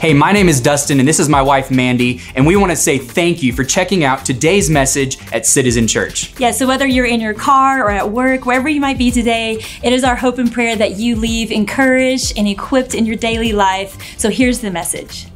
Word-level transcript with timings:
Hey, 0.00 0.14
my 0.14 0.32
name 0.32 0.48
is 0.48 0.62
Dustin, 0.62 0.98
and 0.98 1.06
this 1.06 1.20
is 1.20 1.28
my 1.28 1.42
wife, 1.42 1.70
Mandy, 1.70 2.22
and 2.34 2.46
we 2.46 2.56
want 2.56 2.72
to 2.72 2.76
say 2.76 2.96
thank 2.96 3.42
you 3.42 3.52
for 3.52 3.64
checking 3.64 4.02
out 4.02 4.24
today's 4.24 4.70
message 4.70 5.18
at 5.30 5.44
Citizen 5.44 5.86
Church. 5.86 6.40
Yeah, 6.40 6.52
so 6.52 6.66
whether 6.66 6.86
you're 6.86 7.04
in 7.04 7.20
your 7.20 7.34
car 7.34 7.84
or 7.84 7.90
at 7.90 8.10
work, 8.10 8.46
wherever 8.46 8.66
you 8.66 8.80
might 8.80 8.96
be 8.96 9.10
today, 9.10 9.62
it 9.82 9.92
is 9.92 10.02
our 10.02 10.16
hope 10.16 10.38
and 10.38 10.50
prayer 10.50 10.74
that 10.74 10.92
you 10.92 11.16
leave 11.16 11.52
encouraged 11.52 12.38
and 12.38 12.48
equipped 12.48 12.94
in 12.94 13.04
your 13.04 13.16
daily 13.16 13.52
life. 13.52 14.18
So 14.18 14.30
here's 14.30 14.60
the 14.60 14.70
message. 14.70 15.26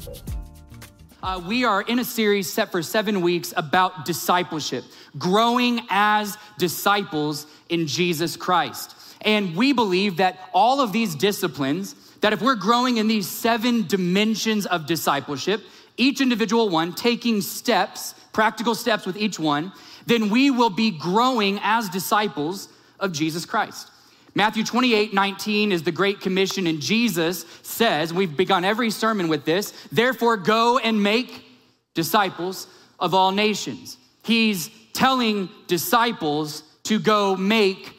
Uh, 1.23 1.43
we 1.47 1.67
are 1.67 1.83
in 1.83 1.99
a 1.99 2.05
series 2.05 2.51
set 2.51 2.73
for 2.73 2.83
seven 2.83 3.21
weeks 3.21 3.53
about 3.59 4.07
discipleship, 4.07 4.85
growing 5.19 5.81
as 5.91 6.39
disciples 6.57 7.47
in 7.69 7.87
Jesus 7.87 8.35
Christ. 8.35 8.97
And 9.21 9.55
we 9.57 9.75
believe 9.75 10.17
that 10.17 10.39
all 10.55 10.81
of 10.81 10.91
these 10.91 11.15
disciplines, 11.15 11.95
that 12.25 12.33
if 12.33 12.41
we're 12.41 12.55
growing 12.55 12.97
in 12.97 13.07
these 13.07 13.29
seven 13.29 13.87
dimensions 13.87 14.65
of 14.65 14.87
discipleship, 14.87 15.61
each 15.99 16.23
individual 16.23 16.71
one 16.71 16.95
taking 16.95 17.43
steps, 17.43 18.15
practical 18.33 18.75
steps 18.75 19.05
with 19.05 19.19
each 19.19 19.39
one, 19.39 19.71
then 20.07 20.31
we 20.31 20.51
will 20.51 20.71
be 20.71 20.91
growing 20.91 21.61
as 21.63 21.87
disciples 21.91 22.71
of 22.99 23.13
Jesus 23.13 23.45
Christ. 23.45 23.91
Matthew 24.35 24.65
28 24.65 25.13
19 25.13 25.71
is 25.71 25.83
the 25.83 25.93
Great 25.93 26.23
Commission, 26.23 26.67
and 26.67 26.81
Jesus 26.81 27.45
says, 27.61 28.11
we've 28.11 28.35
begun 28.35 28.65
every 28.65 28.89
sermon 28.89 29.29
with 29.29 29.45
this, 29.45 29.75
therefore 29.93 30.39
go 30.39 30.79
and 30.79 31.03
make 31.03 31.45
disciples 31.93 32.69
of 32.99 33.13
all 33.13 33.33
nations. 33.33 33.99
He's 34.23 34.71
telling 34.95 35.51
disciples 35.67 36.63
to 36.85 36.99
go 36.99 37.37
make 37.37 37.95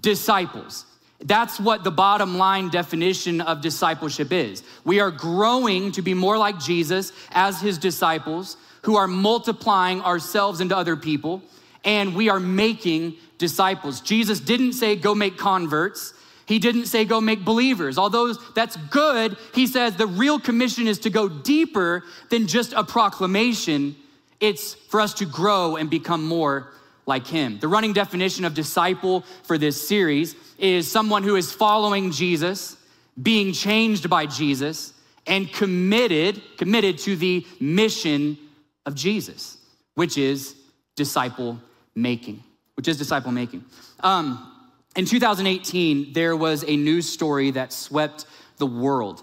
disciples. 0.00 0.86
That's 1.24 1.58
what 1.58 1.84
the 1.84 1.90
bottom 1.90 2.36
line 2.36 2.68
definition 2.68 3.40
of 3.40 3.62
discipleship 3.62 4.30
is. 4.30 4.62
We 4.84 5.00
are 5.00 5.10
growing 5.10 5.90
to 5.92 6.02
be 6.02 6.12
more 6.12 6.36
like 6.36 6.60
Jesus 6.60 7.12
as 7.32 7.60
his 7.60 7.78
disciples 7.78 8.58
who 8.82 8.96
are 8.96 9.08
multiplying 9.08 10.02
ourselves 10.02 10.60
into 10.60 10.76
other 10.76 10.96
people, 10.96 11.42
and 11.82 12.14
we 12.14 12.28
are 12.28 12.38
making 12.38 13.14
disciples. 13.38 14.02
Jesus 14.02 14.38
didn't 14.38 14.74
say, 14.74 14.96
go 14.96 15.14
make 15.14 15.38
converts. 15.38 16.12
He 16.46 16.58
didn't 16.58 16.86
say, 16.86 17.06
go 17.06 17.22
make 17.22 17.42
believers. 17.42 17.96
Although 17.96 18.34
that's 18.54 18.76
good, 18.76 19.38
he 19.54 19.66
says 19.66 19.96
the 19.96 20.06
real 20.06 20.38
commission 20.38 20.86
is 20.86 20.98
to 21.00 21.10
go 21.10 21.26
deeper 21.26 22.04
than 22.28 22.46
just 22.46 22.74
a 22.74 22.84
proclamation. 22.84 23.96
It's 24.40 24.74
for 24.74 25.00
us 25.00 25.14
to 25.14 25.24
grow 25.24 25.76
and 25.76 25.88
become 25.88 26.26
more 26.26 26.70
like 27.06 27.26
him. 27.26 27.58
The 27.58 27.68
running 27.68 27.94
definition 27.94 28.44
of 28.44 28.52
disciple 28.52 29.22
for 29.44 29.56
this 29.56 29.88
series 29.88 30.36
is 30.58 30.90
someone 30.90 31.22
who 31.22 31.36
is 31.36 31.52
following 31.52 32.10
Jesus, 32.10 32.76
being 33.20 33.52
changed 33.52 34.08
by 34.08 34.26
Jesus, 34.26 34.92
and 35.26 35.50
committed, 35.52 36.42
committed 36.56 36.98
to 36.98 37.16
the 37.16 37.46
mission 37.60 38.38
of 38.86 38.94
Jesus, 38.94 39.58
which 39.94 40.18
is 40.18 40.54
disciple 40.96 41.60
making, 41.94 42.42
which 42.74 42.88
is 42.88 42.98
disciple 42.98 43.32
making. 43.32 43.64
Um, 44.00 44.50
in 44.96 45.06
2018, 45.06 46.12
there 46.12 46.36
was 46.36 46.64
a 46.66 46.76
news 46.76 47.08
story 47.10 47.50
that 47.52 47.72
swept 47.72 48.26
the 48.58 48.66
world. 48.66 49.22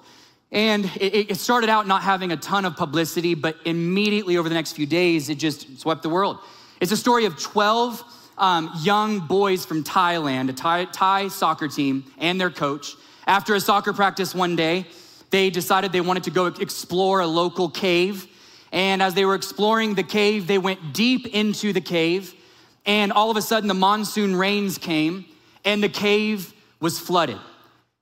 And 0.51 0.85
it, 0.97 1.31
it, 1.31 1.37
started 1.37 1.69
out 1.69 1.87
not 1.87 2.01
having 2.01 2.33
a 2.33 2.37
ton 2.37 2.65
of 2.65 2.75
publicity, 2.75 3.35
but 3.35 3.55
immediately 3.63 4.35
over 4.35 4.49
the 4.49 4.55
next 4.55 4.73
few 4.73 4.85
days, 4.85 5.29
it 5.29 5.35
just 5.35 5.79
swept 5.79 6.03
the 6.03 6.09
world. 6.09 6.39
It's 6.81 6.91
a 6.91 6.97
story 6.97 7.25
of 7.25 7.39
12 7.39 8.03
um, 8.37 8.71
young 8.81 9.19
boys 9.19 9.65
from 9.65 9.83
Thailand, 9.83 10.49
a 10.49 10.53
Thai, 10.53 10.85
Thai 10.85 11.27
soccer 11.27 11.67
team, 11.67 12.11
and 12.17 12.39
their 12.39 12.49
coach. 12.49 12.95
After 13.27 13.55
a 13.55 13.59
soccer 13.59 13.93
practice 13.93 14.33
one 14.33 14.55
day, 14.55 14.85
they 15.29 15.49
decided 15.49 15.91
they 15.91 16.01
wanted 16.01 16.23
to 16.23 16.31
go 16.31 16.47
explore 16.47 17.19
a 17.21 17.27
local 17.27 17.69
cave. 17.69 18.27
And 18.71 19.01
as 19.01 19.13
they 19.13 19.25
were 19.25 19.35
exploring 19.35 19.95
the 19.95 20.03
cave, 20.03 20.47
they 20.47 20.57
went 20.57 20.93
deep 20.93 21.27
into 21.27 21.73
the 21.73 21.81
cave. 21.81 22.33
And 22.85 23.11
all 23.11 23.29
of 23.29 23.37
a 23.37 23.41
sudden, 23.41 23.67
the 23.67 23.73
monsoon 23.73 24.35
rains 24.35 24.77
came, 24.77 25.25
and 25.63 25.83
the 25.83 25.89
cave 25.89 26.53
was 26.79 26.99
flooded. 26.99 27.37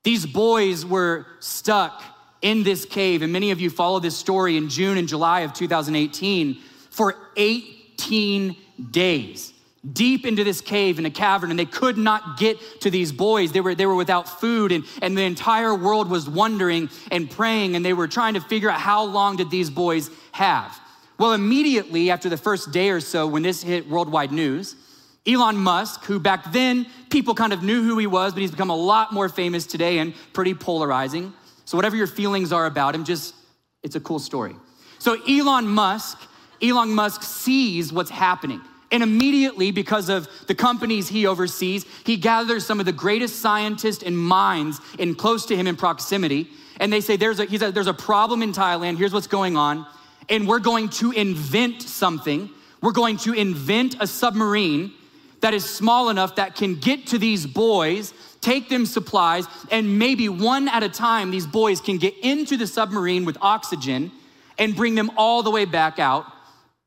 These 0.04 0.26
boys 0.26 0.86
were 0.86 1.26
stuck 1.40 2.02
in 2.42 2.64
this 2.64 2.86
cave. 2.86 3.22
And 3.22 3.34
many 3.34 3.52
of 3.52 3.60
you 3.60 3.70
followed 3.70 4.04
this 4.04 4.18
story 4.18 4.56
in 4.56 4.70
June 4.70 4.98
and 4.98 5.08
July 5.08 5.42
of 5.42 5.54
2018 5.54 6.58
for 6.90 7.16
18 7.36 8.56
days 8.90 9.54
deep 9.94 10.26
into 10.26 10.44
this 10.44 10.62
cave 10.62 11.00
in 11.00 11.06
a 11.06 11.12
cavern 11.12 11.50
and 11.50 11.60
they 11.60 11.66
could 11.66 11.98
not 11.98 12.38
get 12.38 12.58
to 12.82 12.90
these 12.90 13.12
boys. 13.12 13.52
They 13.52 13.62
were, 13.62 13.76
they 13.76 13.86
were 13.86 13.96
without 13.96 14.40
food 14.40 14.72
and, 14.72 14.84
and 15.02 15.18
the 15.18 15.24
entire 15.24 15.74
world 15.74 16.10
was 16.10 16.30
wondering 16.30 16.90
and 17.12 17.30
praying 17.30 17.76
and 17.76 17.86
they 17.86 17.94
were 17.94 18.08
trying 18.08 18.34
to 18.34 18.42
figure 18.42 18.70
out 18.70 18.80
how 18.80 19.04
long 19.04 19.38
did 19.38 19.50
these 19.50 19.70
boys 19.70 20.10
have. 20.32 20.80
Well 21.18 21.34
immediately 21.34 22.12
after 22.12 22.30
the 22.30 22.38
first 22.38 22.72
day 22.72 22.90
or 22.90 23.00
so 23.00 23.28
when 23.28 23.44
this 23.44 23.62
hit 23.62 23.90
worldwide 23.90 24.32
news 24.32 24.76
elon 25.28 25.58
musk 25.58 26.06
who 26.06 26.20
back 26.20 26.52
then 26.54 26.88
people 27.10 27.36
kind 27.36 27.52
of 27.52 27.62
knew 27.62 27.84
who 27.84 27.98
he 27.98 28.08
was 28.08 28.34
but 28.34 28.42
he's 28.42 28.52
become 28.52 28.70
a 28.70 28.76
lot 28.76 29.12
more 29.12 29.28
famous 29.28 29.66
today 29.66 30.00
and 30.00 30.14
pretty 30.34 30.54
polarizing. 30.54 31.34
So 31.66 31.78
whatever 31.78 31.96
your 31.96 32.08
feelings 32.08 32.52
are 32.52 32.66
about 32.66 32.96
him 32.96 33.04
just 33.04 33.36
it's 33.84 33.96
a 33.96 34.00
cool 34.00 34.20
story. 34.20 34.56
So 34.98 35.22
elon 35.24 35.68
musk 35.68 36.20
elon 36.62 36.92
musk 36.92 37.24
sees 37.24 37.94
what's 37.94 38.10
happening 38.10 38.62
and 38.92 39.04
immediately, 39.04 39.72
because 39.72 40.10
of 40.10 40.28
the 40.48 40.56
companies 40.56 41.08
he 41.08 41.28
oversees, 41.28 41.86
he 42.06 42.18
gathers 42.18 42.66
some 42.66 42.80
of 42.80 42.86
the 42.86 42.92
greatest 42.92 43.40
scientists 43.40 44.04
and 44.04 44.18
minds 44.18 44.80
in 44.98 45.14
close 45.16 45.46
to 45.48 45.56
him 45.56 45.68
in 45.68 45.76
proximity. 45.76 46.48
And 46.80 46.92
they 46.92 47.02
say, 47.02 47.16
there's 47.16 47.40
a, 47.40 47.46
he 47.46 47.58
said, 47.58 47.76
there's 47.76 47.88
a 47.88 47.94
problem 47.94 48.42
in 48.42 48.52
Thailand. 48.52 48.98
Here's 48.98 49.14
what's 49.14 49.28
going 49.28 49.58
on. 49.58 49.86
And 50.28 50.48
we're 50.48 50.60
going 50.60 50.90
to 50.90 51.12
invent 51.12 51.84
something. 51.84 52.50
We're 52.82 52.92
going 52.92 53.18
to 53.18 53.34
invent 53.34 53.96
a 54.00 54.08
submarine 54.08 54.94
that 55.42 55.54
is 55.54 55.70
small 55.70 56.10
enough 56.10 56.36
that 56.36 56.56
can 56.56 56.76
get 56.76 57.08
to 57.08 57.18
these 57.18 57.46
boys, 57.46 58.14
take 58.42 58.70
them 58.70 58.86
supplies, 58.86 59.46
and 59.72 60.00
maybe 60.00 60.30
one 60.30 60.68
at 60.68 60.84
a 60.84 60.90
time, 60.90 61.32
these 61.32 61.48
boys 61.48 61.80
can 61.80 61.98
get 61.98 62.18
into 62.24 62.58
the 62.58 62.68
submarine 62.68 63.24
with 63.24 63.38
oxygen 63.42 64.12
and 64.58 64.76
bring 64.76 64.96
them 64.96 65.12
all 65.16 65.44
the 65.44 65.52
way 65.52 65.66
back 65.66 66.00
out, 66.00 66.26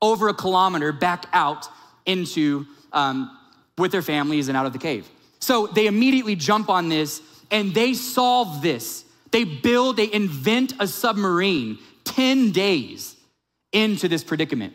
over 0.01 0.27
a 0.27 0.33
kilometer 0.33 0.91
back 0.91 1.25
out 1.33 1.67
into 2.05 2.65
um, 2.91 3.37
with 3.77 3.91
their 3.91 4.01
families 4.01 4.47
and 4.47 4.57
out 4.57 4.65
of 4.65 4.73
the 4.73 4.79
cave. 4.79 5.09
So 5.39 5.67
they 5.67 5.87
immediately 5.87 6.35
jump 6.35 6.69
on 6.69 6.89
this 6.89 7.21
and 7.51 7.73
they 7.73 7.93
solve 7.93 8.61
this. 8.61 9.05
They 9.31 9.43
build, 9.43 9.97
they 9.97 10.11
invent 10.11 10.73
a 10.79 10.87
submarine 10.87 11.79
10 12.05 12.51
days 12.51 13.15
into 13.71 14.07
this 14.07 14.23
predicament. 14.23 14.73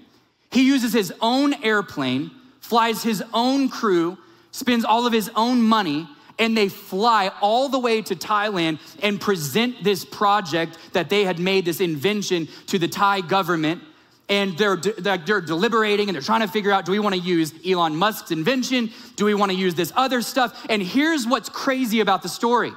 He 0.51 0.67
uses 0.67 0.93
his 0.93 1.13
own 1.21 1.55
airplane, 1.63 2.31
flies 2.61 3.03
his 3.03 3.23
own 3.33 3.69
crew, 3.69 4.19
spends 4.51 4.85
all 4.85 5.07
of 5.07 5.13
his 5.13 5.31
own 5.37 5.63
money, 5.63 6.09
and 6.39 6.57
they 6.57 6.69
fly 6.69 7.31
all 7.41 7.69
the 7.69 7.79
way 7.79 8.03
to 8.03 8.15
Thailand 8.15 8.79
and 9.03 9.21
present 9.21 9.83
this 9.83 10.05
project 10.05 10.79
that 10.93 11.11
they 11.11 11.25
had 11.25 11.39
made, 11.39 11.65
this 11.65 11.81
invention, 11.81 12.49
to 12.67 12.79
the 12.79 12.89
Thai 12.89 13.21
government 13.23 13.83
and 14.29 14.57
they're, 14.59 14.77
they're 14.77 15.41
deliberating 15.41 16.09
and 16.09 16.15
they're 16.15 16.23
trying 16.23 16.43
to 16.43 16.49
figure 16.49 16.71
out 16.71 16.85
do 16.85 16.93
we 16.93 16.99
want 16.99 17.15
to 17.15 17.21
use 17.21 17.55
Elon 17.67 17.97
Musk's 17.97 18.31
invention? 18.31 18.91
Do 19.17 19.25
we 19.25 19.35
want 19.35 19.51
to 19.53 19.57
use 19.57 19.75
this 19.75 19.93
other 19.97 20.21
stuff? 20.21 20.67
And 20.69 20.83
here's 20.83 21.27
what's 21.27 21.49
crazy 21.49 22.01
about 22.01 22.23
the 22.23 22.29
story. 22.29 22.73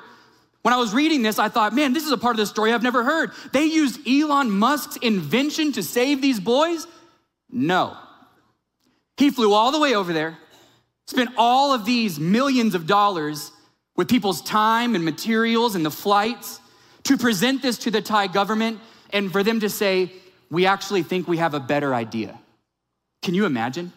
When 0.61 0.73
I 0.73 0.77
was 0.77 0.93
reading 0.93 1.23
this, 1.23 1.39
I 1.39 1.49
thought, 1.49 1.73
man, 1.73 1.91
this 1.93 2.05
is 2.05 2.11
a 2.11 2.17
part 2.17 2.35
of 2.35 2.37
the 2.37 2.45
story 2.45 2.71
I've 2.71 2.83
never 2.83 3.03
heard. 3.03 3.31
They 3.51 3.65
used 3.65 4.07
Elon 4.07 4.51
Musk's 4.51 4.97
invention 4.97 5.71
to 5.73 5.83
save 5.83 6.21
these 6.21 6.39
boys? 6.39 6.85
No. 7.49 7.97
He 9.17 9.29
flew 9.29 9.53
all 9.53 9.71
the 9.71 9.79
way 9.79 9.95
over 9.95 10.13
there, 10.13 10.37
spent 11.07 11.31
all 11.35 11.73
of 11.73 11.85
these 11.85 12.19
millions 12.19 12.75
of 12.75 12.87
dollars 12.87 13.51
with 13.95 14.07
people's 14.07 14.41
time 14.41 14.95
and 14.95 15.03
materials 15.03 15.75
and 15.75 15.85
the 15.85 15.91
flights 15.91 16.59
to 17.03 17.17
present 17.17 17.61
this 17.61 17.79
to 17.79 17.91
the 17.91 18.01
Thai 18.01 18.27
government 18.27 18.79
and 19.09 19.31
for 19.31 19.43
them 19.43 19.59
to 19.59 19.69
say, 19.69 20.11
we 20.51 20.65
actually 20.65 21.01
think 21.01 21.27
we 21.27 21.37
have 21.37 21.55
a 21.55 21.59
better 21.59 21.95
idea. 21.95 22.37
Can 23.23 23.33
you 23.33 23.45
imagine? 23.45 23.93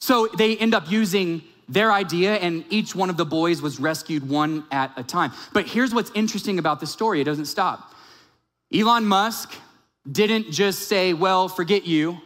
So 0.00 0.26
they 0.36 0.56
end 0.56 0.74
up 0.74 0.90
using 0.90 1.42
their 1.68 1.92
idea, 1.92 2.34
and 2.34 2.64
each 2.68 2.94
one 2.94 3.08
of 3.08 3.16
the 3.16 3.24
boys 3.24 3.62
was 3.62 3.80
rescued 3.80 4.28
one 4.28 4.64
at 4.70 4.92
a 4.96 5.02
time. 5.02 5.32
But 5.54 5.66
here's 5.66 5.94
what's 5.94 6.10
interesting 6.14 6.58
about 6.58 6.80
the 6.80 6.86
story 6.86 7.20
it 7.20 7.24
doesn't 7.24 7.46
stop. 7.46 7.94
Elon 8.74 9.06
Musk 9.06 9.54
didn't 10.10 10.50
just 10.50 10.88
say, 10.88 11.14
Well, 11.14 11.48
forget 11.48 11.86
you. 11.86 12.18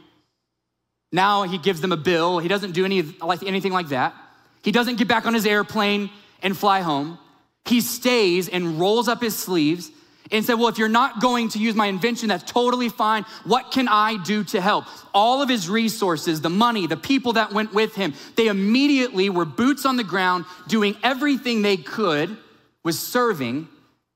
Now 1.13 1.45
he 1.45 1.59
gives 1.59 1.81
them 1.81 1.93
a 1.93 1.97
bill. 1.97 2.39
He 2.39 2.49
doesn't 2.49 2.73
do 2.73 2.85
any, 2.85 3.03
like, 3.03 3.43
anything 3.43 3.73
like 3.73 3.89
that. 3.89 4.15
He 4.63 4.73
doesn't 4.73 4.97
get 4.97 5.07
back 5.07 5.27
on 5.27 5.35
his 5.35 5.47
airplane 5.47 6.11
and 6.43 6.57
fly 6.57 6.81
home. 6.81 7.19
He 7.65 7.81
stays 7.81 8.49
and 8.49 8.81
rolls 8.81 9.09
up 9.09 9.23
his 9.23 9.37
sleeves 9.37 9.91
and 10.31 10.45
said, 10.45 10.55
Well, 10.55 10.69
if 10.69 10.79
you're 10.79 10.89
not 10.89 11.21
going 11.21 11.49
to 11.51 11.59
use 11.59 11.75
my 11.75 11.87
invention, 11.87 12.29
that's 12.29 12.51
totally 12.51 12.89
fine. 12.89 13.25
What 13.45 13.71
can 13.71 13.89
I 13.89 14.17
do 14.23 14.45
to 14.45 14.61
help? 14.61 14.85
All 15.15 15.43
of 15.43 15.49
his 15.49 15.69
resources, 15.69 16.41
the 16.41 16.51
money, 16.51 16.87
the 16.87 16.97
people 16.97 17.35
that 17.35 17.53
went 17.53 17.75
with 17.75 17.95
him, 17.95 18.15
they 18.37 18.49
immediately 18.49 19.31
were 19.31 19.45
boots 19.45 19.87
on 19.87 19.97
the 19.97 20.05
ground, 20.05 20.45
doing 20.67 20.97
everything 21.03 21.63
they 21.63 21.77
could, 21.77 22.37
was 22.85 22.99
serving 22.99 23.69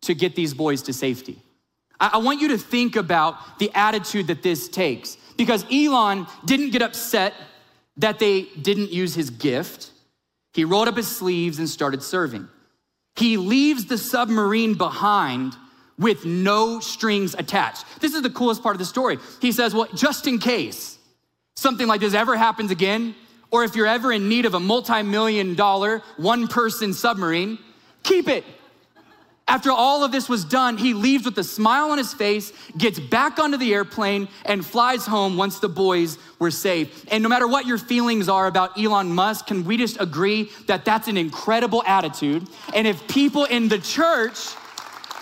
to 0.02 0.14
get 0.14 0.34
these 0.34 0.54
boys 0.54 0.82
to 0.82 0.92
safety. 0.92 1.38
I, 1.98 2.10
I 2.14 2.18
want 2.18 2.40
you 2.40 2.48
to 2.48 2.58
think 2.58 2.96
about 2.96 3.58
the 3.58 3.70
attitude 3.74 4.26
that 4.26 4.42
this 4.42 4.68
takes 4.68 5.16
because 5.36 5.64
Elon 5.72 6.26
didn't 6.44 6.70
get 6.70 6.82
upset 6.82 7.34
that 7.96 8.18
they 8.18 8.42
didn't 8.60 8.90
use 8.90 9.14
his 9.14 9.30
gift. 9.30 9.90
He 10.54 10.64
rolled 10.64 10.88
up 10.88 10.96
his 10.96 11.08
sleeves 11.08 11.58
and 11.58 11.68
started 11.68 12.02
serving. 12.02 12.48
He 13.16 13.36
leaves 13.36 13.86
the 13.86 13.98
submarine 13.98 14.74
behind 14.74 15.56
with 16.02 16.26
no 16.26 16.80
strings 16.80 17.34
attached. 17.34 17.84
This 18.00 18.14
is 18.14 18.22
the 18.22 18.30
coolest 18.30 18.62
part 18.62 18.74
of 18.74 18.78
the 18.78 18.84
story. 18.84 19.18
He 19.40 19.52
says, 19.52 19.74
Well, 19.74 19.88
just 19.94 20.26
in 20.26 20.38
case 20.38 20.98
something 21.54 21.86
like 21.86 22.00
this 22.00 22.12
ever 22.14 22.36
happens 22.36 22.70
again, 22.70 23.14
or 23.50 23.64
if 23.64 23.76
you're 23.76 23.86
ever 23.86 24.12
in 24.12 24.28
need 24.28 24.44
of 24.44 24.54
a 24.54 24.60
multi 24.60 25.02
million 25.02 25.54
dollar, 25.54 26.02
one 26.16 26.48
person 26.48 26.92
submarine, 26.92 27.58
keep 28.02 28.28
it. 28.28 28.44
After 29.48 29.70
all 29.70 30.04
of 30.04 30.12
this 30.12 30.28
was 30.28 30.44
done, 30.44 30.78
he 30.78 30.94
leaves 30.94 31.24
with 31.24 31.36
a 31.36 31.44
smile 31.44 31.90
on 31.90 31.98
his 31.98 32.14
face, 32.14 32.52
gets 32.78 32.98
back 32.98 33.38
onto 33.38 33.58
the 33.58 33.74
airplane, 33.74 34.28
and 34.46 34.64
flies 34.64 35.04
home 35.04 35.36
once 35.36 35.58
the 35.58 35.68
boys 35.68 36.16
were 36.38 36.50
safe. 36.50 37.04
And 37.10 37.22
no 37.22 37.28
matter 37.28 37.48
what 37.48 37.66
your 37.66 37.76
feelings 37.76 38.28
are 38.28 38.46
about 38.46 38.78
Elon 38.78 39.12
Musk, 39.12 39.48
can 39.48 39.64
we 39.64 39.76
just 39.76 40.00
agree 40.00 40.50
that 40.68 40.84
that's 40.84 41.08
an 41.08 41.16
incredible 41.16 41.82
attitude? 41.86 42.48
And 42.72 42.86
if 42.86 43.06
people 43.08 43.44
in 43.44 43.68
the 43.68 43.78
church, 43.78 44.54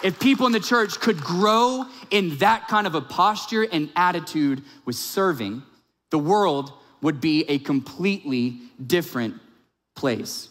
if 0.02 0.18
people 0.18 0.46
in 0.46 0.52
the 0.52 0.60
church 0.60 1.00
could 1.00 1.20
grow 1.20 1.84
in 2.10 2.36
that 2.38 2.68
kind 2.68 2.86
of 2.86 2.94
a 2.94 3.00
posture 3.00 3.66
and 3.70 3.90
attitude 3.96 4.62
with 4.84 4.96
serving, 4.96 5.62
the 6.10 6.18
world 6.18 6.72
would 7.02 7.20
be 7.20 7.44
a 7.48 7.58
completely 7.58 8.60
different 8.84 9.40
place. 9.94 10.48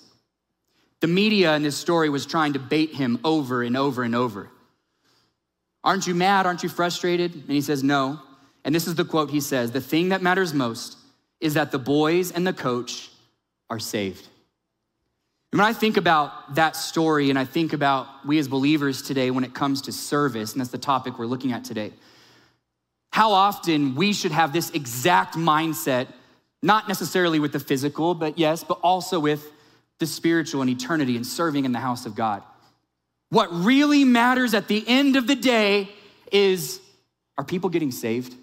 The 1.00 1.08
media 1.08 1.56
in 1.56 1.64
this 1.64 1.78
story 1.78 2.10
was 2.10 2.26
trying 2.26 2.54
to 2.54 2.60
bait 2.60 2.94
him 2.94 3.20
over 3.24 3.64
and 3.64 3.78
over 3.78 4.04
and 4.04 4.16
over. 4.16 4.50
Aren't 5.84 6.08
you 6.08 6.16
mad? 6.16 6.46
Aren't 6.46 6.64
you 6.64 6.70
frustrated? 6.70 7.34
And 7.34 7.50
he 7.50 7.62
says, 7.62 7.84
No. 7.84 8.20
And 8.66 8.76
this 8.76 8.88
is 8.88 8.96
the 8.96 9.06
quote 9.06 9.30
he 9.30 9.40
says 9.40 9.72
The 9.72 9.82
thing 9.82 10.10
that 10.10 10.22
matters 10.22 10.54
most 10.54 10.98
is 11.40 11.54
that 11.54 11.72
the 11.72 11.80
boys 11.80 12.32
and 12.32 12.46
the 12.46 12.54
coach 12.54 13.10
are 13.70 13.80
saved. 13.80 14.28
And 15.52 15.60
when 15.60 15.68
I 15.68 15.74
think 15.74 15.98
about 15.98 16.56
that 16.56 16.76
story 16.76 17.30
and 17.30 17.40
I 17.40 17.46
think 17.46 17.74
about 17.74 18.08
we 18.26 18.38
as 18.38 18.48
believers 18.48 19.02
today 19.02 19.32
when 19.32 19.44
it 19.44 19.54
comes 19.54 19.82
to 19.84 19.92
service, 19.92 20.52
and 20.52 20.62
that's 20.62 20.70
the 20.70 20.78
topic 20.78 21.18
we're 21.18 21.26
looking 21.26 21.52
at 21.52 21.64
today, 21.64 21.92
how 23.12 23.32
often 23.32 23.96
we 23.96 24.14
should 24.14 24.32
have 24.32 24.54
this 24.54 24.70
exact 24.72 25.36
mindset, 25.36 26.08
not 26.62 26.88
necessarily 26.88 27.40
with 27.40 27.52
the 27.52 27.60
physical, 27.60 28.14
but 28.14 28.38
yes, 28.38 28.64
but 28.64 28.80
also 28.84 29.20
with 29.20 29.52
the 29.98 30.06
spiritual 30.06 30.62
and 30.62 30.70
eternity 30.70 31.16
and 31.16 31.26
serving 31.26 31.66
in 31.66 31.72
the 31.72 31.80
house 31.80 32.06
of 32.06 32.14
God. 32.16 32.44
What 33.30 33.50
really 33.52 34.04
matters 34.04 34.54
at 34.54 34.68
the 34.68 34.84
end 34.88 35.16
of 35.16 35.26
the 35.26 35.36
day 35.36 35.90
is 36.32 36.80
are 37.38 37.44
people 37.44 37.70
getting 37.70 37.92
saved? 37.92 38.36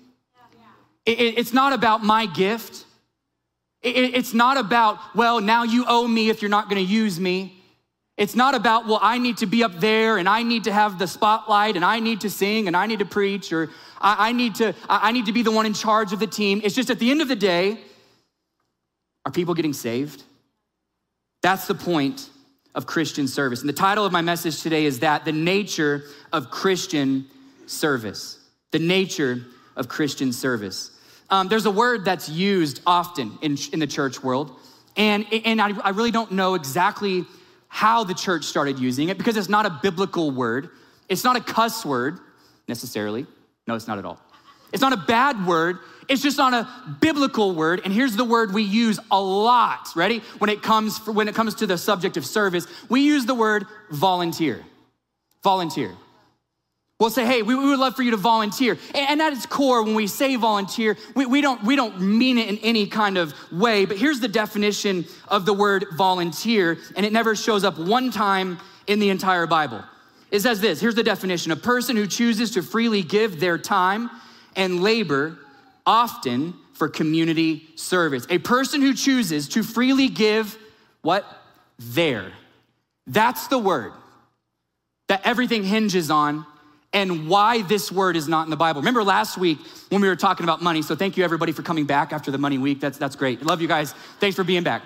It's 1.05 1.53
not 1.53 1.73
about 1.73 2.03
my 2.03 2.27
gift. 2.27 2.86
It's 3.87 4.35
not 4.35 4.57
about, 4.57 4.99
well, 5.15 5.41
now 5.41 5.63
you 5.63 5.85
owe 5.87 6.07
me 6.07 6.29
if 6.29 6.43
you're 6.43 6.51
not 6.51 6.69
gonna 6.69 6.81
use 6.81 7.21
me. 7.21 7.53
It's 8.17 8.35
not 8.35 8.55
about, 8.55 8.87
well, 8.87 8.99
I 9.03 9.19
need 9.19 9.37
to 9.39 9.47
be 9.47 9.63
up 9.63 9.79
there 9.79 10.17
and 10.17 10.29
I 10.29 10.43
need 10.43 10.65
to 10.65 10.73
have 10.73 10.99
the 10.99 11.07
spotlight 11.07 11.77
and 11.77 11.85
I 11.85 12.01
need 12.01 12.23
to 12.23 12.31
sing 12.31 12.67
and 12.67 12.77
I 12.77 12.87
need 12.87 13.01
to 13.01 13.05
preach 13.05 13.53
or 13.53 13.69
I 14.01 14.33
need 14.33 14.55
to, 14.57 14.75
I 14.89 15.13
need 15.13 15.27
to 15.27 15.33
be 15.33 15.43
the 15.43 15.51
one 15.51 15.67
in 15.67 15.75
charge 15.75 16.13
of 16.13 16.19
the 16.19 16.27
team. 16.27 16.61
It's 16.65 16.75
just 16.75 16.91
at 16.91 16.99
the 16.99 17.11
end 17.11 17.21
of 17.21 17.29
the 17.29 17.37
day, 17.37 17.79
are 19.27 19.33
people 19.33 19.55
getting 19.55 19.73
saved? 19.73 20.23
That's 21.43 21.67
the 21.67 21.75
point 21.75 22.31
of 22.75 22.87
Christian 22.87 23.29
service. 23.29 23.61
And 23.61 23.69
the 23.69 23.75
title 23.75 24.05
of 24.05 24.13
my 24.13 24.23
message 24.23 24.63
today 24.63 24.85
is 24.85 25.01
that 25.01 25.25
the 25.25 25.33
nature 25.33 26.05
of 26.33 26.51
Christian 26.51 27.27
service. 27.67 28.39
The 28.71 28.79
nature 28.79 29.45
of 29.77 29.89
Christian 29.89 30.33
service. 30.33 30.91
Um, 31.31 31.49
there's 31.49 31.67
a 31.67 31.71
word 31.71 32.05
that's 32.05 32.29
used 32.29 32.81
often 32.87 33.39
in, 33.43 33.57
in 33.73 33.81
the 33.81 33.87
church 33.87 34.23
world, 34.23 34.57
and, 34.97 35.27
and 35.33 35.61
I, 35.61 35.71
I 35.81 35.91
really 35.91 36.11
don't 36.11 36.33
know 36.33 36.55
exactly 36.55 37.25
how 37.69 38.05
the 38.05 38.15
church 38.15 38.45
started 38.45 38.79
using 38.79 39.09
it 39.09 39.19
because 39.19 39.37
it's 39.37 39.49
not 39.49 39.67
a 39.67 39.79
biblical 39.83 40.31
word. 40.31 40.71
It's 41.09 41.25
not 41.25 41.37
a 41.37 41.41
cuss 41.41 41.85
word 41.85 42.19
necessarily. 42.69 43.27
No, 43.67 43.75
it's 43.75 43.89
not 43.89 43.99
at 43.99 44.05
all. 44.05 44.19
It's 44.73 44.81
not 44.81 44.93
a 44.93 44.97
bad 44.97 45.47
word. 45.47 45.79
It's 46.09 46.23
just 46.23 46.39
not 46.39 46.53
a 46.53 46.69
biblical 47.01 47.55
word. 47.55 47.81
And 47.85 47.93
here's 47.93 48.17
the 48.17 48.25
word 48.25 48.55
we 48.55 48.63
use 48.63 48.99
a 49.11 49.21
lot, 49.21 49.89
ready? 49.97 50.21
When 50.39 50.51
it 50.51 50.63
comes 50.63 51.05
when 51.07 51.29
it 51.29 51.35
comes 51.35 51.57
to 51.57 51.67
the 51.67 51.77
subject 51.77 52.17
of 52.17 52.25
service, 52.25 52.67
we 52.89 53.01
use 53.03 53.27
the 53.27 53.35
word 53.35 53.67
volunteer. 53.91 54.65
Volunteer. 55.43 55.93
We'll 56.99 57.11
say, 57.11 57.27
hey, 57.27 57.43
we, 57.43 57.55
we 57.55 57.67
would 57.67 57.79
love 57.79 57.95
for 57.95 58.03
you 58.03 58.13
to 58.13 58.17
volunteer. 58.17 58.79
And, 58.95 59.11
and 59.11 59.23
at 59.23 59.33
its 59.35 59.45
core, 59.45 59.83
when 59.83 59.95
we 59.95 60.07
say 60.07 60.37
volunteer, 60.37 60.97
we, 61.15 61.27
we, 61.27 61.43
don't, 61.43 61.63
we 61.63 61.77
don't 61.77 62.01
mean 62.01 62.39
it 62.39 62.49
in 62.49 62.57
any 62.59 62.87
kind 62.87 63.19
of 63.19 63.35
way. 63.53 63.85
But 63.85 63.99
here's 63.99 64.21
the 64.21 64.29
definition 64.29 65.05
of 65.29 65.45
the 65.45 65.53
word 65.53 65.85
volunteer, 65.95 66.79
and 66.97 67.05
it 67.05 67.13
never 67.13 67.37
shows 67.37 67.65
up 67.65 67.79
one 67.79 68.11
time 68.11 68.59
in 68.87 68.99
the 68.99 69.11
entire 69.11 69.47
Bible. 69.47 69.83
It 70.31 70.41
says 70.41 70.61
this 70.61 70.81
here's 70.81 70.95
the 70.95 71.03
definition 71.03 71.53
a 71.53 71.57
person 71.57 71.97
who 71.97 72.07
chooses 72.07 72.51
to 72.53 72.63
freely 72.63 73.03
give 73.03 73.41
their 73.41 73.59
time 73.59 74.11
and 74.57 74.83
labor 74.83 75.39
often 75.85 76.55
for 76.73 76.89
community 76.89 77.69
service. 77.77 78.27
A 78.29 78.39
person 78.39 78.83
who 78.83 78.93
chooses 78.93 79.49
to 79.51 79.63
freely 79.63 80.09
give 80.09 80.59
what? 81.03 81.25
There. 81.79 82.33
That's 83.07 83.47
the 83.49 83.59
word 83.59 83.93
that 85.09 85.21
everything 85.25 85.63
hinges 85.63 86.11
on 86.11 86.45
and 86.97 87.29
why 87.29 87.61
this 87.61 87.93
word 87.93 88.17
is 88.17 88.27
not 88.27 88.45
in 88.45 88.51
the 88.51 88.57
Bible. 88.57 88.81
Remember 88.81 89.05
last 89.05 89.37
week 89.37 89.59
when 89.91 90.01
we 90.01 90.09
were 90.09 90.17
talking 90.17 90.45
about 90.45 90.63
money? 90.63 90.81
So 90.81 90.97
thank 90.97 91.19
you 91.19 91.25
everybody 91.25 91.53
for 91.53 91.61
coming 91.61 91.85
back 91.85 92.11
after 92.11 92.31
the 92.31 92.39
money 92.39 92.57
week. 92.57 92.81
That's, 92.81 92.97
that's 92.97 93.15
great. 93.15 93.43
Love 93.43 93.61
you 93.61 93.69
guys. 93.69 93.93
Thanks 94.19 94.35
for 94.35 94.45
being 94.45 94.63
back. 94.63 94.81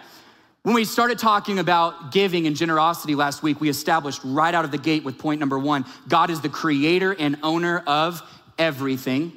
When 0.64 0.74
we 0.74 0.84
started 0.84 1.20
talking 1.20 1.60
about 1.60 2.10
giving 2.10 2.48
and 2.48 2.56
generosity 2.56 3.14
last 3.14 3.44
week, 3.44 3.60
we 3.60 3.68
established 3.68 4.22
right 4.24 4.52
out 4.52 4.64
of 4.64 4.72
the 4.72 4.78
gate 4.78 5.04
with 5.04 5.18
point 5.18 5.38
number 5.38 5.56
one 5.56 5.86
God 6.08 6.30
is 6.30 6.40
the 6.40 6.48
creator 6.48 7.14
and 7.16 7.38
owner 7.44 7.78
of 7.86 8.20
everything. 8.58 9.32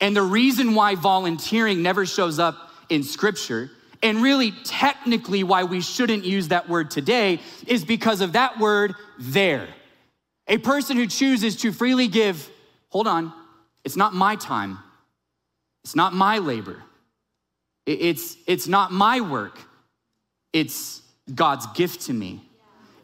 And 0.00 0.16
the 0.16 0.22
reason 0.22 0.74
why 0.74 0.94
volunteering 0.94 1.82
never 1.82 2.06
shows 2.06 2.38
up 2.38 2.70
in 2.88 3.02
scripture, 3.02 3.70
and 4.02 4.22
really 4.22 4.52
technically 4.64 5.44
why 5.44 5.64
we 5.64 5.82
shouldn't 5.82 6.24
use 6.24 6.48
that 6.48 6.66
word 6.66 6.90
today, 6.90 7.40
is 7.66 7.84
because 7.84 8.22
of 8.22 8.32
that 8.32 8.58
word 8.58 8.94
there. 9.18 9.68
A 10.50 10.58
person 10.58 10.96
who 10.96 11.06
chooses 11.06 11.54
to 11.58 11.70
freely 11.70 12.08
give, 12.08 12.50
hold 12.88 13.06
on, 13.06 13.32
it's 13.84 13.96
not 13.96 14.12
my 14.14 14.34
time, 14.34 14.78
it's 15.84 15.94
not 15.94 16.12
my 16.12 16.38
labor, 16.38 16.82
it's, 17.86 18.36
it's 18.48 18.66
not 18.66 18.90
my 18.92 19.20
work, 19.20 19.60
it's 20.52 21.02
God's 21.32 21.66
gift 21.68 22.02
to 22.02 22.12
me. 22.12 22.42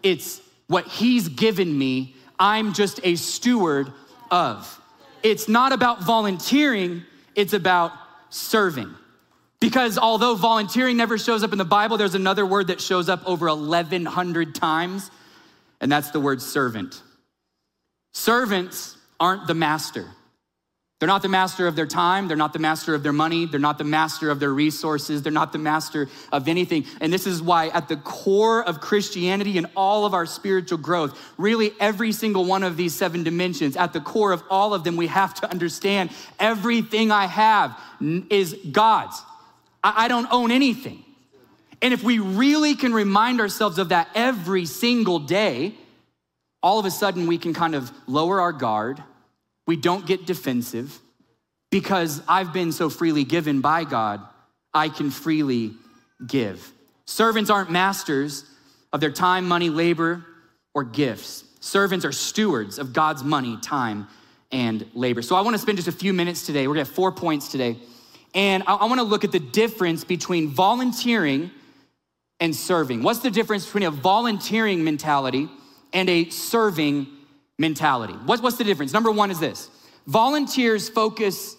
It's 0.03 0.43
what 0.67 0.89
He's 0.89 1.29
given 1.29 1.77
me, 1.79 2.17
I'm 2.37 2.73
just 2.73 2.99
a 3.05 3.15
steward 3.15 3.93
of. 4.29 4.81
It's 5.23 5.49
not 5.49 5.73
about 5.73 6.03
volunteering, 6.03 7.05
it's 7.37 7.53
about 7.53 7.93
serving. 8.29 8.93
Because 9.61 9.99
although 9.99 10.35
volunteering 10.35 10.97
never 10.97 11.17
shows 11.17 11.45
up 11.45 11.53
in 11.53 11.59
the 11.59 11.65
Bible, 11.65 11.97
there's 11.97 12.17
another 12.17 12.45
word 12.45 12.67
that 12.67 12.81
shows 12.81 13.09
up 13.09 13.25
over 13.25 13.47
1,100 13.47 14.55
times, 14.55 15.13
and 15.81 15.91
that's 15.91 16.11
the 16.11 16.21
word 16.21 16.43
servant. 16.43 17.03
Servants 18.17 18.97
aren't 19.21 19.47
the 19.47 19.53
master. 19.53 20.07
They're 20.99 21.07
not 21.07 21.21
the 21.21 21.29
master 21.29 21.67
of 21.67 21.77
their 21.77 21.87
time. 21.87 22.29
They're 22.29 22.37
not 22.39 22.55
the 22.55 22.59
master 22.59 22.95
of 22.95 23.03
their 23.03 23.13
money. 23.13 23.45
They're 23.45 23.61
not 23.61 23.77
the 23.77 23.85
master 23.85 24.31
of 24.31 24.41
their 24.41 24.55
resources. 24.55 25.21
They're 25.21 25.31
not 25.31 25.53
the 25.53 25.59
master 25.59 26.09
of 26.33 26.49
anything. 26.49 26.87
And 27.03 27.13
this 27.13 27.27
is 27.27 27.43
why, 27.43 27.69
at 27.69 27.89
the 27.89 27.99
core 27.99 28.65
of 28.65 28.81
Christianity 28.81 29.59
and 29.59 29.67
all 29.77 30.07
of 30.07 30.15
our 30.15 30.25
spiritual 30.25 30.79
growth, 30.79 31.35
really 31.37 31.73
every 31.79 32.11
single 32.11 32.47
one 32.47 32.63
of 32.63 32.79
these 32.79 32.95
seven 32.95 33.23
dimensions, 33.23 33.77
at 33.77 33.93
the 33.93 34.01
core 34.01 34.33
of 34.33 34.43
all 34.49 34.73
of 34.73 34.83
them, 34.83 34.97
we 34.97 35.09
have 35.09 35.35
to 35.35 35.51
understand 35.51 36.09
everything 36.41 37.11
I 37.13 37.27
have 37.27 37.79
is 38.01 38.57
God's. 38.73 39.21
I 39.85 40.09
don't 40.09 40.29
own 40.33 40.51
anything. 40.51 41.05
And 41.83 41.93
if 41.93 42.03
we 42.03 42.19
really 42.19 42.77
can 42.77 42.95
remind 42.95 43.43
ourselves 43.43 43.77
of 43.77 43.91
that 43.91 44.09
every 44.15 44.65
single 44.65 45.19
day, 45.19 45.75
all 46.67 46.79
of 46.79 46.85
a 46.85 46.91
sudden 46.91 47.27
we 47.27 47.39
can 47.39 47.55
kind 47.55 47.75
of 47.75 47.91
lower 48.07 48.41
our 48.41 48.53
guard 48.53 49.03
we 49.67 49.77
don't 49.77 50.07
get 50.07 50.27
defensive 50.27 50.99
because 51.71 52.23
I've 52.29 52.53
been 52.53 52.73
so 52.73 52.89
freely 52.89 53.25
given 53.25 53.61
by 53.61 53.85
God, 53.85 54.21
I 54.73 54.89
can 54.89 55.11
freely 55.11 55.75
give. 56.25 56.73
Servants 57.05 57.51
aren't 57.51 57.71
masters 57.71 58.45
of 58.93 59.01
their 59.01 59.11
time, 59.11 59.47
money, 59.47 59.69
labor, 59.69 60.25
or 60.75 60.85
gifts. 60.85 61.45
Servants 61.61 62.05
are 62.05 62.13
stewards 62.13 62.79
of 62.79 62.93
God's 62.93 63.25
money, 63.25 63.59
time, 63.61 64.07
and 64.53 64.87
labor. 64.95 65.23
So 65.23 65.35
I 65.35 65.41
want 65.41 65.55
to 65.55 65.59
spend 65.59 65.79
just 65.79 65.89
a 65.89 65.93
few 65.93 66.13
minutes 66.13 66.47
today. 66.47 66.69
We're 66.69 66.75
going 66.75 66.85
to 66.85 66.91
have 66.91 66.95
four 66.95 67.11
points 67.11 67.49
today. 67.49 67.77
And 68.35 68.63
I, 68.67 68.85
want 68.85 69.01
to 69.01 69.03
look 69.03 69.25
at 69.25 69.33
the 69.33 69.41
difference 69.41 70.05
between 70.05 70.49
volunteering 70.49 71.51
and 72.39 72.55
serving. 72.55 73.03
What's 73.03 73.21
the 73.21 73.31
difference 73.31 73.65
between 73.65 73.85
a 73.85 73.91
volunteering 73.91 74.85
mentality 74.85 75.49
and 75.93 76.09
a 76.09 76.29
serving 76.31 77.07
mentality. 77.59 78.15
What, 78.15 78.43
what's 78.43 78.57
the 78.57 78.65
difference? 78.65 78.93
Number 78.93 79.11
one 79.11 79.31
is 79.31 79.41
this 79.41 79.71
volunteers 80.07 80.89
focus 80.89 81.57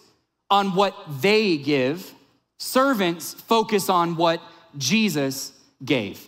on 0.49 0.75
what 0.75 0.95
they 1.21 1.57
give, 1.57 2.13
servants 2.57 3.33
focus 3.33 3.89
on 3.89 4.15
what 4.15 4.41
Jesus 4.77 5.51
gave. 5.83 6.27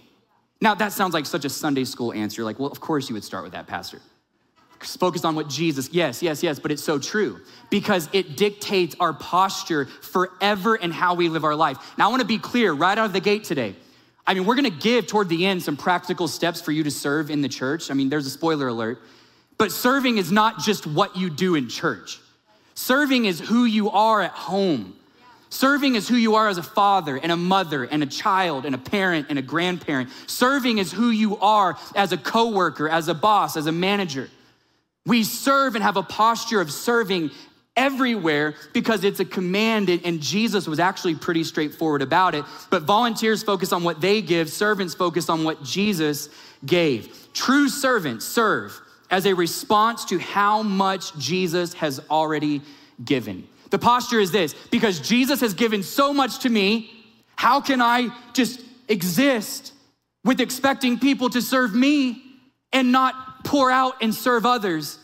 Now, 0.61 0.75
that 0.75 0.91
sounds 0.91 1.13
like 1.13 1.25
such 1.25 1.45
a 1.45 1.49
Sunday 1.49 1.85
school 1.85 2.11
answer. 2.11 2.43
Like, 2.43 2.59
well, 2.59 2.69
of 2.69 2.81
course 2.81 3.09
you 3.09 3.13
would 3.13 3.23
start 3.23 3.43
with 3.43 3.53
that, 3.53 3.67
Pastor. 3.67 4.01
Focused 4.81 5.25
on 5.25 5.35
what 5.35 5.49
Jesus, 5.49 5.89
yes, 5.91 6.21
yes, 6.23 6.41
yes, 6.41 6.57
but 6.57 6.71
it's 6.71 6.83
so 6.83 6.99
true 6.99 7.41
because 7.69 8.09
it 8.13 8.37
dictates 8.37 8.95
our 8.99 9.13
posture 9.13 9.85
forever 9.85 10.75
and 10.75 10.93
how 10.93 11.15
we 11.15 11.27
live 11.27 11.43
our 11.43 11.55
life. 11.55 11.77
Now, 11.97 12.07
I 12.07 12.11
wanna 12.11 12.25
be 12.25 12.37
clear 12.37 12.73
right 12.73 12.97
out 12.97 13.05
of 13.05 13.13
the 13.13 13.19
gate 13.19 13.43
today. 13.43 13.75
I 14.29 14.35
mean, 14.35 14.45
we're 14.45 14.53
gonna 14.53 14.69
give 14.69 15.07
toward 15.07 15.27
the 15.27 15.47
end 15.47 15.63
some 15.63 15.75
practical 15.75 16.27
steps 16.27 16.61
for 16.61 16.71
you 16.71 16.83
to 16.83 16.91
serve 16.91 17.31
in 17.31 17.41
the 17.41 17.49
church. 17.49 17.89
I 17.89 17.95
mean, 17.95 18.09
there's 18.09 18.27
a 18.27 18.29
spoiler 18.29 18.67
alert. 18.67 19.01
But 19.57 19.71
serving 19.71 20.19
is 20.19 20.31
not 20.31 20.59
just 20.59 20.85
what 20.85 21.17
you 21.17 21.31
do 21.31 21.55
in 21.55 21.67
church, 21.67 22.19
serving 22.75 23.25
is 23.25 23.39
who 23.39 23.65
you 23.65 23.89
are 23.89 24.21
at 24.21 24.29
home. 24.29 24.95
Serving 25.49 25.95
is 25.95 26.07
who 26.07 26.15
you 26.15 26.35
are 26.35 26.47
as 26.47 26.59
a 26.59 26.63
father 26.63 27.17
and 27.17 27.31
a 27.31 27.35
mother 27.35 27.85
and 27.85 28.03
a 28.03 28.05
child 28.05 28.67
and 28.67 28.75
a 28.75 28.77
parent 28.77 29.25
and 29.29 29.39
a 29.39 29.41
grandparent. 29.41 30.11
Serving 30.27 30.77
is 30.77 30.91
who 30.91 31.09
you 31.09 31.39
are 31.39 31.75
as 31.95 32.11
a 32.11 32.17
coworker, 32.17 32.87
as 32.87 33.07
a 33.07 33.15
boss, 33.15 33.57
as 33.57 33.65
a 33.65 33.71
manager. 33.71 34.29
We 35.07 35.23
serve 35.23 35.73
and 35.73 35.83
have 35.83 35.97
a 35.97 36.03
posture 36.03 36.61
of 36.61 36.71
serving 36.71 37.31
everywhere 37.79 38.55
because 38.73 39.05
it's 39.05 39.21
a 39.21 39.25
command 39.25 39.89
and 39.89 40.19
Jesus 40.19 40.67
was 40.67 40.79
actually 40.79 41.15
pretty 41.15 41.45
straightforward 41.45 42.01
about 42.01 42.35
it. 42.35 42.43
But 42.69 42.83
volunteers 42.83 43.41
focus 43.41 43.71
on 43.71 43.83
what 43.83 44.01
they 44.01 44.21
give, 44.21 44.49
servants 44.49 44.93
focus 44.93 45.29
on 45.29 45.45
what 45.45 45.63
Jesus 45.63 46.29
gave. 46.65 47.29
True 47.33 47.69
servants 47.69 48.25
serve 48.25 48.79
as 49.09 49.25
a 49.25 49.33
response 49.33 50.03
to 50.05 50.19
how 50.19 50.61
much 50.61 51.17
Jesus 51.17 51.73
has 51.75 52.01
already 52.11 52.61
given. 53.03 53.47
The 53.69 53.79
posture 53.79 54.19
is 54.19 54.31
this 54.31 54.53
because 54.69 54.99
Jesus 54.99 55.39
has 55.39 55.53
given 55.53 55.81
so 55.81 56.13
much 56.13 56.39
to 56.39 56.49
me, 56.49 56.91
how 57.37 57.61
can 57.61 57.81
I 57.81 58.09
just 58.33 58.59
exist 58.89 59.73
with 60.25 60.41
expecting 60.41 60.99
people 60.99 61.29
to 61.29 61.41
serve 61.41 61.73
me 61.73 62.21
and 62.73 62.91
not 62.91 63.45
pour 63.45 63.71
out 63.71 63.93
and 64.01 64.13
serve 64.13 64.45
others 64.45 64.99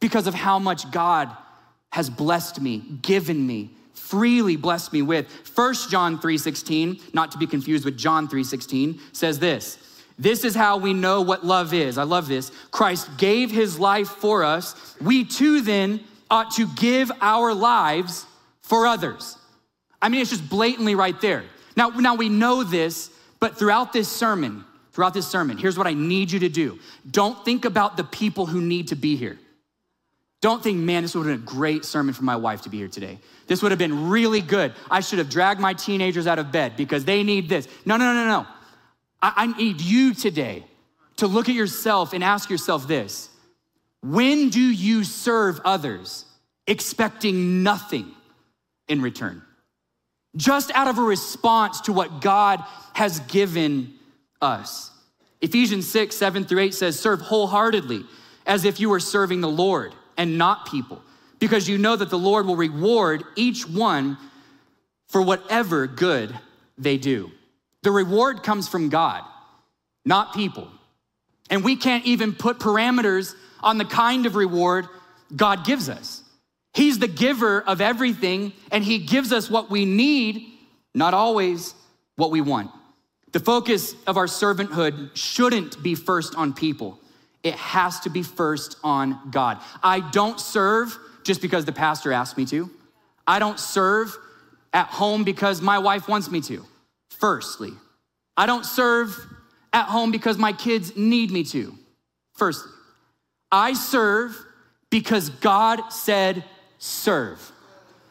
because 0.00 0.26
of 0.26 0.34
how 0.34 0.58
much 0.58 0.90
God 0.90 1.34
has 1.96 2.10
blessed 2.10 2.60
me, 2.60 2.82
given 3.00 3.46
me, 3.46 3.70
freely 3.94 4.54
blessed 4.54 4.92
me 4.92 5.00
with. 5.00 5.26
1 5.54 5.88
John 5.88 6.18
3:16, 6.18 7.00
not 7.14 7.32
to 7.32 7.38
be 7.38 7.46
confused 7.46 7.86
with 7.86 7.96
John 7.96 8.28
3:16, 8.28 9.00
says 9.12 9.38
this. 9.38 9.78
This 10.18 10.44
is 10.44 10.54
how 10.54 10.76
we 10.76 10.92
know 10.92 11.22
what 11.22 11.46
love 11.46 11.72
is. 11.72 11.96
I 11.96 12.02
love 12.02 12.28
this. 12.28 12.52
Christ 12.70 13.08
gave 13.16 13.50
his 13.50 13.78
life 13.78 14.08
for 14.08 14.44
us. 14.44 14.74
We 15.00 15.24
too 15.24 15.62
then 15.62 16.00
ought 16.30 16.50
to 16.56 16.66
give 16.66 17.10
our 17.22 17.54
lives 17.54 18.26
for 18.60 18.86
others. 18.86 19.38
I 20.02 20.10
mean, 20.10 20.20
it's 20.20 20.28
just 20.28 20.50
blatantly 20.50 20.94
right 20.94 21.18
there. 21.22 21.44
Now, 21.78 21.88
now 21.88 22.14
we 22.14 22.28
know 22.28 22.62
this, 22.62 23.08
but 23.40 23.58
throughout 23.58 23.94
this 23.94 24.08
sermon, 24.08 24.66
throughout 24.92 25.14
this 25.14 25.26
sermon, 25.26 25.56
here's 25.56 25.78
what 25.78 25.86
I 25.86 25.94
need 25.94 26.30
you 26.30 26.40
to 26.40 26.50
do. 26.50 26.78
Don't 27.10 27.42
think 27.42 27.64
about 27.64 27.96
the 27.96 28.04
people 28.04 28.44
who 28.44 28.60
need 28.60 28.88
to 28.88 28.96
be 28.96 29.16
here. 29.16 29.38
Don't 30.40 30.62
think, 30.62 30.78
man, 30.78 31.02
this 31.02 31.14
would 31.14 31.26
have 31.26 31.38
been 31.38 31.42
a 31.42 31.50
great 31.50 31.84
sermon 31.84 32.12
for 32.14 32.24
my 32.24 32.36
wife 32.36 32.62
to 32.62 32.68
be 32.68 32.78
here 32.78 32.88
today. 32.88 33.18
This 33.46 33.62
would 33.62 33.72
have 33.72 33.78
been 33.78 34.08
really 34.08 34.40
good. 34.40 34.74
I 34.90 35.00
should 35.00 35.18
have 35.18 35.30
dragged 35.30 35.60
my 35.60 35.72
teenagers 35.72 36.26
out 36.26 36.38
of 36.38 36.52
bed 36.52 36.76
because 36.76 37.04
they 37.04 37.22
need 37.22 37.48
this. 37.48 37.66
No, 37.86 37.96
no, 37.96 38.12
no, 38.12 38.26
no. 38.26 38.46
I, 39.22 39.32
I 39.36 39.46
need 39.58 39.80
you 39.80 40.14
today 40.14 40.64
to 41.16 41.26
look 41.26 41.48
at 41.48 41.54
yourself 41.54 42.12
and 42.12 42.22
ask 42.22 42.50
yourself 42.50 42.86
this 42.86 43.30
When 44.02 44.50
do 44.50 44.60
you 44.60 45.04
serve 45.04 45.60
others 45.64 46.26
expecting 46.66 47.62
nothing 47.62 48.12
in 48.88 49.00
return? 49.00 49.42
Just 50.36 50.70
out 50.72 50.86
of 50.86 50.98
a 50.98 51.02
response 51.02 51.80
to 51.82 51.94
what 51.94 52.20
God 52.20 52.62
has 52.92 53.20
given 53.20 53.94
us. 54.42 54.90
Ephesians 55.40 55.88
6, 55.88 56.14
7 56.14 56.44
through 56.44 56.60
8 56.60 56.74
says, 56.74 56.98
Serve 56.98 57.22
wholeheartedly 57.22 58.04
as 58.44 58.66
if 58.66 58.78
you 58.78 58.90
were 58.90 59.00
serving 59.00 59.40
the 59.40 59.48
Lord 59.48 59.94
and 60.16 60.38
not 60.38 60.70
people, 60.70 61.02
because 61.38 61.68
you 61.68 61.78
know 61.78 61.96
that 61.96 62.10
the 62.10 62.18
Lord 62.18 62.46
will 62.46 62.56
reward 62.56 63.24
each 63.34 63.68
one 63.68 64.18
for 65.08 65.22
whatever 65.22 65.86
good 65.86 66.36
they 66.78 66.96
do. 66.98 67.30
The 67.82 67.90
reward 67.90 68.42
comes 68.42 68.68
from 68.68 68.88
God, 68.88 69.22
not 70.04 70.34
people. 70.34 70.68
And 71.48 71.62
we 71.62 71.76
can't 71.76 72.04
even 72.04 72.32
put 72.32 72.58
parameters 72.58 73.34
on 73.60 73.78
the 73.78 73.84
kind 73.84 74.26
of 74.26 74.34
reward 74.34 74.86
God 75.34 75.64
gives 75.64 75.88
us. 75.88 76.22
He's 76.74 76.98
the 76.98 77.08
giver 77.08 77.62
of 77.62 77.80
everything, 77.80 78.52
and 78.70 78.84
He 78.84 78.98
gives 78.98 79.32
us 79.32 79.48
what 79.48 79.70
we 79.70 79.84
need, 79.84 80.46
not 80.94 81.14
always 81.14 81.74
what 82.16 82.30
we 82.30 82.40
want. 82.40 82.70
The 83.32 83.40
focus 83.40 83.94
of 84.06 84.16
our 84.16 84.26
servanthood 84.26 85.10
shouldn't 85.14 85.82
be 85.82 85.94
first 85.94 86.34
on 86.34 86.52
people, 86.52 86.98
it 87.46 87.54
has 87.54 88.00
to 88.00 88.10
be 88.10 88.24
first 88.24 88.76
on 88.82 89.30
God. 89.30 89.60
I 89.80 90.00
don't 90.00 90.40
serve 90.40 90.98
just 91.22 91.40
because 91.40 91.64
the 91.64 91.72
pastor 91.72 92.12
asked 92.12 92.36
me 92.36 92.44
to, 92.46 92.68
I 93.24 93.38
don't 93.38 93.60
serve 93.60 94.16
at 94.72 94.88
home 94.88 95.22
because 95.22 95.62
my 95.62 95.78
wife 95.78 96.08
wants 96.08 96.28
me 96.28 96.40
to. 96.42 96.64
Firstly, 97.10 97.70
I 98.36 98.46
don't 98.46 98.66
serve 98.66 99.16
at 99.72 99.86
home 99.86 100.10
because 100.10 100.38
my 100.38 100.52
kids 100.52 100.96
need 100.96 101.30
me 101.30 101.44
to. 101.44 101.72
Firstly, 102.34 102.72
I 103.52 103.74
serve 103.74 104.36
because 104.90 105.30
God 105.30 105.92
said, 105.92 106.42
serve. 106.78 107.52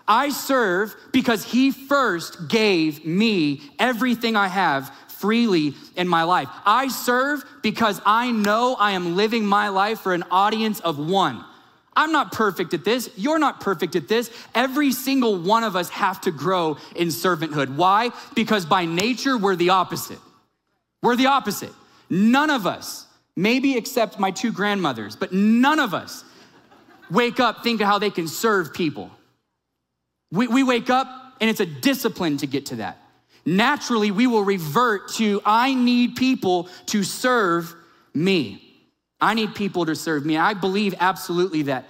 I 0.08 0.30
serve 0.30 0.96
because 1.12 1.44
He 1.44 1.72
first 1.72 2.48
gave 2.48 3.06
me 3.06 3.62
everything 3.80 4.38
I 4.38 4.48
have 4.48 4.96
freely 5.26 5.74
in 5.96 6.08
my 6.08 6.22
life. 6.22 6.48
I 6.68 6.88
serve 6.88 7.44
because 7.64 8.00
I 8.06 8.30
know 8.30 8.76
I 8.76 8.92
am 8.92 9.16
living 9.16 9.44
my 9.44 9.70
life 9.70 10.02
for 10.02 10.14
an 10.14 10.24
audience 10.30 10.80
of 10.82 11.00
one. 11.00 11.44
I'm 11.96 12.12
not 12.12 12.32
perfect 12.32 12.76
at 12.76 12.86
this. 12.86 13.10
You're 13.16 13.40
not 13.40 13.60
perfect 13.60 13.96
at 13.96 14.08
this. 14.08 14.30
Every 14.54 14.92
single 14.92 15.36
one 15.40 15.64
of 15.64 15.76
us 15.76 15.90
have 15.90 16.22
to 16.22 16.32
grow 16.32 16.78
in 16.96 17.08
servanthood. 17.08 17.76
Why? 17.76 18.12
Because 18.36 18.68
by 18.68 18.86
nature, 18.86 19.36
we're 19.36 19.56
the 19.56 19.72
opposite. 19.72 20.20
We're 21.02 21.16
the 21.16 21.26
opposite. 21.26 21.72
None 22.08 22.52
of 22.52 22.68
us, 22.68 23.08
maybe 23.36 23.76
except 23.78 24.20
my 24.20 24.30
two 24.30 24.52
grandmothers, 24.52 25.16
but 25.16 25.34
none 25.34 25.80
of 25.80 25.96
us 25.96 26.24
wake 27.10 27.40
up 27.40 27.64
thinking 27.64 27.88
how 27.88 27.98
they 27.98 28.12
can 28.12 28.28
serve 28.28 28.76
people. 28.76 29.10
We, 30.32 30.48
we 30.48 30.62
wake 30.62 30.92
up 30.92 31.08
and 31.42 31.50
it's 31.50 31.62
a 31.62 31.66
discipline 31.66 32.38
to 32.38 32.48
get 32.48 32.68
to 32.68 32.76
that. 32.76 33.00
Naturally, 33.46 34.12
we 34.12 34.28
will 34.28 34.44
revert 34.44 35.10
to 35.14 35.42
I 35.46 35.74
need 35.74 36.16
people 36.16 36.68
to 36.88 37.04
serve 37.04 37.74
me. 38.14 38.62
I 39.22 39.34
need 39.34 39.56
people 39.56 39.86
to 39.86 39.96
serve 39.96 40.26
me. 40.26 40.38
I 40.38 40.54
believe 40.54 40.96
absolutely 41.00 41.64
that 41.64 41.86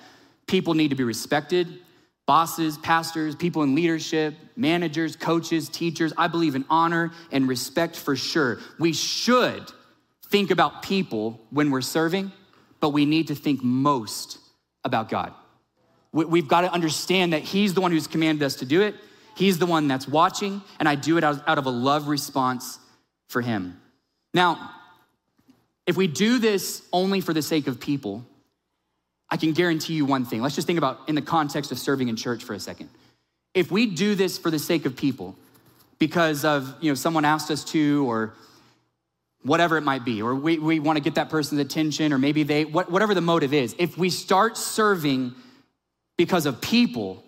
people 0.47 0.73
need 0.73 0.89
to 0.89 0.95
be 0.95 1.03
respected 1.03 1.79
bosses, 2.25 2.77
pastors, 2.79 3.35
people 3.35 3.63
in 3.63 3.75
leadership, 3.75 4.33
managers, 4.55 5.15
coaches, 5.15 5.69
teachers. 5.69 6.11
I 6.17 6.27
believe 6.27 6.55
in 6.55 6.65
honor 6.69 7.11
and 7.31 7.47
respect 7.47 7.95
for 7.95 8.15
sure. 8.15 8.59
We 8.79 8.93
should 8.93 9.71
think 10.29 10.51
about 10.51 10.81
people 10.81 11.39
when 11.51 11.69
we're 11.69 11.81
serving, 11.81 12.31
but 12.79 12.89
we 12.89 13.05
need 13.05 13.27
to 13.27 13.35
think 13.35 13.63
most 13.63 14.39
about 14.83 15.09
God. 15.09 15.33
We've 16.11 16.47
got 16.47 16.61
to 16.61 16.71
understand 16.71 17.33
that 17.33 17.41
He's 17.41 17.73
the 17.73 17.81
one 17.81 17.91
who's 17.91 18.07
commanded 18.07 18.43
us 18.43 18.55
to 18.57 18.65
do 18.65 18.81
it. 18.81 18.95
He's 19.35 19.57
the 19.57 19.65
one 19.65 19.87
that's 19.87 20.07
watching, 20.07 20.61
and 20.79 20.87
I 20.87 20.95
do 20.95 21.17
it 21.17 21.23
out 21.23 21.57
of 21.57 21.65
a 21.65 21.69
love 21.69 22.07
response 22.07 22.79
for 23.29 23.41
Him. 23.41 23.79
Now, 24.33 24.71
if 25.85 25.97
we 25.97 26.07
do 26.07 26.39
this 26.39 26.81
only 26.91 27.21
for 27.21 27.33
the 27.33 27.41
sake 27.41 27.67
of 27.67 27.79
people, 27.79 28.25
I 29.29 29.37
can 29.37 29.51
guarantee 29.51 29.93
you 29.93 30.05
one 30.05 30.25
thing. 30.25 30.41
Let's 30.41 30.55
just 30.55 30.67
think 30.67 30.77
about 30.77 31.01
in 31.07 31.15
the 31.15 31.21
context 31.21 31.71
of 31.71 31.79
serving 31.79 32.07
in 32.07 32.15
church 32.15 32.43
for 32.43 32.53
a 32.53 32.59
second. 32.59 32.89
If 33.53 33.71
we 33.71 33.85
do 33.85 34.15
this 34.15 34.37
for 34.37 34.49
the 34.49 34.59
sake 34.59 34.85
of 34.85 34.95
people, 34.95 35.35
because 35.99 36.45
of 36.45 36.75
you 36.81 36.91
know 36.91 36.95
someone 36.95 37.25
asked 37.25 37.51
us 37.51 37.63
to, 37.65 38.09
or 38.09 38.33
whatever 39.43 39.77
it 39.77 39.81
might 39.81 40.05
be, 40.05 40.21
or 40.21 40.33
we, 40.33 40.57
we 40.57 40.79
want 40.79 40.97
to 40.97 41.03
get 41.03 41.15
that 41.15 41.29
person's 41.29 41.61
attention, 41.61 42.13
or 42.13 42.17
maybe 42.17 42.43
they 42.43 42.65
whatever 42.65 43.13
the 43.13 43.21
motive 43.21 43.53
is, 43.53 43.75
if 43.77 43.97
we 43.97 44.09
start 44.09 44.57
serving 44.57 45.33
because 46.17 46.45
of 46.45 46.61
people, 46.61 47.23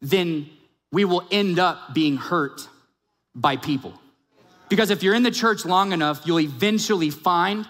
then 0.00 0.48
we 0.92 1.04
will 1.04 1.26
end 1.30 1.58
up 1.58 1.94
being 1.94 2.16
hurt 2.16 2.68
by 3.34 3.56
people. 3.56 3.98
Because 4.68 4.90
if 4.90 5.02
you're 5.02 5.14
in 5.14 5.22
the 5.22 5.30
church 5.30 5.64
long 5.64 5.92
enough, 5.92 6.22
you'll 6.24 6.40
eventually 6.40 7.10
find 7.10 7.66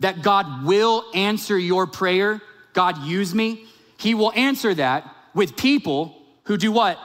that 0.00 0.22
God 0.22 0.64
will 0.64 1.04
answer 1.14 1.56
your 1.56 1.86
prayer, 1.86 2.42
God 2.72 2.98
use 3.04 3.34
me, 3.34 3.66
He 3.98 4.14
will 4.14 4.32
answer 4.32 4.74
that 4.74 5.14
with 5.34 5.56
people 5.56 6.16
who 6.44 6.56
do 6.56 6.72
what? 6.72 6.98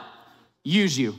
Use 0.64 0.98
you. 0.98 1.14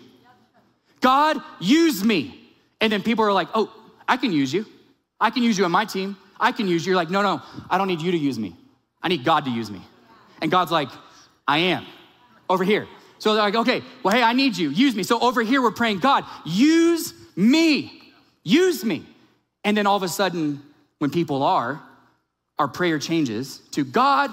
God, 1.00 1.38
use 1.60 2.04
me. 2.04 2.36
And 2.82 2.92
then 2.92 3.02
people 3.02 3.24
are 3.24 3.32
like, 3.32 3.48
oh, 3.54 3.74
I 4.08 4.18
can 4.18 4.32
use 4.32 4.54
you. 4.54 4.66
I 5.20 5.30
can 5.30 5.44
use 5.44 5.58
you 5.58 5.66
on 5.66 5.72
my 5.72 5.86
team. 5.86 6.18
I 6.40 6.52
can 6.52 6.68
use 6.68 6.86
you. 6.86 6.92
You're 6.92 6.98
like, 6.98 7.10
no, 7.10 7.22
no, 7.22 7.42
I 7.70 7.78
don't 7.78 7.88
need 7.88 8.02
you 8.02 8.12
to 8.12 8.18
use 8.18 8.38
me. 8.38 8.56
I 9.02 9.08
need 9.08 9.24
God 9.24 9.46
to 9.46 9.52
use 9.52 9.72
me. 9.72 9.82
And 10.42 10.52
God's 10.52 10.72
like, 10.72 10.90
I 11.48 11.60
am 11.60 11.86
over 12.50 12.64
here. 12.64 12.88
So 13.20 13.34
they're 13.34 13.44
like, 13.44 13.56
okay, 13.56 13.84
well, 14.02 14.16
hey, 14.16 14.24
I 14.24 14.34
need 14.34 14.58
you, 14.58 14.70
use 14.70 14.96
me. 14.96 15.04
So 15.04 15.20
over 15.20 15.42
here, 15.42 15.62
we're 15.62 15.72
praying, 15.72 16.00
God, 16.00 16.26
use 16.46 17.14
me, 17.36 18.02
use 18.44 18.84
me. 18.84 19.06
And 19.64 19.76
then 19.76 19.86
all 19.86 19.98
of 19.98 20.04
a 20.04 20.08
sudden, 20.08 20.62
when 21.00 21.12
people 21.12 21.44
are, 21.44 21.82
our 22.58 22.68
prayer 22.68 22.98
changes 22.98 23.60
to 23.72 23.84
God, 23.84 24.32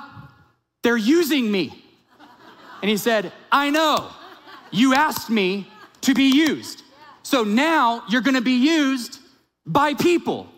they're 0.83 0.97
using 0.97 1.51
me. 1.51 1.83
And 2.81 2.91
he 2.91 2.97
said, 2.97 3.33
I 3.51 3.71
know, 3.71 4.09
you 4.71 4.95
asked 4.95 5.31
me 5.31 5.69
to 6.03 6.15
be 6.15 6.31
used. 6.37 6.83
So 7.23 7.43
now 7.43 8.05
you're 8.09 8.21
gonna 8.21 8.41
be 8.41 8.59
used 8.65 9.19
by 9.65 9.95
people. 9.95 10.49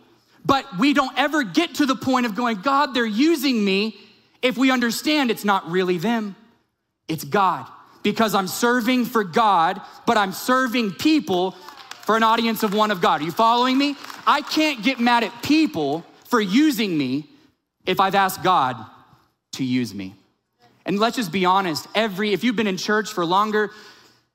But 0.44 0.78
we 0.78 0.92
don't 0.92 1.16
ever 1.18 1.42
get 1.42 1.76
to 1.76 1.86
the 1.86 1.96
point 1.96 2.26
of 2.26 2.34
going, 2.34 2.60
God, 2.60 2.94
they're 2.94 3.06
using 3.06 3.64
me 3.64 3.96
if 4.42 4.56
we 4.56 4.70
understand 4.70 5.30
it's 5.30 5.44
not 5.44 5.70
really 5.70 5.98
them, 5.98 6.36
it's 7.08 7.24
God. 7.24 7.66
Because 8.08 8.34
I'm 8.34 8.48
serving 8.48 9.04
for 9.04 9.22
God, 9.22 9.82
but 10.06 10.16
I'm 10.16 10.32
serving 10.32 10.92
people 10.92 11.50
for 12.06 12.16
an 12.16 12.22
audience 12.22 12.62
of 12.62 12.72
one 12.72 12.90
of 12.90 13.02
God. 13.02 13.20
Are 13.20 13.24
you 13.24 13.30
following 13.30 13.76
me? 13.76 13.96
I 14.26 14.40
can't 14.40 14.82
get 14.82 14.98
mad 14.98 15.24
at 15.24 15.42
people 15.42 16.06
for 16.24 16.40
using 16.40 16.96
me 16.96 17.26
if 17.84 18.00
I've 18.00 18.14
asked 18.14 18.42
God 18.42 18.82
to 19.52 19.62
use 19.62 19.92
me. 19.92 20.14
And 20.86 20.98
let's 20.98 21.16
just 21.16 21.30
be 21.30 21.44
honest, 21.44 21.86
every 21.94 22.32
if 22.32 22.42
you've 22.42 22.56
been 22.56 22.66
in 22.66 22.78
church 22.78 23.12
for 23.12 23.26
longer 23.26 23.72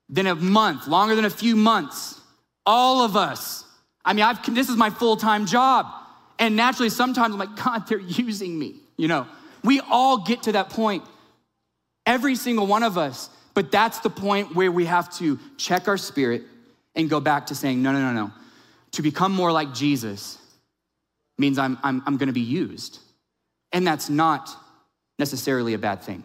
than 0.07 0.27
a 0.27 0.35
month, 0.35 0.85
longer 0.85 1.15
than 1.15 1.25
a 1.25 1.31
few 1.31 1.55
months, 1.55 2.21
all 2.67 3.03
of 3.03 3.17
us. 3.17 3.65
I 4.05 4.13
mean, 4.13 4.23
I've 4.23 4.53
this 4.53 4.69
is 4.69 4.75
my 4.75 4.91
full-time 4.91 5.47
job. 5.47 5.87
And 6.37 6.55
naturally 6.55 6.91
sometimes 6.91 7.33
I'm 7.33 7.39
like, 7.39 7.55
God, 7.55 7.87
they're 7.87 7.97
using 7.97 8.59
me, 8.59 8.75
you 8.97 9.07
know. 9.07 9.25
We 9.63 9.79
all 9.79 10.19
get 10.19 10.43
to 10.43 10.51
that 10.51 10.69
point. 10.69 11.03
Every 12.05 12.35
single 12.35 12.67
one 12.67 12.83
of 12.83 12.99
us. 12.99 13.31
But 13.53 13.71
that's 13.71 13.99
the 13.99 14.09
point 14.09 14.55
where 14.55 14.71
we 14.71 14.85
have 14.85 15.13
to 15.17 15.39
check 15.57 15.87
our 15.87 15.97
spirit 15.97 16.43
and 16.95 17.09
go 17.09 17.19
back 17.19 17.47
to 17.47 17.55
saying, 17.55 17.81
no, 17.81 17.91
no, 17.91 17.99
no, 17.99 18.13
no. 18.13 18.31
To 18.93 19.01
become 19.01 19.31
more 19.31 19.51
like 19.51 19.73
Jesus 19.73 20.37
means 21.37 21.57
I'm, 21.57 21.77
I'm, 21.83 22.03
I'm 22.05 22.17
gonna 22.17 22.31
be 22.31 22.41
used. 22.41 22.99
And 23.71 23.85
that's 23.85 24.09
not 24.09 24.49
necessarily 25.19 25.73
a 25.73 25.79
bad 25.79 26.01
thing. 26.01 26.23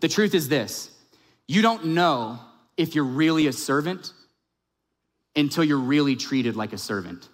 The 0.00 0.08
truth 0.08 0.34
is 0.34 0.48
this 0.48 0.90
you 1.46 1.62
don't 1.62 1.86
know 1.86 2.40
if 2.76 2.94
you're 2.94 3.04
really 3.04 3.46
a 3.46 3.52
servant 3.52 4.12
until 5.36 5.64
you're 5.64 5.78
really 5.78 6.16
treated 6.16 6.56
like 6.56 6.72
a 6.72 6.78
servant. 6.78 7.28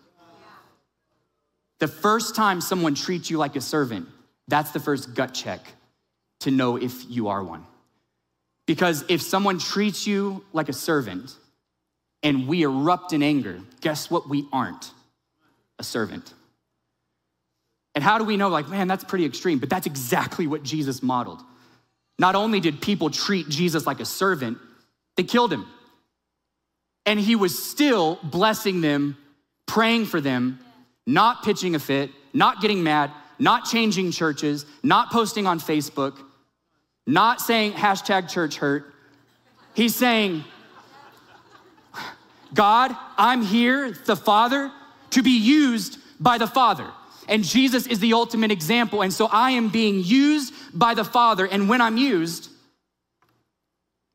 The 1.79 1.89
first 1.89 2.35
time 2.35 2.61
someone 2.61 2.95
treats 2.95 3.31
you 3.31 3.39
like 3.39 3.55
a 3.57 3.61
servant, 3.61 4.09
that's 4.49 4.73
the 4.73 4.81
first 4.81 5.15
gut 5.15 5.33
check 5.33 5.61
to 6.41 6.51
know 6.51 6.77
if 6.77 7.09
you 7.09 7.29
are 7.29 7.43
one. 7.43 7.65
Because 8.69 9.03
if 9.09 9.23
someone 9.23 9.59
treats 9.59 10.07
you 10.07 10.45
like 10.53 10.69
a 10.69 10.75
servant 10.75 11.35
and 12.23 12.47
we 12.47 12.65
erupt 12.65 13.15
in 13.15 13.23
anger, 13.23 13.63
guess 13.81 14.11
what? 14.11 14.29
We 14.29 14.47
aren't 14.53 14.93
a 15.79 15.83
servant. 15.83 16.35
And 17.95 18.05
how 18.05 18.19
do 18.19 18.25
we 18.25 18.37
know, 18.37 18.51
like, 18.51 18.69
man, 18.69 18.87
that's 18.87 19.05
pretty 19.05 19.25
extreme? 19.25 19.59
But 19.59 19.71
that's 19.71 19.87
exactly 19.87 20.47
what 20.47 20.65
Jesus 20.65 21.03
modeled. 21.03 21.41
Not 22.19 22.35
only 22.35 22.61
did 22.61 22.83
people 22.83 23.09
treat 23.09 23.49
Jesus 23.49 23.87
like 23.87 24.01
a 24.01 24.05
servant, 24.05 24.59
they 25.17 25.23
killed 25.23 25.51
him. 25.51 25.67
And 27.07 27.19
he 27.19 27.37
was 27.37 27.59
still 27.59 28.19
blessing 28.23 28.83
them, 28.83 29.17
praying 29.67 30.05
for 30.05 30.21
them, 30.21 30.59
not 31.07 31.43
pitching 31.43 31.75
a 31.75 31.79
fit, 31.79 32.11
not 32.35 32.61
getting 32.61 32.83
mad, 32.83 33.13
not 33.39 33.65
changing 33.65 34.11
churches, 34.11 34.67
not 34.83 35.11
posting 35.11 35.47
on 35.47 35.59
Facebook, 35.59 36.19
not 37.09 37.41
saying 37.41 37.73
hashtag 37.73 38.29
church 38.29 38.59
hurt. 38.59 38.93
He's 39.73 39.95
saying, 39.95 40.45
God, 42.53 42.95
I'm 43.17 43.41
here, 43.41 43.93
the 44.05 44.15
Father, 44.15 44.71
to 45.11 45.23
be 45.23 45.39
used 45.39 45.99
by 46.21 46.37
the 46.37 46.47
Father. 46.47 46.87
And 47.27 47.45
Jesus 47.45 47.87
is 47.87 48.01
the 48.01 48.13
ultimate 48.13 48.51
example. 48.51 49.01
And 49.01 49.11
so 49.11 49.27
I 49.33 49.53
am 49.53 49.71
being 49.71 50.03
used 50.05 50.53
by 50.75 50.93
the 50.93 51.05
Father. 51.05 51.47
And 51.47 51.67
when 51.69 51.81
I'm 51.81 51.97
used, 51.97 52.51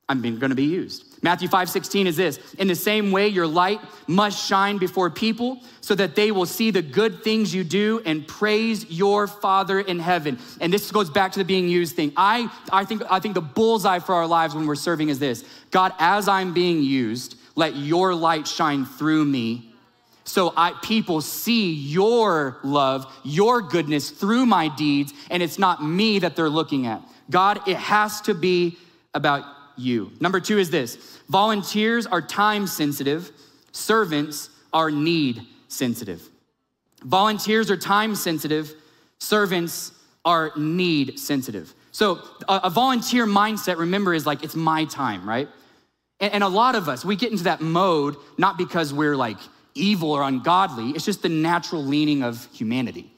I'm 0.08 0.22
going 0.22 0.40
to 0.40 0.56
be 0.56 0.66
used. 0.66 1.13
Matthew 1.24 1.48
5 1.48 1.70
16 1.70 2.06
is 2.06 2.18
this 2.18 2.38
In 2.60 2.68
the 2.68 2.76
same 2.76 3.12
way, 3.12 3.30
your 3.30 3.48
light 3.48 3.80
must 4.06 4.46
shine 4.46 4.78
before 4.78 5.10
people 5.10 5.62
so 5.82 5.96
that 5.96 6.16
they 6.16 6.32
will 6.32 6.46
see 6.46 6.70
the 6.70 6.82
good 6.82 7.24
things 7.24 7.56
you 7.56 7.64
do 7.64 8.02
and 8.06 8.28
praise 8.28 8.86
your 8.92 9.26
Father 9.26 9.80
in 9.80 10.00
heaven. 10.00 10.38
And 10.62 10.72
this 10.72 10.92
goes 10.92 11.10
back 11.10 11.32
to 11.32 11.40
the 11.40 11.46
being 11.46 11.68
used 11.68 11.96
thing. 11.96 12.12
I, 12.16 12.52
I, 12.72 12.86
think, 12.86 13.02
I 13.10 13.20
think 13.20 13.34
the 13.34 13.42
bullseye 13.42 14.00
for 14.00 14.14
our 14.14 14.28
lives 14.28 14.54
when 14.54 14.68
we're 14.68 14.76
serving 14.76 15.10
is 15.10 15.18
this 15.18 15.44
God, 15.72 15.94
as 15.98 16.28
I'm 16.28 16.54
being 16.54 16.84
used, 16.84 17.38
let 17.56 17.76
your 17.76 18.14
light 18.14 18.48
shine 18.48 18.86
through 18.86 19.26
me 19.26 19.74
so 20.26 20.54
I, 20.56 20.74
people 20.82 21.22
see 21.22 21.74
your 21.74 22.58
love, 22.64 23.12
your 23.24 23.62
goodness 23.62 24.10
through 24.10 24.46
my 24.46 24.70
deeds, 24.70 25.14
and 25.30 25.44
it's 25.44 25.60
not 25.60 25.84
me 25.84 26.20
that 26.20 26.36
they're 26.36 26.50
looking 26.50 26.88
at. 26.88 27.02
God, 27.30 27.68
it 27.68 27.78
has 27.78 28.22
to 28.22 28.34
be 28.34 28.78
about 29.14 29.44
you. 29.78 30.12
Number 30.20 30.40
two 30.40 30.58
is 30.58 30.70
this 30.70 31.20
volunteers 31.30 32.06
are 32.06 32.22
time 32.22 32.68
sensitive, 32.68 33.32
servants 33.72 34.50
are 34.72 34.92
need 34.92 35.42
sensitive. 35.68 36.28
Volunteers 37.04 37.70
are 37.70 37.78
time 37.78 38.16
sensitive, 38.16 38.74
servants 39.20 39.92
are 40.26 40.52
need 40.56 41.20
sensitive. 41.20 41.74
So 41.92 42.20
a, 42.48 42.62
a 42.66 42.70
volunteer 42.70 43.26
mindset, 43.26 43.78
remember, 43.78 44.14
is 44.14 44.26
like 44.26 44.44
it's 44.44 44.56
my 44.56 44.86
time, 44.86 45.28
right? 45.28 45.48
And, 46.20 46.34
and 46.34 46.44
a 46.44 46.48
lot 46.48 46.76
of 46.76 46.90
us, 46.90 47.04
we 47.04 47.16
get 47.16 47.32
into 47.32 47.46
that 47.46 47.62
mode 47.62 48.16
not 48.38 48.58
because 48.58 48.94
we're 48.94 49.16
like 49.16 49.38
evil 49.76 50.12
or 50.12 50.24
ungodly, 50.24 50.92
it's 50.92 51.06
just 51.06 51.22
the 51.22 51.30
natural 51.30 51.84
leaning 51.84 52.24
of 52.24 52.48
humanity. 52.54 53.12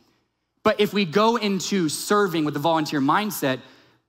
But 0.63 0.79
if 0.79 0.93
we 0.93 1.05
go 1.05 1.35
into 1.35 1.89
serving 1.89 2.43
with 2.43 2.53
the 2.53 2.59
volunteer 2.59 2.99
mindset, 2.99 3.59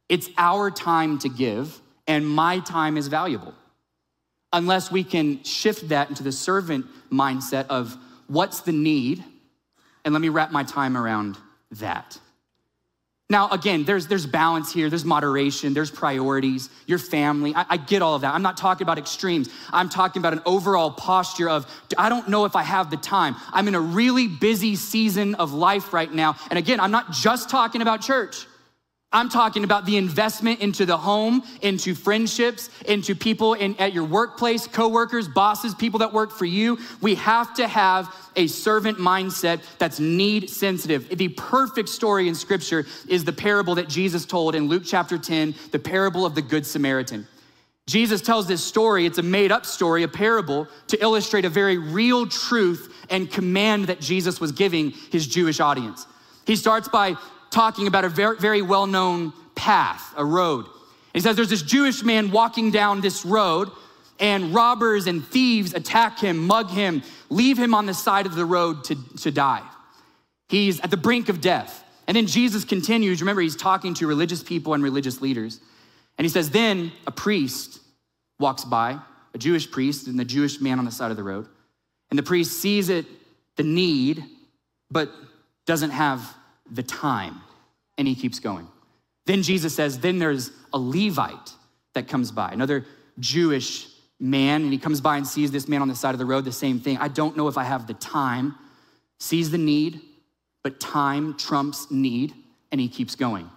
it's 0.08 0.30
our 0.38 0.70
time 0.70 1.18
to 1.18 1.28
give 1.28 1.80
and 2.06 2.26
my 2.26 2.60
time 2.60 2.96
is 2.96 3.08
valuable. 3.08 3.54
Unless 4.52 4.90
we 4.90 5.04
can 5.04 5.42
shift 5.44 5.88
that 5.88 6.08
into 6.08 6.22
the 6.22 6.32
servant 6.32 6.86
mindset 7.10 7.66
of 7.68 7.96
what's 8.28 8.60
the 8.60 8.72
need, 8.72 9.24
and 10.04 10.14
let 10.14 10.20
me 10.20 10.28
wrap 10.28 10.52
my 10.52 10.62
time 10.62 10.96
around 10.96 11.36
that. 11.72 12.18
Now, 13.28 13.48
again, 13.50 13.82
there's, 13.82 14.06
there's 14.06 14.24
balance 14.24 14.72
here, 14.72 14.88
there's 14.88 15.04
moderation, 15.04 15.74
there's 15.74 15.90
priorities, 15.90 16.70
your 16.86 16.98
family. 16.98 17.52
I, 17.56 17.66
I, 17.70 17.76
get 17.76 18.00
all 18.00 18.14
of 18.14 18.20
that. 18.20 18.32
I'm 18.32 18.42
not 18.42 18.56
talking 18.56 18.84
about 18.84 18.98
extremes. 18.98 19.48
I'm 19.72 19.88
talking 19.88 20.22
about 20.22 20.32
an 20.32 20.42
overall 20.46 20.92
posture 20.92 21.48
of, 21.48 21.66
I 21.98 22.08
don't 22.08 22.28
know 22.28 22.44
if 22.44 22.54
I 22.54 22.62
have 22.62 22.88
the 22.88 22.96
time. 22.96 23.34
I'm 23.52 23.66
in 23.66 23.74
a 23.74 23.80
really 23.80 24.28
busy 24.28 24.76
season 24.76 25.34
of 25.34 25.52
life 25.52 25.92
right 25.92 26.12
now. 26.12 26.36
And 26.50 26.58
again, 26.58 26.78
I'm 26.78 26.92
not 26.92 27.10
just 27.10 27.50
talking 27.50 27.82
about 27.82 28.00
church. 28.00 28.46
I'm 29.12 29.28
talking 29.28 29.62
about 29.64 29.86
the 29.86 29.96
investment 29.96 30.60
into 30.60 30.84
the 30.84 30.96
home, 30.96 31.42
into 31.62 31.94
friendships, 31.94 32.68
into 32.86 33.14
people 33.14 33.54
in, 33.54 33.76
at 33.76 33.92
your 33.92 34.04
workplace, 34.04 34.66
coworkers, 34.66 35.28
bosses, 35.28 35.74
people 35.74 36.00
that 36.00 36.12
work 36.12 36.32
for 36.32 36.44
you. 36.44 36.78
We 37.00 37.14
have 37.14 37.54
to 37.54 37.68
have 37.68 38.12
a 38.34 38.48
servant 38.48 38.98
mindset 38.98 39.62
that's 39.78 40.00
need 40.00 40.50
sensitive. 40.50 41.08
The 41.08 41.28
perfect 41.28 41.88
story 41.88 42.28
in 42.28 42.34
scripture 42.34 42.84
is 43.08 43.24
the 43.24 43.32
parable 43.32 43.76
that 43.76 43.88
Jesus 43.88 44.26
told 44.26 44.54
in 44.54 44.68
Luke 44.68 44.82
chapter 44.84 45.18
10, 45.18 45.54
the 45.70 45.78
parable 45.78 46.26
of 46.26 46.34
the 46.34 46.42
Good 46.42 46.66
Samaritan. 46.66 47.26
Jesus 47.86 48.20
tells 48.20 48.48
this 48.48 48.64
story, 48.64 49.06
it's 49.06 49.18
a 49.18 49.22
made 49.22 49.52
up 49.52 49.64
story, 49.64 50.02
a 50.02 50.08
parable, 50.08 50.66
to 50.88 51.00
illustrate 51.00 51.44
a 51.44 51.48
very 51.48 51.78
real 51.78 52.26
truth 52.26 52.92
and 53.08 53.30
command 53.30 53.86
that 53.86 54.00
Jesus 54.00 54.40
was 54.40 54.50
giving 54.50 54.90
his 54.90 55.28
Jewish 55.28 55.60
audience. 55.60 56.04
He 56.46 56.56
starts 56.56 56.88
by 56.88 57.16
talking 57.56 57.86
about 57.86 58.04
a 58.04 58.08
very, 58.10 58.36
very 58.36 58.60
well 58.60 58.86
known 58.86 59.32
path, 59.54 60.12
a 60.14 60.22
road. 60.22 60.66
He 61.14 61.20
says 61.20 61.36
there's 61.36 61.48
this 61.48 61.62
Jewish 61.62 62.02
man 62.02 62.30
walking 62.30 62.70
down 62.70 63.00
this 63.00 63.24
road, 63.24 63.70
and 64.20 64.54
robbers 64.54 65.06
and 65.06 65.26
thieves 65.26 65.72
attack 65.72 66.18
him, 66.18 66.46
mug 66.46 66.68
him, 66.68 67.02
leave 67.30 67.56
him 67.56 67.74
on 67.74 67.86
the 67.86 67.94
side 67.94 68.26
of 68.26 68.34
the 68.34 68.44
road 68.44 68.84
to, 68.84 68.94
to 69.20 69.30
die. 69.30 69.62
He's 70.50 70.80
at 70.80 70.90
the 70.90 70.98
brink 70.98 71.30
of 71.30 71.40
death. 71.40 71.82
And 72.06 72.14
then 72.14 72.26
Jesus 72.26 72.62
continues. 72.62 73.22
Remember, 73.22 73.40
he's 73.40 73.56
talking 73.56 73.94
to 73.94 74.06
religious 74.06 74.42
people 74.42 74.74
and 74.74 74.82
religious 74.82 75.22
leaders. 75.22 75.58
And 76.18 76.26
he 76.26 76.28
says, 76.28 76.50
Then 76.50 76.92
a 77.06 77.10
priest 77.10 77.80
walks 78.38 78.66
by, 78.66 78.98
a 79.34 79.38
Jewish 79.38 79.70
priest, 79.70 80.08
and 80.08 80.18
the 80.18 80.26
Jewish 80.26 80.60
man 80.60 80.78
on 80.78 80.84
the 80.84 80.90
side 80.90 81.10
of 81.10 81.16
the 81.16 81.24
road. 81.24 81.48
And 82.10 82.18
the 82.18 82.22
priest 82.22 82.60
sees 82.60 82.90
it, 82.90 83.06
the 83.56 83.62
need, 83.62 84.22
but 84.90 85.10
doesn't 85.64 85.90
have 85.90 86.36
the 86.70 86.82
time. 86.82 87.40
And 87.98 88.06
he 88.06 88.14
keeps 88.14 88.38
going. 88.38 88.66
Then 89.26 89.42
Jesus 89.42 89.74
says, 89.74 89.98
then 89.98 90.18
there's 90.18 90.50
a 90.72 90.78
Levite 90.78 91.52
that 91.94 92.08
comes 92.08 92.30
by, 92.30 92.50
another 92.50 92.84
Jewish 93.18 93.88
man, 94.20 94.62
and 94.62 94.72
he 94.72 94.78
comes 94.78 95.00
by 95.00 95.16
and 95.16 95.26
sees 95.26 95.50
this 95.50 95.68
man 95.68 95.82
on 95.82 95.88
the 95.88 95.94
side 95.94 96.14
of 96.14 96.18
the 96.18 96.24
road, 96.24 96.44
the 96.44 96.52
same 96.52 96.78
thing. 96.78 96.98
I 96.98 97.08
don't 97.08 97.36
know 97.36 97.48
if 97.48 97.58
I 97.58 97.64
have 97.64 97.86
the 97.86 97.94
time, 97.94 98.54
sees 99.18 99.50
the 99.50 99.58
need, 99.58 100.00
but 100.62 100.78
time 100.80 101.36
trumps 101.36 101.90
need, 101.90 102.34
and 102.70 102.80
he 102.80 102.88
keeps 102.88 103.14
going. 103.14 103.50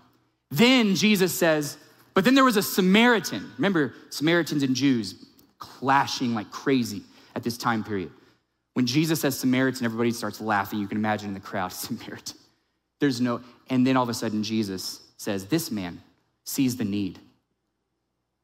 Then 0.51 0.95
Jesus 0.95 1.33
says, 1.37 1.77
but 2.13 2.25
then 2.25 2.35
there 2.35 2.43
was 2.43 2.57
a 2.57 2.61
Samaritan. 2.61 3.51
Remember, 3.57 3.93
Samaritans 4.09 4.63
and 4.63 4.75
Jews 4.75 5.15
clashing 5.57 6.33
like 6.33 6.51
crazy 6.51 7.03
at 7.35 7.43
this 7.43 7.57
time 7.57 7.83
period. 7.83 8.11
When 8.73 8.85
Jesus 8.85 9.21
says 9.21 9.37
Samaritan, 9.37 9.85
everybody 9.85 10.11
starts 10.11 10.41
laughing. 10.41 10.79
You 10.79 10.87
can 10.87 10.97
imagine 10.97 11.29
in 11.29 11.33
the 11.33 11.39
crowd, 11.39 11.71
Samaritan. 11.73 12.37
There's 12.99 13.21
no, 13.21 13.41
and 13.69 13.85
then 13.85 13.97
all 13.97 14.03
of 14.03 14.09
a 14.09 14.13
sudden, 14.13 14.43
Jesus 14.43 15.01
says, 15.17 15.45
This 15.45 15.71
man 15.71 16.01
sees 16.43 16.77
the 16.77 16.85
need 16.85 17.19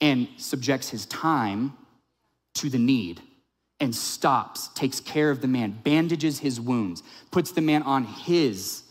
and 0.01 0.27
subjects 0.37 0.89
his 0.89 1.05
time 1.07 1.73
to 2.55 2.69
the 2.69 2.77
need 2.77 3.21
and 3.79 3.93
stops, 3.93 4.69
takes 4.69 4.99
care 4.99 5.29
of 5.29 5.41
the 5.41 5.47
man, 5.47 5.79
bandages 5.83 6.39
his 6.39 6.59
wounds, 6.59 7.03
puts 7.31 7.51
the 7.51 7.61
man 7.61 7.83
on 7.83 8.05
his 8.05 8.83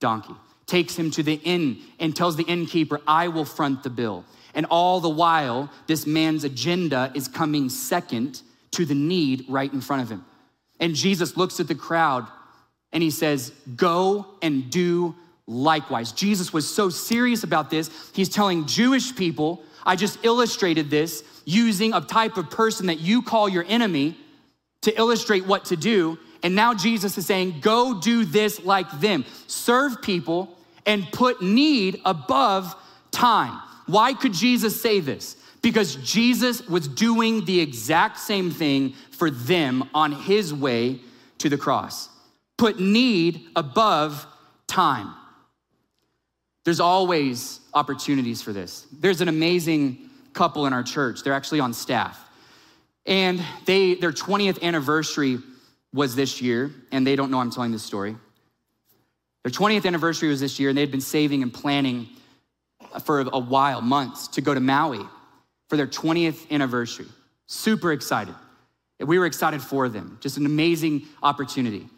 donkey, 0.00 0.34
takes 0.66 0.96
him 0.96 1.10
to 1.10 1.22
the 1.22 1.34
inn 1.44 1.78
and 1.98 2.14
tells 2.14 2.36
the 2.36 2.44
innkeeper, 2.44 3.00
I 3.06 3.28
will 3.28 3.44
front 3.44 3.82
the 3.82 3.90
bill. 3.90 4.24
And 4.54 4.66
all 4.70 5.00
the 5.00 5.08
while, 5.08 5.70
this 5.86 6.06
man's 6.06 6.44
agenda 6.44 7.12
is 7.14 7.28
coming 7.28 7.68
second 7.68 8.42
to 8.72 8.84
the 8.84 8.94
need 8.94 9.44
right 9.48 9.72
in 9.72 9.80
front 9.80 10.02
of 10.02 10.10
him. 10.10 10.24
And 10.80 10.94
Jesus 10.94 11.36
looks 11.36 11.58
at 11.58 11.68
the 11.68 11.74
crowd 11.74 12.26
and 12.92 13.02
he 13.02 13.10
says, 13.10 13.52
Go 13.76 14.26
and 14.42 14.70
do 14.70 15.14
likewise. 15.46 16.12
Jesus 16.12 16.52
was 16.52 16.72
so 16.72 16.90
serious 16.90 17.42
about 17.42 17.70
this, 17.70 17.90
he's 18.12 18.28
telling 18.28 18.66
Jewish 18.66 19.14
people, 19.16 19.62
I 19.84 19.96
just 19.96 20.24
illustrated 20.24 20.90
this 20.90 21.24
using 21.44 21.94
a 21.94 22.00
type 22.00 22.36
of 22.36 22.50
person 22.50 22.86
that 22.86 23.00
you 23.00 23.22
call 23.22 23.48
your 23.48 23.64
enemy 23.66 24.16
to 24.82 24.96
illustrate 24.96 25.46
what 25.46 25.64
to 25.66 25.76
do. 25.76 26.18
And 26.42 26.54
now 26.54 26.74
Jesus 26.74 27.16
is 27.18 27.26
saying, 27.26 27.60
Go 27.60 27.98
do 27.98 28.24
this 28.24 28.64
like 28.64 28.90
them. 29.00 29.24
Serve 29.46 30.02
people 30.02 30.56
and 30.86 31.10
put 31.12 31.42
need 31.42 32.00
above 32.04 32.74
time. 33.10 33.60
Why 33.86 34.12
could 34.12 34.34
Jesus 34.34 34.80
say 34.80 35.00
this? 35.00 35.36
Because 35.62 35.96
Jesus 35.96 36.66
was 36.68 36.86
doing 36.86 37.44
the 37.44 37.60
exact 37.60 38.18
same 38.18 38.50
thing 38.50 38.94
for 39.10 39.30
them 39.30 39.88
on 39.94 40.12
his 40.12 40.54
way 40.54 41.00
to 41.38 41.48
the 41.48 41.58
cross. 41.58 42.08
Put 42.58 42.78
need 42.80 43.46
above 43.56 44.26
time. 44.66 45.14
There's 46.64 46.80
always 46.80 47.60
opportunities 47.72 48.42
for 48.42 48.52
this. 48.52 48.86
There's 48.92 49.22
an 49.22 49.28
amazing 49.28 50.10
couple 50.34 50.66
in 50.66 50.74
our 50.74 50.82
church. 50.82 51.22
They're 51.22 51.32
actually 51.32 51.60
on 51.60 51.72
staff. 51.72 52.22
And 53.06 53.42
they 53.64 53.94
their 53.94 54.12
20th 54.12 54.62
anniversary 54.62 55.38
was 55.94 56.14
this 56.14 56.42
year, 56.42 56.70
and 56.92 57.06
they 57.06 57.16
don't 57.16 57.30
know 57.30 57.40
I'm 57.40 57.50
telling 57.50 57.72
this 57.72 57.82
story. 57.82 58.14
Their 59.44 59.52
20th 59.52 59.86
anniversary 59.86 60.28
was 60.28 60.40
this 60.40 60.60
year, 60.60 60.68
and 60.68 60.76
they'd 60.76 60.90
been 60.90 61.00
saving 61.00 61.42
and 61.42 61.54
planning 61.54 62.08
for 63.02 63.20
a 63.20 63.38
while, 63.38 63.80
months, 63.80 64.28
to 64.28 64.42
go 64.42 64.52
to 64.52 64.60
Maui 64.60 65.00
for 65.68 65.76
their 65.76 65.86
20th 65.86 66.50
anniversary. 66.50 67.06
Super 67.46 67.92
excited. 67.92 68.34
We 69.00 69.18
were 69.18 69.26
excited 69.26 69.62
for 69.62 69.88
them. 69.88 70.18
Just 70.20 70.36
an 70.36 70.44
amazing 70.44 71.06
opportunity. 71.22 71.88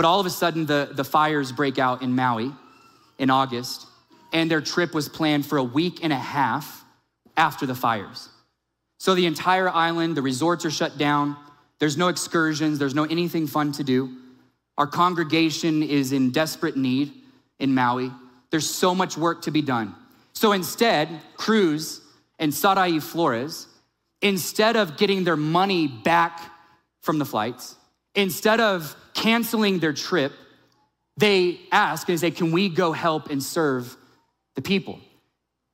But 0.00 0.06
all 0.06 0.18
of 0.18 0.24
a 0.24 0.30
sudden, 0.30 0.64
the, 0.64 0.88
the 0.90 1.04
fires 1.04 1.52
break 1.52 1.78
out 1.78 2.00
in 2.00 2.14
Maui 2.14 2.54
in 3.18 3.28
August, 3.28 3.86
and 4.32 4.50
their 4.50 4.62
trip 4.62 4.94
was 4.94 5.10
planned 5.10 5.44
for 5.44 5.58
a 5.58 5.62
week 5.62 6.02
and 6.02 6.10
a 6.10 6.16
half 6.16 6.86
after 7.36 7.66
the 7.66 7.74
fires. 7.74 8.30
So 8.96 9.14
the 9.14 9.26
entire 9.26 9.68
island, 9.68 10.16
the 10.16 10.22
resorts 10.22 10.64
are 10.64 10.70
shut 10.70 10.96
down. 10.96 11.36
There's 11.80 11.98
no 11.98 12.08
excursions, 12.08 12.78
there's 12.78 12.94
no 12.94 13.04
anything 13.04 13.46
fun 13.46 13.72
to 13.72 13.84
do. 13.84 14.16
Our 14.78 14.86
congregation 14.86 15.82
is 15.82 16.12
in 16.12 16.30
desperate 16.30 16.78
need 16.78 17.12
in 17.58 17.74
Maui. 17.74 18.10
There's 18.50 18.70
so 18.70 18.94
much 18.94 19.18
work 19.18 19.42
to 19.42 19.50
be 19.50 19.60
done. 19.60 19.94
So 20.32 20.52
instead, 20.52 21.10
Cruz 21.36 22.00
and 22.38 22.54
Sarai 22.54 23.00
Flores, 23.00 23.66
instead 24.22 24.76
of 24.76 24.96
getting 24.96 25.24
their 25.24 25.36
money 25.36 25.88
back 25.88 26.40
from 27.02 27.18
the 27.18 27.26
flights, 27.26 27.76
instead 28.14 28.60
of 28.60 28.96
canceling 29.14 29.78
their 29.78 29.92
trip, 29.92 30.32
they 31.16 31.60
ask 31.70 32.08
and 32.08 32.18
say, 32.18 32.30
Can 32.30 32.52
we 32.52 32.68
go 32.68 32.92
help 32.92 33.30
and 33.30 33.42
serve 33.42 33.96
the 34.54 34.62
people? 34.62 34.98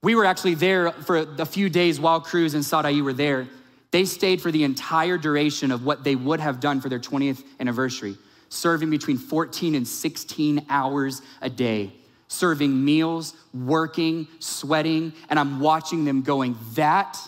We 0.03 0.15
were 0.15 0.25
actually 0.25 0.55
there 0.55 0.93
for 0.93 1.19
a 1.19 1.47
few 1.47 1.69
days 1.69 1.99
while 1.99 2.21
Cruz 2.21 2.55
and 2.55 2.65
Sarai 2.65 3.01
were 3.03 3.13
there. 3.13 3.49
They 3.91 4.05
stayed 4.05 4.43
for 4.43 4.51
the 4.51 4.65
entire 4.65 5.17
duration 5.19 5.71
of 5.71 5.85
what 5.85 6.05
they 6.05 6.17
would 6.17 6.41
have 6.41 6.61
done 6.61 6.81
for 6.81 6.89
their 6.89 6.99
20th 6.99 7.43
anniversary, 7.61 8.17
serving 8.49 8.91
between 8.91 9.17
14 9.17 9.75
and 9.75 9.87
16 9.87 10.67
hours 10.69 11.23
a 11.41 11.49
day, 11.49 11.93
serving 12.29 12.85
meals, 12.85 13.35
working, 13.55 14.29
sweating, 14.39 15.13
and 15.31 15.39
I'm 15.39 15.61
watching 15.61 16.05
them 16.05 16.23
going, 16.23 16.57
that 16.75 17.19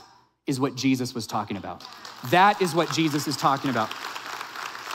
is 0.47 0.61
what 0.61 0.75
Jesus 0.75 1.15
was 1.15 1.27
talking 1.27 1.57
about. 1.57 1.85
That 2.31 2.61
is 2.61 2.75
what 2.75 2.93
Jesus 2.93 3.29
is 3.29 3.37
talking 3.37 3.71
about. 3.71 3.91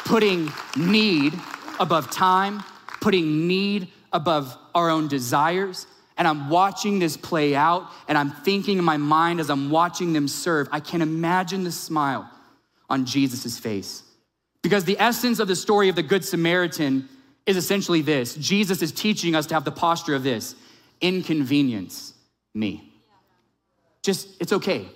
Putting 0.05 0.51
need 0.75 1.33
above 1.79 2.11
time, 2.11 2.63
putting 3.01 3.47
need 3.47 3.87
above 4.11 4.55
our 4.75 4.89
own 4.89 5.07
desires, 5.07 5.87
and 6.17 6.27
I'm 6.27 6.49
watching 6.49 6.99
this 6.99 7.17
play 7.17 7.55
out, 7.55 7.89
and 8.07 8.17
I'm 8.17 8.31
thinking 8.31 8.77
in 8.77 8.83
my 8.83 8.97
mind 8.97 9.39
as 9.39 9.49
I'm 9.49 9.69
watching 9.69 10.13
them 10.13 10.27
serve, 10.27 10.67
I 10.71 10.79
can 10.79 11.01
imagine 11.01 11.63
the 11.63 11.71
smile 11.71 12.29
on 12.89 13.05
Jesus' 13.05 13.57
face. 13.57 14.03
Because 14.61 14.85
the 14.85 14.99
essence 14.99 15.39
of 15.39 15.47
the 15.47 15.55
story 15.55 15.89
of 15.89 15.95
the 15.95 16.03
Good 16.03 16.23
Samaritan 16.23 17.09
is 17.45 17.57
essentially 17.57 18.01
this 18.01 18.35
Jesus 18.35 18.81
is 18.81 18.91
teaching 18.91 19.35
us 19.35 19.45
to 19.47 19.53
have 19.53 19.65
the 19.65 19.71
posture 19.71 20.15
of 20.15 20.23
this 20.23 20.55
inconvenience 21.01 22.13
me. 22.53 22.89
Just, 24.03 24.29
it's 24.39 24.53
okay. 24.53 24.87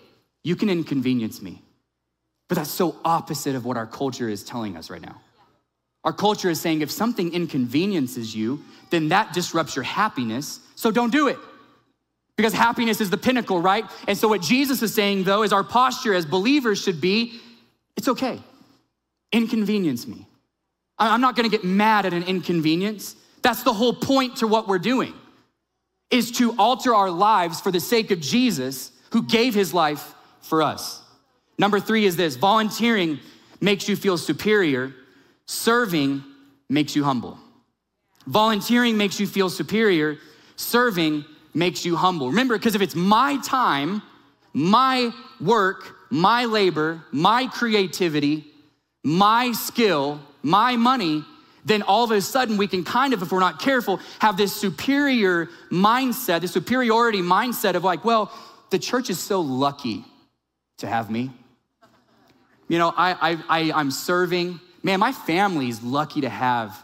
You 0.43 0.55
can 0.55 0.69
inconvenience 0.69 1.41
me. 1.41 1.61
But 2.47 2.55
that's 2.55 2.71
so 2.71 2.95
opposite 3.03 3.55
of 3.55 3.65
what 3.65 3.77
our 3.77 3.87
culture 3.87 4.29
is 4.29 4.43
telling 4.43 4.77
us 4.77 4.89
right 4.89 5.01
now. 5.01 5.21
Our 6.03 6.13
culture 6.13 6.49
is 6.49 6.61
saying 6.61 6.81
if 6.81 6.91
something 6.91 7.33
inconveniences 7.33 8.33
you, 8.35 8.63
then 8.89 9.09
that 9.09 9.33
disrupts 9.33 9.75
your 9.75 9.83
happiness, 9.83 10.61
so 10.75 10.89
don't 10.91 11.11
do 11.11 11.27
it. 11.27 11.37
Because 12.37 12.53
happiness 12.53 13.01
is 13.01 13.09
the 13.09 13.17
pinnacle, 13.17 13.61
right? 13.61 13.83
And 14.07 14.17
so, 14.17 14.27
what 14.27 14.41
Jesus 14.41 14.81
is 14.83 14.93
saying, 14.93 15.23
though, 15.23 15.43
is 15.43 15.51
our 15.51 15.63
posture 15.63 16.13
as 16.13 16.25
believers 16.25 16.81
should 16.81 17.01
be 17.01 17.41
it's 17.97 18.07
okay. 18.07 18.39
Inconvenience 19.31 20.07
me. 20.07 20.27
I'm 20.99 21.19
not 21.19 21.35
gonna 21.35 21.49
get 21.49 21.63
mad 21.63 22.05
at 22.05 22.13
an 22.13 22.23
inconvenience. 22.23 23.15
That's 23.41 23.63
the 23.63 23.73
whole 23.73 23.93
point 23.93 24.37
to 24.37 24.47
what 24.47 24.67
we're 24.67 24.79
doing, 24.79 25.13
is 26.11 26.31
to 26.33 26.55
alter 26.57 26.93
our 26.93 27.09
lives 27.09 27.59
for 27.59 27.71
the 27.71 27.79
sake 27.79 28.11
of 28.11 28.19
Jesus 28.19 28.91
who 29.11 29.23
gave 29.23 29.53
his 29.53 29.73
life 29.73 30.13
for 30.41 30.61
us. 30.61 31.01
Number 31.59 31.79
three 31.79 32.05
is 32.05 32.15
this 32.15 32.35
volunteering 32.35 33.19
makes 33.59 33.89
you 33.89 33.95
feel 33.95 34.17
superior 34.17 34.93
Serving 35.47 36.23
makes 36.69 36.95
you 36.95 37.03
humble. 37.05 37.39
Volunteering 38.27 38.97
makes 38.97 39.19
you 39.19 39.25
feel 39.25 39.49
superior. 39.49 40.17
Serving 40.57 41.25
makes 41.53 41.85
you 41.85 41.95
humble. 41.95 42.27
Remember, 42.27 42.57
because 42.57 42.75
if 42.75 42.81
it's 42.81 42.95
my 42.95 43.39
time, 43.43 44.01
my 44.53 45.11
work, 45.39 45.95
my 46.09 46.45
labor, 46.45 47.01
my 47.11 47.47
creativity, 47.47 48.45
my 49.03 49.53
skill, 49.53 50.21
my 50.43 50.75
money, 50.75 51.23
then 51.63 51.81
all 51.81 52.03
of 52.03 52.11
a 52.11 52.19
sudden 52.19 52.57
we 52.57 52.67
can 52.67 52.83
kind 52.83 53.13
of, 53.13 53.21
if 53.21 53.31
we're 53.31 53.39
not 53.39 53.61
careful, 53.61 54.01
have 54.19 54.35
this 54.35 54.53
superior 54.53 55.47
mindset, 55.71 56.41
this 56.41 56.51
superiority 56.51 57.21
mindset 57.21 57.75
of 57.75 57.85
like, 57.85 58.03
well, 58.03 58.31
the 58.69 58.79
church 58.79 59.09
is 59.09 59.17
so 59.17 59.39
lucky 59.39 60.03
to 60.79 60.87
have 60.87 61.09
me. 61.09 61.31
You 62.67 62.77
know, 62.77 62.93
I, 62.95 63.31
I, 63.31 63.37
I, 63.49 63.71
I'm 63.73 63.91
serving, 63.91 64.59
man, 64.83 64.99
my 64.99 65.11
family's 65.11 65.81
lucky 65.81 66.21
to 66.21 66.29
have, 66.29 66.83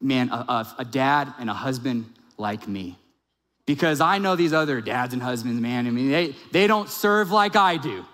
man, 0.00 0.28
a, 0.30 0.34
a, 0.34 0.74
a 0.80 0.84
dad 0.84 1.32
and 1.38 1.48
a 1.48 1.54
husband 1.54 2.06
like 2.36 2.68
me. 2.68 2.98
Because 3.64 4.00
I 4.00 4.18
know 4.18 4.36
these 4.36 4.52
other 4.52 4.80
dads 4.80 5.12
and 5.14 5.22
husbands, 5.22 5.60
man, 5.60 5.86
I 5.86 5.90
mean, 5.90 6.10
they, 6.10 6.34
they 6.50 6.66
don't 6.66 6.88
serve 6.88 7.30
like 7.30 7.56
I 7.56 7.76
do. 7.76 8.04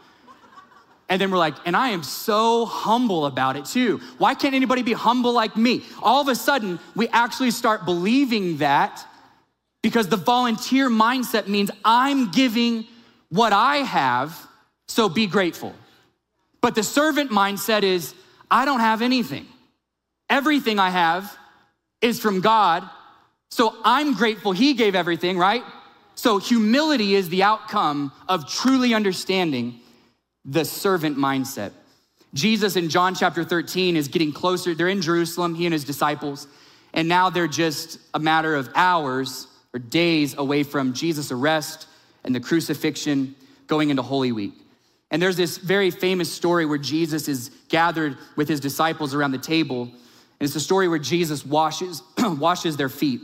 And 1.08 1.20
then 1.20 1.30
we're 1.30 1.38
like, 1.38 1.54
and 1.64 1.74
I 1.74 1.88
am 1.88 2.02
so 2.02 2.66
humble 2.66 3.24
about 3.24 3.56
it 3.56 3.64
too. 3.64 4.00
Why 4.18 4.34
can't 4.34 4.54
anybody 4.54 4.82
be 4.82 4.92
humble 4.92 5.32
like 5.32 5.56
me? 5.56 5.82
All 6.02 6.20
of 6.20 6.28
a 6.28 6.34
sudden, 6.34 6.78
we 6.94 7.08
actually 7.08 7.50
start 7.50 7.86
believing 7.86 8.58
that 8.58 9.06
because 9.82 10.08
the 10.08 10.16
volunteer 10.16 10.90
mindset 10.90 11.48
means 11.48 11.70
I'm 11.82 12.30
giving 12.30 12.86
what 13.30 13.54
I 13.54 13.78
have, 13.78 14.38
so 14.86 15.08
be 15.08 15.26
grateful. 15.26 15.74
But 16.60 16.74
the 16.74 16.82
servant 16.82 17.30
mindset 17.30 17.82
is 17.82 18.14
I 18.50 18.64
don't 18.64 18.80
have 18.80 19.02
anything. 19.02 19.46
Everything 20.28 20.78
I 20.78 20.90
have 20.90 21.36
is 22.00 22.20
from 22.20 22.40
God. 22.40 22.88
So 23.50 23.74
I'm 23.84 24.14
grateful 24.14 24.52
He 24.52 24.74
gave 24.74 24.94
everything, 24.94 25.38
right? 25.38 25.64
So 26.14 26.38
humility 26.38 27.14
is 27.14 27.28
the 27.28 27.44
outcome 27.44 28.12
of 28.28 28.50
truly 28.50 28.92
understanding 28.92 29.80
the 30.44 30.64
servant 30.64 31.16
mindset. 31.16 31.72
Jesus 32.34 32.76
in 32.76 32.88
John 32.88 33.14
chapter 33.14 33.44
13 33.44 33.96
is 33.96 34.08
getting 34.08 34.32
closer. 34.32 34.74
They're 34.74 34.88
in 34.88 35.00
Jerusalem, 35.00 35.54
he 35.54 35.64
and 35.64 35.72
his 35.72 35.84
disciples, 35.84 36.46
and 36.92 37.08
now 37.08 37.30
they're 37.30 37.48
just 37.48 37.98
a 38.14 38.18
matter 38.18 38.54
of 38.54 38.68
hours 38.74 39.46
or 39.72 39.78
days 39.78 40.34
away 40.36 40.62
from 40.62 40.92
Jesus' 40.92 41.32
arrest 41.32 41.86
and 42.24 42.34
the 42.34 42.40
crucifixion 42.40 43.34
going 43.66 43.90
into 43.90 44.02
Holy 44.02 44.32
Week. 44.32 44.54
And 45.10 45.22
there's 45.22 45.36
this 45.36 45.56
very 45.56 45.90
famous 45.90 46.30
story 46.30 46.66
where 46.66 46.78
Jesus 46.78 47.28
is 47.28 47.50
gathered 47.68 48.16
with 48.36 48.48
his 48.48 48.60
disciples 48.60 49.14
around 49.14 49.32
the 49.32 49.38
table. 49.38 49.82
And 49.82 50.46
it's 50.46 50.54
a 50.54 50.60
story 50.60 50.88
where 50.88 50.98
Jesus 50.98 51.44
washes, 51.44 52.02
washes 52.18 52.76
their 52.76 52.88
feet. 52.88 53.20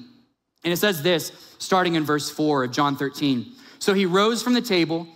And 0.64 0.72
it 0.72 0.78
says 0.78 1.02
this, 1.02 1.30
starting 1.58 1.94
in 1.94 2.04
verse 2.04 2.30
4 2.30 2.64
of 2.64 2.72
John 2.72 2.96
13. 2.96 3.52
So 3.78 3.92
he 3.92 4.06
rose 4.06 4.42
from 4.42 4.54
the 4.54 4.62
table, 4.62 5.06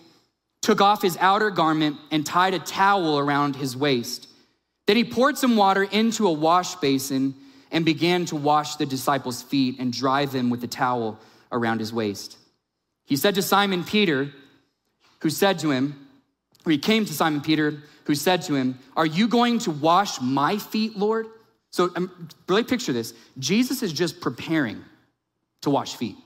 took 0.60 0.82
off 0.82 1.00
his 1.00 1.16
outer 1.18 1.50
garment, 1.50 1.96
and 2.10 2.24
tied 2.26 2.52
a 2.52 2.58
towel 2.58 3.18
around 3.18 3.56
his 3.56 3.74
waist. 3.74 4.28
Then 4.86 4.96
he 4.96 5.04
poured 5.04 5.38
some 5.38 5.56
water 5.56 5.84
into 5.84 6.26
a 6.26 6.32
wash 6.32 6.74
basin 6.76 7.34
and 7.70 7.84
began 7.84 8.26
to 8.26 8.36
wash 8.36 8.76
the 8.76 8.86
disciples' 8.86 9.42
feet 9.42 9.76
and 9.78 9.92
dry 9.92 10.26
them 10.26 10.50
with 10.50 10.60
the 10.60 10.66
towel 10.66 11.18
around 11.50 11.80
his 11.80 11.92
waist. 11.92 12.36
He 13.06 13.16
said 13.16 13.34
to 13.36 13.42
Simon 13.42 13.84
Peter, 13.84 14.30
who 15.20 15.30
said 15.30 15.58
to 15.60 15.70
him, 15.70 16.07
he 16.70 16.78
came 16.78 17.04
to 17.04 17.12
Simon 17.12 17.40
Peter, 17.40 17.82
who 18.04 18.14
said 18.14 18.42
to 18.42 18.54
him, 18.54 18.78
Are 18.96 19.06
you 19.06 19.28
going 19.28 19.58
to 19.60 19.70
wash 19.70 20.20
my 20.20 20.58
feet, 20.58 20.96
Lord? 20.96 21.26
So 21.70 21.90
um, 21.96 22.28
really 22.48 22.64
picture 22.64 22.92
this. 22.92 23.14
Jesus 23.38 23.82
is 23.82 23.92
just 23.92 24.20
preparing 24.20 24.82
to 25.62 25.70
wash 25.70 25.96
feet. 25.96 26.16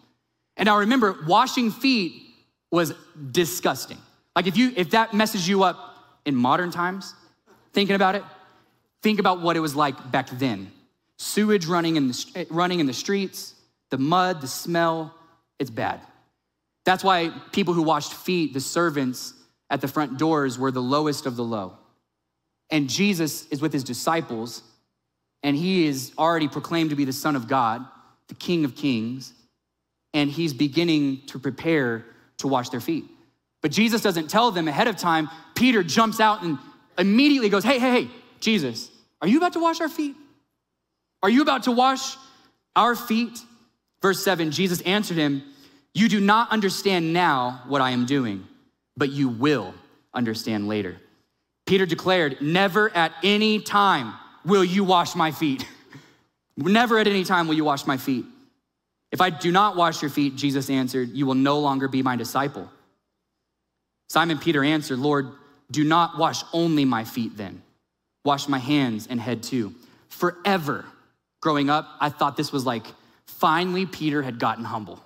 And 0.57 0.66
now 0.66 0.78
remember, 0.78 1.18
washing 1.26 1.70
feet 1.70 2.22
was 2.70 2.94
disgusting. 3.31 3.98
Like 4.37 4.46
if 4.46 4.57
you 4.57 4.72
if 4.76 4.90
that 4.90 5.12
messes 5.12 5.46
you 5.46 5.62
up 5.62 5.96
in 6.24 6.35
modern 6.35 6.70
times, 6.70 7.14
thinking 7.72 7.96
about 7.96 8.14
it, 8.14 8.22
think 9.02 9.18
about 9.18 9.40
what 9.40 9.57
it 9.57 9.61
was 9.61 9.74
like 9.74 10.11
back 10.11 10.31
then. 10.31 10.70
Sewage 11.18 11.66
running 11.66 11.96
in 11.96 12.09
the 12.09 12.46
running 12.50 12.81
in 12.81 12.87
the 12.87 12.92
streets, 12.92 13.55
the 13.90 13.98
mud, 13.98 14.40
the 14.40 14.48
smell, 14.48 15.14
it's 15.59 15.70
bad. 15.70 16.00
That's 16.85 17.05
why 17.05 17.33
people 17.52 17.74
who 17.74 17.83
washed 17.83 18.12
feet, 18.12 18.55
the 18.55 18.61
servants 18.61 19.35
at 19.72 19.80
the 19.80 19.88
front 19.88 20.18
doors, 20.18 20.58
were 20.58 20.70
the 20.70 20.82
lowest 20.82 21.26
of 21.26 21.35
the 21.35 21.42
low. 21.42 21.72
And 22.70 22.88
Jesus 22.88 23.46
is 23.48 23.61
with 23.61 23.72
his 23.72 23.82
disciples, 23.82 24.62
and 25.42 25.56
he 25.56 25.87
is 25.87 26.12
already 26.16 26.46
proclaimed 26.46 26.90
to 26.90 26.96
be 26.96 27.04
the 27.04 27.12
Son 27.12 27.35
of 27.35 27.48
God, 27.48 27.85
the 28.28 28.35
King 28.35 28.64
of 28.64 28.76
Kings, 28.76 29.32
and 30.14 30.30
he's 30.30 30.52
beginning 30.52 31.22
to 31.26 31.38
prepare 31.38 32.04
to 32.38 32.48
wash 32.48 32.68
their 32.68 32.80
feet. 32.80 33.04
But 33.62 33.70
Jesus 33.70 34.02
doesn't 34.02 34.28
tell 34.28 34.50
them 34.50 34.68
ahead 34.68 34.88
of 34.88 34.96
time. 34.96 35.28
Peter 35.54 35.82
jumps 35.82 36.20
out 36.20 36.42
and 36.42 36.58
immediately 36.98 37.48
goes, 37.48 37.64
Hey, 37.64 37.78
hey, 37.78 38.02
hey, 38.02 38.11
Jesus, 38.40 38.90
are 39.20 39.28
you 39.28 39.38
about 39.38 39.54
to 39.54 39.61
wash 39.61 39.80
our 39.80 39.88
feet? 39.88 40.16
Are 41.22 41.30
you 41.30 41.42
about 41.42 41.62
to 41.64 41.72
wash 41.72 42.16
our 42.76 42.94
feet? 42.94 43.38
Verse 44.02 44.22
7 44.22 44.50
Jesus 44.50 44.80
answered 44.82 45.16
him, 45.16 45.42
You 45.94 46.08
do 46.08 46.20
not 46.20 46.50
understand 46.50 47.12
now 47.12 47.62
what 47.68 47.80
I 47.80 47.90
am 47.90 48.04
doing, 48.04 48.46
but 48.96 49.11
you 49.11 49.28
will 49.28 49.74
understand 50.14 50.68
later. 50.68 50.96
Peter 51.66 51.87
declared, 51.87 52.40
Never 52.40 52.94
at 52.94 53.12
any 53.22 53.61
time 53.61 54.14
will 54.44 54.64
you 54.64 54.85
wash 54.85 55.14
my 55.14 55.31
feet. 55.31 55.66
Never 56.57 56.98
at 56.98 57.07
any 57.07 57.24
time 57.24 57.48
will 57.48 57.55
you 57.55 57.64
wash 57.64 57.87
my 57.87 57.96
feet. 57.96 58.24
If 59.11 59.20
I 59.20 59.31
do 59.31 59.52
not 59.52 59.76
wash 59.76 60.00
your 60.02 60.11
feet, 60.11 60.37
Jesus 60.37 60.70
answered, 60.70 61.11
you 61.11 61.26
will 61.26 61.35
no 61.35 61.61
longer 61.61 61.87
be 61.87 62.02
my 62.02 62.16
disciple. 62.16 62.70
Simon 64.09 64.38
Peter 64.38 64.64
answered, 64.64 64.98
Lord, 64.98 65.28
do 65.70 65.85
not 65.85 66.18
wash 66.18 66.42
only 66.52 66.85
my 66.85 67.05
feet 67.05 67.37
then. 67.37 67.62
Wash 68.24 68.48
my 68.48 68.59
hands 68.59 69.07
and 69.07 69.20
head 69.20 69.42
too. 69.42 69.74
Forever 70.09 70.85
growing 71.40 71.68
up, 71.68 71.88
I 72.00 72.09
thought 72.09 72.37
this 72.37 72.52
was 72.52 72.64
like, 72.64 72.87
finally, 73.26 73.85
Peter 73.85 74.22
had 74.22 74.38
gotten 74.38 74.64
humble. 74.64 75.02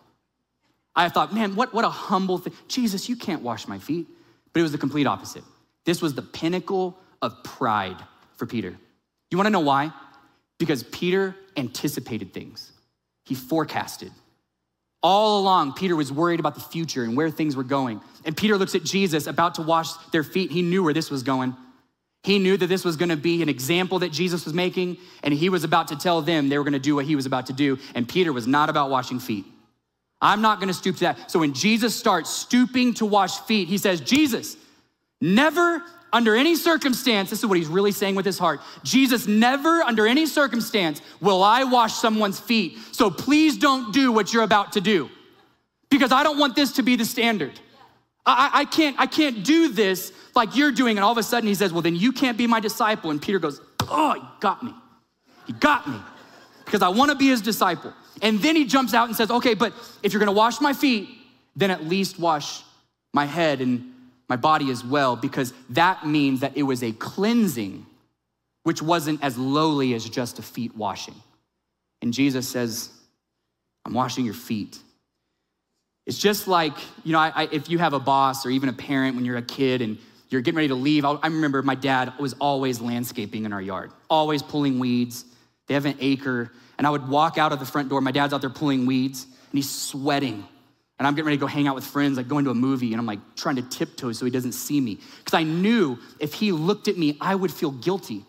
I 0.96 1.10
thought, 1.10 1.34
man, 1.34 1.54
what, 1.54 1.74
what 1.74 1.84
a 1.84 1.90
humble 1.90 2.38
thing. 2.38 2.54
Jesus, 2.68 3.08
you 3.08 3.16
can't 3.16 3.42
wash 3.42 3.68
my 3.68 3.78
feet. 3.78 4.06
But 4.56 4.60
it 4.60 4.62
was 4.62 4.72
the 4.72 4.78
complete 4.78 5.06
opposite. 5.06 5.44
This 5.84 6.00
was 6.00 6.14
the 6.14 6.22
pinnacle 6.22 6.98
of 7.20 7.44
pride 7.44 7.98
for 8.36 8.46
Peter. 8.46 8.74
You 9.30 9.36
wanna 9.36 9.50
know 9.50 9.60
why? 9.60 9.92
Because 10.58 10.82
Peter 10.82 11.36
anticipated 11.58 12.32
things, 12.32 12.72
he 13.26 13.34
forecasted. 13.34 14.12
All 15.02 15.40
along, 15.40 15.74
Peter 15.74 15.94
was 15.94 16.10
worried 16.10 16.40
about 16.40 16.54
the 16.54 16.62
future 16.62 17.04
and 17.04 17.18
where 17.18 17.30
things 17.30 17.54
were 17.54 17.64
going. 17.64 18.00
And 18.24 18.34
Peter 18.34 18.56
looks 18.56 18.74
at 18.74 18.82
Jesus 18.82 19.26
about 19.26 19.56
to 19.56 19.62
wash 19.62 19.92
their 20.10 20.22
feet. 20.22 20.50
He 20.50 20.62
knew 20.62 20.82
where 20.82 20.94
this 20.94 21.10
was 21.10 21.22
going. 21.22 21.54
He 22.22 22.38
knew 22.38 22.56
that 22.56 22.66
this 22.66 22.82
was 22.82 22.96
gonna 22.96 23.14
be 23.14 23.42
an 23.42 23.50
example 23.50 23.98
that 23.98 24.10
Jesus 24.10 24.46
was 24.46 24.54
making, 24.54 24.96
and 25.22 25.34
he 25.34 25.50
was 25.50 25.64
about 25.64 25.88
to 25.88 25.96
tell 25.96 26.22
them 26.22 26.48
they 26.48 26.56
were 26.56 26.64
gonna 26.64 26.78
do 26.78 26.94
what 26.94 27.04
he 27.04 27.14
was 27.14 27.26
about 27.26 27.44
to 27.46 27.52
do. 27.52 27.78
And 27.94 28.08
Peter 28.08 28.32
was 28.32 28.46
not 28.46 28.70
about 28.70 28.88
washing 28.88 29.18
feet. 29.18 29.44
I'm 30.20 30.40
not 30.40 30.60
gonna 30.60 30.74
stoop 30.74 30.96
to 30.96 31.04
that. 31.04 31.30
So 31.30 31.38
when 31.38 31.52
Jesus 31.52 31.94
starts 31.94 32.30
stooping 32.30 32.94
to 32.94 33.06
wash 33.06 33.38
feet, 33.40 33.68
he 33.68 33.78
says, 33.78 34.00
Jesus, 34.00 34.56
never 35.20 35.82
under 36.12 36.34
any 36.34 36.54
circumstance, 36.54 37.30
this 37.30 37.40
is 37.40 37.46
what 37.46 37.58
he's 37.58 37.68
really 37.68 37.92
saying 37.92 38.14
with 38.14 38.24
his 38.24 38.38
heart 38.38 38.60
Jesus, 38.82 39.26
never 39.26 39.82
under 39.82 40.06
any 40.06 40.26
circumstance 40.26 41.02
will 41.20 41.42
I 41.42 41.64
wash 41.64 41.94
someone's 41.94 42.40
feet. 42.40 42.78
So 42.92 43.10
please 43.10 43.58
don't 43.58 43.92
do 43.92 44.12
what 44.12 44.32
you're 44.32 44.44
about 44.44 44.72
to 44.72 44.80
do 44.80 45.10
because 45.90 46.12
I 46.12 46.22
don't 46.22 46.38
want 46.38 46.56
this 46.56 46.72
to 46.72 46.82
be 46.82 46.96
the 46.96 47.04
standard. 47.04 47.60
I, 48.24 48.50
I, 48.52 48.64
can't, 48.64 48.96
I 48.98 49.06
can't 49.06 49.44
do 49.44 49.68
this 49.68 50.12
like 50.34 50.56
you're 50.56 50.72
doing. 50.72 50.96
And 50.96 51.04
all 51.04 51.12
of 51.12 51.18
a 51.18 51.22
sudden 51.22 51.46
he 51.46 51.54
says, 51.54 51.72
Well, 51.72 51.82
then 51.82 51.94
you 51.94 52.12
can't 52.12 52.36
be 52.36 52.46
my 52.46 52.60
disciple. 52.60 53.10
And 53.10 53.22
Peter 53.22 53.38
goes, 53.38 53.60
Oh, 53.82 54.14
he 54.14 54.22
got 54.40 54.62
me. 54.62 54.74
He 55.46 55.52
got 55.52 55.88
me 55.88 55.98
because 56.64 56.82
I 56.82 56.88
want 56.88 57.12
to 57.12 57.16
be 57.16 57.28
his 57.28 57.40
disciple. 57.40 57.92
And 58.22 58.40
then 58.40 58.56
he 58.56 58.64
jumps 58.64 58.94
out 58.94 59.08
and 59.08 59.16
says, 59.16 59.30
Okay, 59.30 59.54
but 59.54 59.72
if 60.02 60.12
you're 60.12 60.24
to 60.24 60.32
wash 60.32 60.60
my 60.60 60.72
feet, 60.72 61.08
then 61.54 61.70
at 61.70 61.86
least 61.86 62.18
wash 62.18 62.62
my 63.12 63.24
head 63.24 63.60
and 63.60 63.92
my 64.28 64.36
body 64.36 64.70
as 64.70 64.84
well, 64.84 65.16
because 65.16 65.52
that 65.70 66.06
means 66.06 66.40
that 66.40 66.56
it 66.56 66.64
was 66.64 66.82
a 66.82 66.92
cleansing, 66.92 67.86
which 68.64 68.82
wasn't 68.82 69.22
as 69.22 69.38
lowly 69.38 69.94
as 69.94 70.08
just 70.08 70.38
a 70.38 70.42
feet 70.42 70.76
washing. 70.76 71.14
And 72.02 72.12
Jesus 72.12 72.48
says, 72.48 72.90
I'm 73.84 73.94
washing 73.94 74.24
your 74.24 74.34
feet. 74.34 74.78
It's 76.06 76.18
just 76.18 76.48
like, 76.48 76.76
you 77.04 77.12
know, 77.12 77.18
I, 77.18 77.32
I, 77.34 77.48
if 77.52 77.68
you 77.68 77.78
have 77.78 77.92
a 77.92 78.00
boss 78.00 78.44
or 78.44 78.50
even 78.50 78.68
a 78.68 78.72
parent 78.72 79.16
when 79.16 79.24
you're 79.24 79.36
a 79.36 79.42
kid 79.42 79.80
and 79.80 79.98
you're 80.28 80.40
getting 80.40 80.56
ready 80.56 80.68
to 80.68 80.74
leave. 80.74 81.04
I, 81.04 81.12
I 81.12 81.26
remember 81.28 81.62
my 81.62 81.74
dad 81.74 82.12
was 82.18 82.34
always 82.34 82.80
landscaping 82.80 83.44
in 83.44 83.52
our 83.52 83.62
yard, 83.62 83.92
always 84.10 84.42
pulling 84.42 84.78
weeds. 84.78 85.24
They 85.66 85.74
have 85.74 85.86
an 85.86 85.96
acre, 86.00 86.50
and 86.78 86.86
I 86.86 86.90
would 86.90 87.08
walk 87.08 87.38
out 87.38 87.52
of 87.52 87.58
the 87.58 87.66
front 87.66 87.88
door. 87.88 88.00
My 88.00 88.10
dad's 88.10 88.32
out 88.32 88.40
there 88.40 88.50
pulling 88.50 88.86
weeds, 88.86 89.24
and 89.24 89.58
he's 89.58 89.70
sweating. 89.70 90.46
And 90.98 91.06
I'm 91.06 91.14
getting 91.14 91.26
ready 91.26 91.36
to 91.36 91.40
go 91.40 91.46
hang 91.46 91.68
out 91.68 91.74
with 91.74 91.84
friends, 91.84 92.16
like 92.16 92.28
going 92.28 92.44
to 92.46 92.50
a 92.50 92.54
movie, 92.54 92.92
and 92.92 93.00
I'm 93.00 93.06
like 93.06 93.18
trying 93.36 93.56
to 93.56 93.62
tiptoe 93.62 94.12
so 94.12 94.24
he 94.24 94.30
doesn't 94.30 94.52
see 94.52 94.80
me. 94.80 94.98
Because 95.18 95.34
I 95.34 95.42
knew 95.42 95.98
if 96.20 96.34
he 96.34 96.52
looked 96.52 96.88
at 96.88 96.96
me, 96.96 97.16
I 97.20 97.34
would 97.34 97.52
feel 97.52 97.70
guilty. 97.70 98.24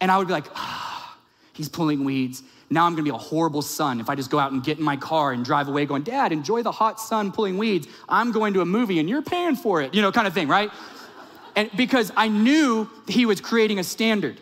And 0.00 0.10
I 0.10 0.18
would 0.18 0.26
be 0.26 0.34
like, 0.34 0.46
ah, 0.54 1.16
he's 1.54 1.68
pulling 1.68 2.04
weeds. 2.04 2.42
Now 2.68 2.86
I'm 2.86 2.92
gonna 2.92 3.04
be 3.04 3.10
a 3.10 3.14
horrible 3.14 3.62
son 3.62 4.00
if 4.00 4.10
I 4.10 4.14
just 4.14 4.30
go 4.30 4.38
out 4.38 4.52
and 4.52 4.62
get 4.62 4.78
in 4.78 4.84
my 4.84 4.96
car 4.96 5.32
and 5.32 5.44
drive 5.44 5.68
away 5.68 5.86
going, 5.86 6.02
Dad, 6.02 6.32
enjoy 6.32 6.62
the 6.62 6.72
hot 6.72 7.00
sun 7.00 7.32
pulling 7.32 7.56
weeds. 7.56 7.86
I'm 8.08 8.32
going 8.32 8.54
to 8.54 8.60
a 8.60 8.66
movie 8.66 8.98
and 8.98 9.08
you're 9.08 9.22
paying 9.22 9.56
for 9.56 9.80
it, 9.80 9.94
you 9.94 10.02
know, 10.02 10.12
kind 10.12 10.26
of 10.26 10.34
thing, 10.34 10.48
right? 10.48 10.70
And 11.56 11.70
because 11.76 12.10
I 12.16 12.28
knew 12.28 12.90
he 13.06 13.26
was 13.26 13.40
creating 13.40 13.78
a 13.78 13.84
standard. 13.84 14.40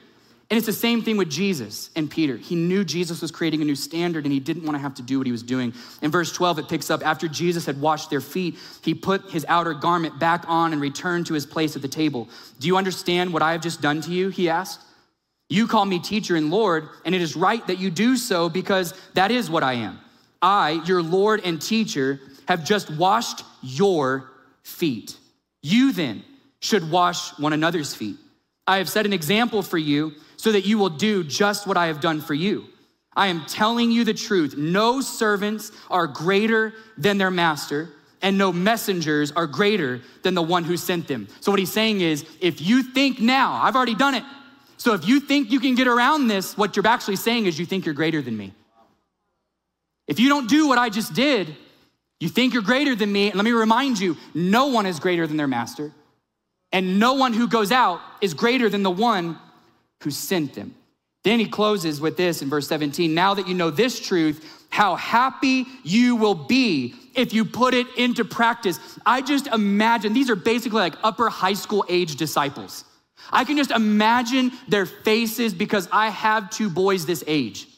And 0.52 0.58
it's 0.58 0.66
the 0.66 0.72
same 0.74 1.00
thing 1.00 1.16
with 1.16 1.30
Jesus 1.30 1.88
and 1.96 2.10
Peter. 2.10 2.36
He 2.36 2.56
knew 2.56 2.84
Jesus 2.84 3.22
was 3.22 3.30
creating 3.30 3.62
a 3.62 3.64
new 3.64 3.74
standard 3.74 4.24
and 4.24 4.32
he 4.34 4.38
didn't 4.38 4.64
want 4.64 4.74
to 4.74 4.80
have 4.80 4.92
to 4.96 5.02
do 5.02 5.16
what 5.16 5.26
he 5.26 5.32
was 5.32 5.42
doing. 5.42 5.72
In 6.02 6.10
verse 6.10 6.30
12, 6.30 6.58
it 6.58 6.68
picks 6.68 6.90
up 6.90 7.02
after 7.02 7.26
Jesus 7.26 7.64
had 7.64 7.80
washed 7.80 8.10
their 8.10 8.20
feet, 8.20 8.58
he 8.82 8.92
put 8.92 9.30
his 9.30 9.46
outer 9.48 9.72
garment 9.72 10.18
back 10.18 10.44
on 10.46 10.74
and 10.74 10.82
returned 10.82 11.24
to 11.28 11.32
his 11.32 11.46
place 11.46 11.74
at 11.74 11.80
the 11.80 11.88
table. 11.88 12.28
Do 12.60 12.66
you 12.66 12.76
understand 12.76 13.32
what 13.32 13.40
I 13.40 13.52
have 13.52 13.62
just 13.62 13.80
done 13.80 14.02
to 14.02 14.10
you? 14.10 14.28
He 14.28 14.50
asked. 14.50 14.82
You 15.48 15.66
call 15.66 15.86
me 15.86 15.98
teacher 15.98 16.36
and 16.36 16.50
Lord, 16.50 16.86
and 17.06 17.14
it 17.14 17.22
is 17.22 17.34
right 17.34 17.66
that 17.66 17.78
you 17.78 17.90
do 17.90 18.18
so 18.18 18.50
because 18.50 18.92
that 19.14 19.30
is 19.30 19.48
what 19.48 19.62
I 19.62 19.72
am. 19.72 20.00
I, 20.42 20.82
your 20.84 21.02
Lord 21.02 21.40
and 21.46 21.62
teacher, 21.62 22.20
have 22.46 22.62
just 22.62 22.90
washed 22.90 23.42
your 23.62 24.30
feet. 24.64 25.16
You 25.62 25.92
then 25.92 26.22
should 26.60 26.90
wash 26.90 27.38
one 27.38 27.54
another's 27.54 27.94
feet. 27.94 28.16
I 28.66 28.76
have 28.76 28.90
set 28.90 29.06
an 29.06 29.14
example 29.14 29.62
for 29.62 29.78
you 29.78 30.12
so 30.42 30.50
that 30.50 30.66
you 30.66 30.76
will 30.76 30.90
do 30.90 31.22
just 31.22 31.68
what 31.68 31.76
I 31.76 31.86
have 31.86 32.00
done 32.00 32.20
for 32.20 32.34
you. 32.34 32.64
I 33.14 33.28
am 33.28 33.44
telling 33.46 33.92
you 33.92 34.02
the 34.02 34.12
truth. 34.12 34.56
No 34.56 35.00
servants 35.00 35.70
are 35.88 36.08
greater 36.08 36.74
than 36.98 37.16
their 37.16 37.30
master, 37.30 37.90
and 38.22 38.36
no 38.36 38.52
messengers 38.52 39.30
are 39.30 39.46
greater 39.46 40.00
than 40.24 40.34
the 40.34 40.42
one 40.42 40.64
who 40.64 40.76
sent 40.76 41.06
them. 41.06 41.28
So, 41.38 41.52
what 41.52 41.60
he's 41.60 41.72
saying 41.72 42.00
is 42.00 42.26
if 42.40 42.60
you 42.60 42.82
think 42.82 43.20
now, 43.20 43.52
I've 43.52 43.76
already 43.76 43.94
done 43.94 44.16
it. 44.16 44.24
So, 44.78 44.94
if 44.94 45.06
you 45.06 45.20
think 45.20 45.52
you 45.52 45.60
can 45.60 45.76
get 45.76 45.86
around 45.86 46.26
this, 46.26 46.58
what 46.58 46.74
you're 46.74 46.88
actually 46.88 47.16
saying 47.16 47.46
is 47.46 47.56
you 47.56 47.64
think 47.64 47.86
you're 47.86 47.94
greater 47.94 48.20
than 48.20 48.36
me. 48.36 48.52
If 50.08 50.18
you 50.18 50.28
don't 50.28 50.48
do 50.48 50.66
what 50.66 50.76
I 50.76 50.88
just 50.88 51.14
did, 51.14 51.54
you 52.18 52.28
think 52.28 52.52
you're 52.52 52.64
greater 52.64 52.96
than 52.96 53.12
me. 53.12 53.28
And 53.28 53.36
let 53.36 53.44
me 53.44 53.52
remind 53.52 54.00
you 54.00 54.16
no 54.34 54.66
one 54.66 54.86
is 54.86 54.98
greater 54.98 55.24
than 55.24 55.36
their 55.36 55.46
master. 55.46 55.92
And 56.72 56.98
no 56.98 57.12
one 57.12 57.32
who 57.32 57.46
goes 57.46 57.70
out 57.70 58.00
is 58.20 58.34
greater 58.34 58.68
than 58.68 58.82
the 58.82 58.90
one 58.90 59.38
who 60.02 60.10
sent 60.10 60.54
them. 60.54 60.74
Then 61.24 61.38
he 61.38 61.46
closes 61.46 62.00
with 62.00 62.16
this 62.16 62.42
in 62.42 62.48
verse 62.48 62.66
17 62.68 63.14
Now 63.14 63.34
that 63.34 63.48
you 63.48 63.54
know 63.54 63.70
this 63.70 64.00
truth, 64.00 64.66
how 64.70 64.96
happy 64.96 65.66
you 65.84 66.16
will 66.16 66.34
be 66.34 66.94
if 67.14 67.32
you 67.32 67.44
put 67.44 67.74
it 67.74 67.86
into 67.96 68.24
practice. 68.24 68.78
I 69.04 69.20
just 69.20 69.46
imagine 69.48 70.14
these 70.14 70.30
are 70.30 70.36
basically 70.36 70.80
like 70.80 70.94
upper 71.02 71.28
high 71.28 71.52
school 71.52 71.84
age 71.88 72.16
disciples. 72.16 72.84
I 73.30 73.44
can 73.44 73.56
just 73.56 73.70
imagine 73.70 74.50
their 74.68 74.86
faces 74.86 75.54
because 75.54 75.88
I 75.92 76.08
have 76.08 76.50
two 76.50 76.68
boys 76.68 77.06
this 77.06 77.22
age. 77.26 77.68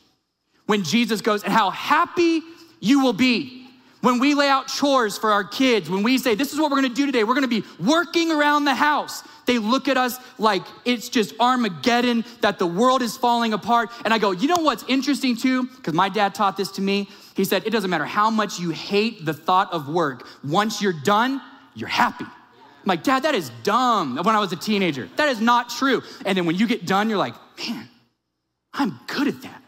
When 0.66 0.82
Jesus 0.82 1.20
goes, 1.20 1.44
and 1.44 1.52
how 1.52 1.70
happy 1.70 2.40
you 2.80 3.00
will 3.02 3.12
be 3.12 3.63
when 4.04 4.18
we 4.18 4.34
lay 4.34 4.48
out 4.48 4.68
chores 4.68 5.16
for 5.16 5.32
our 5.32 5.44
kids, 5.44 5.88
when 5.88 6.02
we 6.02 6.18
say, 6.18 6.34
This 6.34 6.52
is 6.52 6.60
what 6.60 6.70
we're 6.70 6.76
gonna 6.76 6.94
do 6.94 7.06
today, 7.06 7.24
we're 7.24 7.34
gonna 7.34 7.48
be 7.48 7.64
working 7.80 8.30
around 8.30 8.66
the 8.66 8.74
house. 8.74 9.22
They 9.46 9.58
look 9.58 9.88
at 9.88 9.96
us 9.96 10.18
like 10.38 10.62
it's 10.84 11.08
just 11.08 11.34
Armageddon, 11.40 12.24
that 12.42 12.58
the 12.58 12.66
world 12.66 13.02
is 13.02 13.16
falling 13.16 13.54
apart. 13.54 13.90
And 14.04 14.12
I 14.12 14.18
go, 14.18 14.32
You 14.32 14.48
know 14.48 14.60
what's 14.60 14.84
interesting 14.88 15.36
too? 15.36 15.64
Because 15.64 15.94
my 15.94 16.10
dad 16.10 16.34
taught 16.34 16.56
this 16.56 16.70
to 16.72 16.82
me. 16.82 17.08
He 17.34 17.44
said, 17.44 17.66
It 17.66 17.70
doesn't 17.70 17.88
matter 17.88 18.04
how 18.04 18.28
much 18.28 18.60
you 18.60 18.70
hate 18.70 19.24
the 19.24 19.32
thought 19.32 19.72
of 19.72 19.88
work, 19.88 20.26
once 20.44 20.82
you're 20.82 20.92
done, 20.92 21.40
you're 21.74 21.88
happy. 21.88 22.26
I'm 22.26 22.88
like, 22.88 23.02
Dad, 23.02 23.22
that 23.22 23.34
is 23.34 23.50
dumb 23.62 24.16
when 24.16 24.36
I 24.36 24.38
was 24.38 24.52
a 24.52 24.56
teenager. 24.56 25.08
That 25.16 25.30
is 25.30 25.40
not 25.40 25.70
true. 25.70 26.02
And 26.26 26.36
then 26.36 26.44
when 26.44 26.56
you 26.56 26.66
get 26.66 26.84
done, 26.84 27.08
you're 27.08 27.18
like, 27.18 27.34
Man, 27.66 27.88
I'm 28.74 29.00
good 29.06 29.28
at 29.28 29.40
that. 29.42 29.62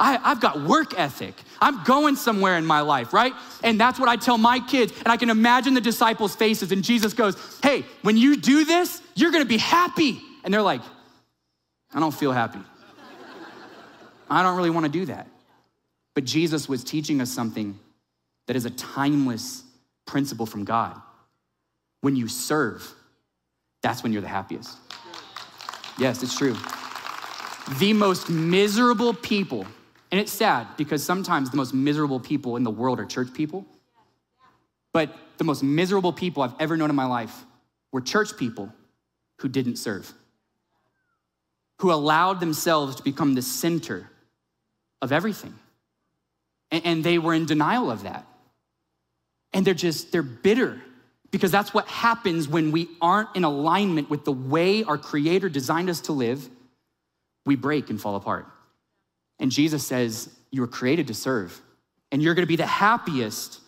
I, 0.00 0.16
have 0.30 0.40
got 0.40 0.62
work 0.62 0.98
ethic. 0.98 1.34
I'm 1.62 1.84
going 1.84 2.16
somewhere 2.16 2.58
in 2.58 2.66
my 2.66 2.80
life, 2.80 3.12
right? 3.12 3.32
And 3.62 3.80
that's 3.80 4.00
what 4.00 4.08
I 4.08 4.16
tell 4.16 4.36
my 4.36 4.58
kids. 4.58 4.92
And 4.98 5.08
I 5.08 5.16
can 5.16 5.30
imagine 5.30 5.74
the 5.74 5.80
disciples' 5.80 6.34
faces. 6.34 6.72
And 6.72 6.82
Jesus 6.82 7.14
goes, 7.14 7.36
Hey, 7.62 7.84
when 8.02 8.16
you 8.16 8.36
do 8.36 8.64
this, 8.64 9.00
you're 9.14 9.30
gonna 9.30 9.44
be 9.44 9.58
happy. 9.58 10.20
And 10.42 10.52
they're 10.52 10.60
like, 10.60 10.82
I 11.94 12.00
don't 12.00 12.12
feel 12.12 12.32
happy. 12.32 12.58
I 14.28 14.42
don't 14.42 14.56
really 14.56 14.70
wanna 14.70 14.88
do 14.88 15.06
that. 15.06 15.28
But 16.14 16.24
Jesus 16.24 16.68
was 16.68 16.82
teaching 16.82 17.20
us 17.20 17.30
something 17.30 17.78
that 18.48 18.56
is 18.56 18.64
a 18.64 18.70
timeless 18.70 19.62
principle 20.04 20.46
from 20.46 20.64
God. 20.64 21.00
When 22.00 22.16
you 22.16 22.26
serve, 22.26 22.92
that's 23.82 24.02
when 24.02 24.12
you're 24.12 24.20
the 24.20 24.28
happiest. 24.28 24.76
Yes, 25.96 26.24
it's 26.24 26.36
true. 26.36 26.56
The 27.78 27.92
most 27.92 28.28
miserable 28.28 29.14
people 29.14 29.64
and 30.12 30.20
it's 30.20 30.30
sad 30.30 30.68
because 30.76 31.02
sometimes 31.02 31.50
the 31.50 31.56
most 31.56 31.72
miserable 31.72 32.20
people 32.20 32.56
in 32.56 32.64
the 32.64 32.70
world 32.70 33.00
are 33.00 33.06
church 33.06 33.32
people. 33.32 33.64
But 34.92 35.16
the 35.38 35.44
most 35.44 35.62
miserable 35.62 36.12
people 36.12 36.42
I've 36.42 36.54
ever 36.60 36.76
known 36.76 36.90
in 36.90 36.96
my 36.96 37.06
life 37.06 37.34
were 37.92 38.02
church 38.02 38.36
people 38.36 38.70
who 39.38 39.48
didn't 39.48 39.76
serve, 39.76 40.12
who 41.78 41.90
allowed 41.90 42.40
themselves 42.40 42.96
to 42.96 43.02
become 43.02 43.34
the 43.34 43.40
center 43.40 44.10
of 45.00 45.12
everything. 45.12 45.54
And, 46.70 47.02
they 47.04 47.18
were 47.18 47.34
in 47.34 47.44
denial 47.44 47.90
of 47.90 48.04
that. 48.04 48.26
And 49.52 49.66
they're 49.66 49.74
just, 49.74 50.10
they're 50.10 50.22
bitter 50.22 50.80
because 51.30 51.50
that's 51.50 51.74
what 51.74 51.86
happens 51.86 52.48
when 52.48 52.70
we 52.70 52.88
aren't 53.00 53.34
in 53.34 53.44
alignment 53.44 54.08
with 54.08 54.24
the 54.24 54.32
way 54.32 54.84
our 54.84 54.96
Creator 54.96 55.50
designed 55.50 55.90
us 55.90 56.02
to 56.02 56.12
live. 56.12 56.48
We 57.44 57.56
break 57.56 57.90
and 57.90 58.00
fall 58.00 58.16
apart. 58.16 58.46
And 59.42 59.50
Jesus 59.50 59.84
says, 59.86 60.30
You 60.50 60.62
were 60.62 60.68
created 60.68 61.08
to 61.08 61.14
serve, 61.14 61.60
and 62.10 62.22
you're 62.22 62.34
gonna 62.34 62.46
be 62.46 62.56
the 62.56 62.64
happiest 62.64 63.60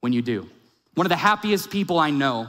when 0.00 0.14
you 0.14 0.22
do. 0.22 0.48
One 0.94 1.04
of 1.04 1.10
the 1.10 1.16
happiest 1.16 1.70
people 1.70 1.98
I 1.98 2.10
know 2.10 2.48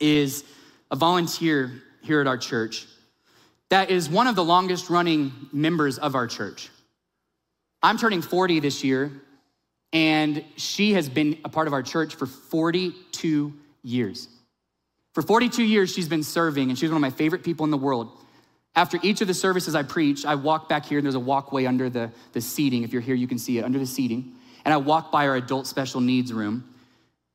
is 0.00 0.44
a 0.90 0.96
volunteer 0.96 1.82
here 2.00 2.20
at 2.20 2.26
our 2.26 2.38
church 2.38 2.86
that 3.68 3.90
is 3.90 4.08
one 4.08 4.26
of 4.26 4.36
the 4.36 4.44
longest 4.44 4.90
running 4.90 5.32
members 5.50 5.98
of 5.98 6.14
our 6.14 6.26
church. 6.26 6.68
I'm 7.82 7.96
turning 7.96 8.20
40 8.20 8.60
this 8.60 8.84
year, 8.84 9.10
and 9.94 10.44
she 10.56 10.92
has 10.92 11.08
been 11.08 11.38
a 11.44 11.48
part 11.48 11.66
of 11.66 11.72
our 11.72 11.82
church 11.82 12.14
for 12.14 12.26
42 12.26 13.52
years. 13.82 14.28
For 15.14 15.22
42 15.22 15.64
years, 15.64 15.92
she's 15.92 16.08
been 16.08 16.22
serving, 16.22 16.68
and 16.68 16.78
she's 16.78 16.90
one 16.90 16.96
of 16.96 17.00
my 17.00 17.10
favorite 17.10 17.42
people 17.42 17.64
in 17.64 17.70
the 17.70 17.78
world. 17.78 18.10
After 18.74 18.98
each 19.02 19.20
of 19.20 19.28
the 19.28 19.34
services 19.34 19.74
I 19.74 19.82
preach, 19.82 20.24
I 20.24 20.34
walk 20.34 20.68
back 20.68 20.86
here, 20.86 20.98
and 20.98 21.04
there's 21.04 21.14
a 21.14 21.20
walkway 21.20 21.66
under 21.66 21.90
the, 21.90 22.10
the 22.32 22.40
seating. 22.40 22.84
If 22.84 22.92
you're 22.92 23.02
here, 23.02 23.14
you 23.14 23.28
can 23.28 23.38
see 23.38 23.58
it 23.58 23.64
under 23.64 23.78
the 23.78 23.86
seating. 23.86 24.32
And 24.64 24.72
I 24.72 24.78
walk 24.78 25.12
by 25.12 25.28
our 25.28 25.36
adult 25.36 25.66
special 25.66 26.00
needs 26.00 26.32
room. 26.32 26.64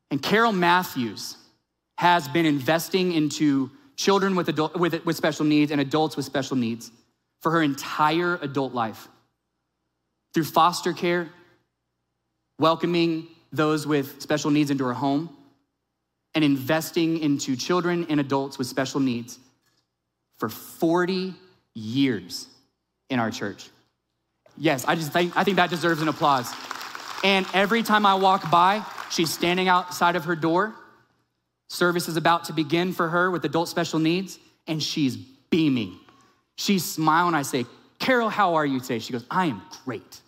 And 0.09 0.21
Carol 0.21 0.51
Matthews 0.51 1.37
has 1.97 2.27
been 2.27 2.45
investing 2.45 3.11
into 3.11 3.69
children 3.95 4.35
with, 4.35 4.49
adult, 4.49 4.75
with, 4.77 5.05
with 5.05 5.15
special 5.15 5.45
needs 5.45 5.71
and 5.71 5.81
adults 5.81 6.15
with 6.15 6.25
special 6.25 6.55
needs 6.55 6.91
for 7.41 7.51
her 7.51 7.61
entire 7.61 8.39
adult 8.41 8.73
life. 8.73 9.07
Through 10.33 10.45
foster 10.45 10.93
care, 10.93 11.29
welcoming 12.59 13.27
those 13.51 13.85
with 13.85 14.21
special 14.21 14.49
needs 14.49 14.71
into 14.71 14.85
her 14.85 14.93
home, 14.93 15.35
and 16.35 16.43
investing 16.43 17.19
into 17.19 17.55
children 17.55 18.05
and 18.09 18.19
adults 18.19 18.57
with 18.57 18.67
special 18.67 18.99
needs 18.99 19.39
for 20.37 20.49
40 20.49 21.33
years 21.73 22.47
in 23.09 23.19
our 23.19 23.31
church. 23.31 23.69
Yes, 24.57 24.85
I 24.85 24.95
just 24.95 25.13
think, 25.13 25.35
I 25.37 25.43
think 25.43 25.57
that 25.57 25.69
deserves 25.69 26.01
an 26.01 26.07
applause. 26.07 26.51
And 27.23 27.45
every 27.53 27.83
time 27.83 28.05
I 28.05 28.15
walk 28.15 28.49
by, 28.49 28.83
she's 29.11 29.31
standing 29.31 29.67
outside 29.67 30.15
of 30.15 30.25
her 30.25 30.35
door. 30.35 30.73
Service 31.69 32.07
is 32.07 32.17
about 32.17 32.45
to 32.45 32.53
begin 32.53 32.93
for 32.93 33.09
her 33.09 33.29
with 33.29 33.43
adult 33.45 33.69
special 33.69 33.99
needs, 33.99 34.39
and 34.67 34.81
she's 34.81 35.15
beaming. 35.15 35.97
She's 36.55 36.83
smiling. 36.83 37.35
I 37.35 37.41
say, 37.41 37.65
Carol, 37.99 38.29
how 38.29 38.55
are 38.55 38.65
you 38.65 38.79
today? 38.79 38.99
She 38.99 39.13
goes, 39.13 39.25
I 39.29 39.47
am 39.47 39.61
great. 39.85 40.21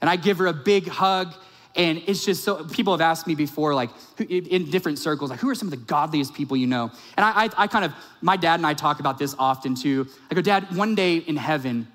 And 0.00 0.08
I 0.08 0.16
give 0.16 0.38
her 0.38 0.46
a 0.46 0.52
big 0.52 0.86
hug 0.88 1.34
and 1.76 2.02
it's 2.06 2.24
just 2.24 2.44
so, 2.44 2.64
people 2.64 2.92
have 2.92 3.00
asked 3.00 3.26
me 3.26 3.34
before, 3.34 3.74
like 3.74 3.90
in 4.28 4.70
different 4.70 4.98
circles, 4.98 5.30
like 5.30 5.40
who 5.40 5.48
are 5.48 5.54
some 5.54 5.66
of 5.66 5.72
the 5.72 5.84
godliest 5.84 6.32
people 6.32 6.56
you 6.56 6.66
know? 6.66 6.90
And 7.16 7.24
I, 7.24 7.44
I, 7.44 7.50
I 7.56 7.66
kind 7.66 7.84
of, 7.84 7.92
my 8.20 8.36
dad 8.36 8.60
and 8.60 8.66
I 8.66 8.74
talk 8.74 9.00
about 9.00 9.18
this 9.18 9.34
often 9.38 9.74
too. 9.74 10.06
I 10.30 10.34
go, 10.34 10.40
Dad, 10.40 10.76
one 10.76 10.94
day 10.94 11.16
in 11.16 11.36
heaven, 11.36 11.88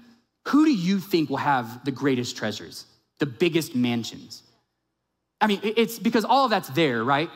who 0.47 0.65
do 0.65 0.71
you 0.71 0.99
think 0.99 1.29
will 1.29 1.37
have 1.37 1.85
the 1.85 1.91
greatest 1.91 2.35
treasures, 2.35 2.85
the 3.19 3.25
biggest 3.25 3.73
mansions? 3.73 4.43
I 5.39 5.47
mean, 5.47 5.61
it's 5.63 5.97
because 5.97 6.25
all 6.25 6.43
of 6.43 6.51
that's 6.51 6.69
there, 6.69 7.03
right? 7.03 7.29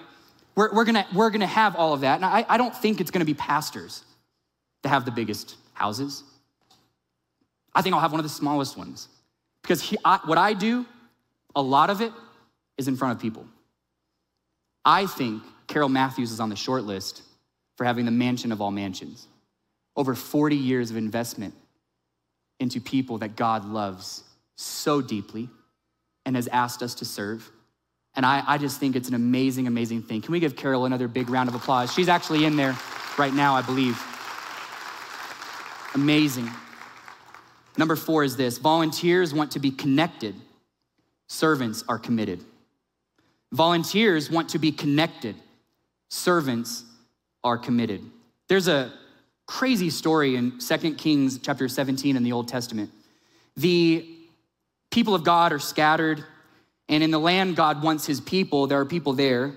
We're, 0.55 0.73
we're, 0.73 0.85
gonna, 0.85 1.07
we're 1.13 1.29
gonna 1.29 1.47
have 1.47 1.77
all 1.77 1.93
of 1.93 2.01
that. 2.01 2.15
And 2.15 2.25
I, 2.25 2.45
I 2.49 2.57
don't 2.57 2.75
think 2.75 2.99
it's 2.99 3.11
gonna 3.11 3.23
be 3.23 3.33
pastors 3.33 4.03
to 4.83 4.89
have 4.89 5.05
the 5.05 5.11
biggest 5.11 5.55
houses. 5.73 6.23
I 7.73 7.81
think 7.81 7.95
I'll 7.95 8.01
have 8.01 8.11
one 8.11 8.19
of 8.19 8.25
the 8.25 8.29
smallest 8.29 8.77
ones. 8.77 9.07
Because 9.61 9.81
he, 9.81 9.97
I, 10.03 10.19
what 10.25 10.37
I 10.37 10.53
do, 10.53 10.85
a 11.55 11.61
lot 11.61 11.89
of 11.89 12.01
it 12.01 12.11
is 12.77 12.87
in 12.87 12.95
front 12.95 13.15
of 13.15 13.21
people. 13.21 13.45
I 14.85 15.05
think 15.05 15.43
Carol 15.67 15.89
Matthews 15.89 16.31
is 16.31 16.39
on 16.39 16.49
the 16.49 16.55
short 16.55 16.83
list 16.83 17.21
for 17.77 17.85
having 17.85 18.05
the 18.05 18.11
mansion 18.11 18.51
of 18.51 18.61
all 18.61 18.71
mansions. 18.71 19.27
Over 19.95 20.15
40 20.15 20.55
years 20.55 20.91
of 20.91 20.97
investment 20.97 21.53
into 22.59 22.79
people 22.79 23.19
that 23.19 23.35
God 23.35 23.65
loves 23.65 24.23
so 24.55 25.01
deeply 25.01 25.49
and 26.25 26.35
has 26.35 26.47
asked 26.47 26.81
us 26.81 26.95
to 26.95 27.05
serve. 27.05 27.49
And 28.15 28.25
I, 28.25 28.43
I 28.45 28.57
just 28.57 28.79
think 28.79 28.95
it's 28.95 29.09
an 29.09 29.15
amazing, 29.15 29.67
amazing 29.67 30.03
thing. 30.03 30.21
Can 30.21 30.31
we 30.31 30.39
give 30.39 30.55
Carol 30.55 30.85
another 30.85 31.07
big 31.07 31.29
round 31.29 31.49
of 31.49 31.55
applause? 31.55 31.93
She's 31.93 32.09
actually 32.09 32.45
in 32.45 32.55
there 32.55 32.77
right 33.17 33.33
now, 33.33 33.55
I 33.55 33.61
believe. 33.61 34.01
Amazing. 35.95 36.49
Number 37.77 37.95
four 37.95 38.23
is 38.23 38.35
this 38.35 38.57
volunteers 38.57 39.33
want 39.33 39.51
to 39.51 39.59
be 39.59 39.71
connected, 39.71 40.35
servants 41.27 41.83
are 41.87 41.97
committed. 41.97 42.43
Volunteers 43.53 44.31
want 44.31 44.49
to 44.49 44.57
be 44.57 44.71
connected, 44.71 45.35
servants 46.09 46.83
are 47.43 47.55
committed. 47.55 48.01
There's 48.49 48.67
a 48.67 48.91
crazy 49.45 49.91
story 49.91 50.35
in 50.35 50.57
2 50.57 50.95
Kings 50.95 51.37
chapter 51.37 51.67
17 51.67 52.17
in 52.17 52.23
the 52.23 52.31
Old 52.31 52.47
Testament. 52.47 52.89
The 53.55 54.09
people 54.89 55.13
of 55.13 55.23
God 55.23 55.53
are 55.53 55.59
scattered, 55.59 56.23
and 56.89 57.03
in 57.03 57.11
the 57.11 57.19
land 57.19 57.55
God 57.55 57.83
wants 57.83 58.07
his 58.07 58.19
people, 58.19 58.65
there 58.65 58.79
are 58.79 58.85
people 58.85 59.13
there, 59.13 59.53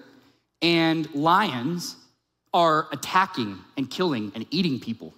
and 0.60 1.12
lions 1.14 1.96
are 2.52 2.88
attacking 2.92 3.58
and 3.78 3.90
killing 3.90 4.30
and 4.34 4.44
eating 4.50 4.78
people 4.78 5.14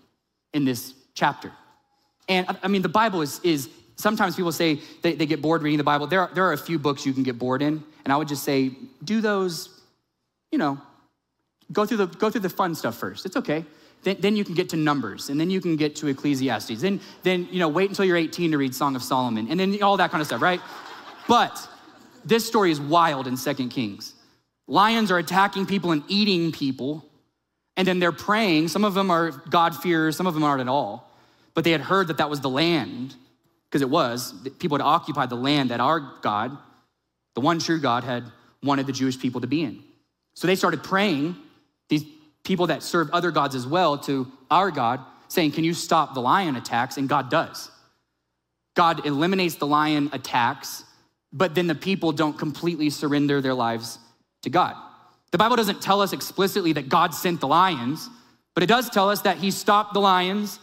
in 0.55 0.65
this 0.65 0.95
chapter. 1.15 1.51
And 2.29 2.57
I 2.63 2.69
mean, 2.69 2.83
the 2.83 2.89
Bible 2.89 3.23
is, 3.23 3.41
is 3.43 3.69
sometimes 3.99 4.37
people 4.37 4.53
say 4.53 4.81
they, 5.03 5.15
they 5.15 5.27
get 5.27 5.43
bored 5.43 5.63
reading 5.63 5.77
the 5.77 5.85
Bible. 5.85 6.07
There 6.07 6.23
are, 6.23 6.31
there 6.33 6.45
are 6.45 6.53
a 6.53 6.59
few 6.59 6.79
books 6.79 7.05
you 7.05 7.13
can 7.13 7.25
get 7.25 7.39
bored 7.39 7.61
in. 7.61 7.83
And 8.05 8.13
I 8.13 8.17
would 8.17 8.29
just 8.29 8.45
say, 8.45 8.71
do 9.05 9.21
those, 9.21 9.69
you 10.51 10.59
know, 10.59 10.81
go 11.73 11.85
through 11.85 11.99
the, 11.99 12.07
go 12.07 12.31
through 12.31 12.41
the 12.41 12.49
fun 12.49 12.75
stuff 12.75 12.97
first. 12.97 13.27
It's 13.27 13.37
okay. 13.37 13.65
Then, 14.05 14.17
then 14.21 14.37
you 14.37 14.45
can 14.45 14.55
get 14.55 14.69
to 14.71 14.77
Numbers, 14.77 15.29
and 15.29 15.41
then 15.41 15.51
you 15.51 15.61
can 15.61 15.77
get 15.77 15.97
to 15.97 16.07
Ecclesiastes. 16.07 16.81
Then, 16.81 17.01
then, 17.25 17.49
you 17.51 17.59
know, 17.59 17.69
wait 17.69 17.91
until 17.91 18.05
you're 18.05 18.17
18 18.17 18.53
to 18.53 18.59
read 18.59 18.73
Song 18.75 18.95
of 18.95 19.03
Solomon, 19.03 19.49
and 19.51 19.59
then 19.59 19.83
all 19.83 19.97
that 19.97 20.13
kind 20.13 20.21
of 20.21 20.27
stuff, 20.29 20.41
right? 20.41 20.61
But 21.27 21.69
this 22.25 22.47
story 22.47 22.71
is 22.71 22.81
wild 22.81 23.27
in 23.27 23.37
Second 23.37 23.71
Kings. 23.71 24.15
Lions 24.69 25.11
are 25.11 25.19
attacking 25.19 25.67
people 25.67 25.91
and 25.91 26.05
eating 26.07 26.53
people, 26.53 27.05
and 27.77 27.89
then 27.89 27.99
they're 27.99 28.13
praying. 28.13 28.69
Some 28.69 28.85
of 28.85 28.95
them 28.95 29.11
are 29.11 29.33
God-fearers, 29.33 30.17
some 30.17 30.29
of 30.29 30.35
them 30.35 30.45
aren't 30.45 30.61
at 30.61 30.69
all. 30.69 31.11
But 31.55 31.65
they 31.65 31.73
had 31.73 31.81
heard 31.81 32.07
that 32.07 32.19
that 32.19 32.31
was 32.31 32.41
the 32.41 32.49
land 32.49 33.17
because 33.69 33.83
it 33.83 33.91
was, 33.91 34.35
people 34.59 34.79
had 34.79 34.85
occupied 34.85 35.31
the 35.31 35.37
land 35.37 35.71
that 35.71 35.81
our 35.81 36.15
God, 36.23 36.57
the 37.35 37.41
one 37.41 37.59
true 37.59 37.81
God, 37.81 38.05
had 38.05 38.25
wanted 38.63 38.87
the 38.87 38.93
Jewish 38.93 39.19
people 39.19 39.41
to 39.43 39.47
be 39.47 39.63
in. 39.63 39.83
So 40.35 40.47
they 40.47 40.55
started 40.55 40.83
praying, 40.83 41.37
these 41.89 42.05
people 42.45 42.69
that 42.69 42.83
served 42.83 43.11
other 43.11 43.31
gods 43.31 43.55
as 43.55 43.67
well, 43.67 43.99
to 43.99 44.31
our 44.51 44.71
God, 44.71 45.01
saying, 45.29 45.53
Can 45.53 45.65
you 45.65 45.75
stop 45.75 46.15
the 46.15 46.21
lion 46.21 46.57
attacks? 46.57 46.97
And 46.97 47.09
God 47.09 47.31
does. 47.31 47.71
God 48.75 49.05
eliminates 49.05 49.57
the 49.57 49.67
lion 49.67 50.09
attacks, 50.13 50.85
but 51.33 51.55
then 51.55 51.67
the 51.67 51.75
people 51.75 52.13
don't 52.13 52.39
completely 52.39 52.91
surrender 52.91 53.41
their 53.41 53.55
lives 53.55 53.99
to 54.43 54.51
God. 54.51 54.77
The 55.31 55.39
Bible 55.39 55.57
doesn't 55.57 55.83
tell 55.83 56.01
us 56.01 56.13
explicitly 56.13 56.73
that 56.75 56.89
God 56.89 57.13
sent 57.13 57.41
the 57.41 57.49
lions, 57.49 58.09
but 58.55 58.63
it 58.63 58.67
does 58.69 58.89
tell 58.89 59.11
us 59.11 59.23
that 59.23 59.39
he 59.39 59.51
stopped 59.51 59.93
the 59.93 60.01
lions 60.01 60.59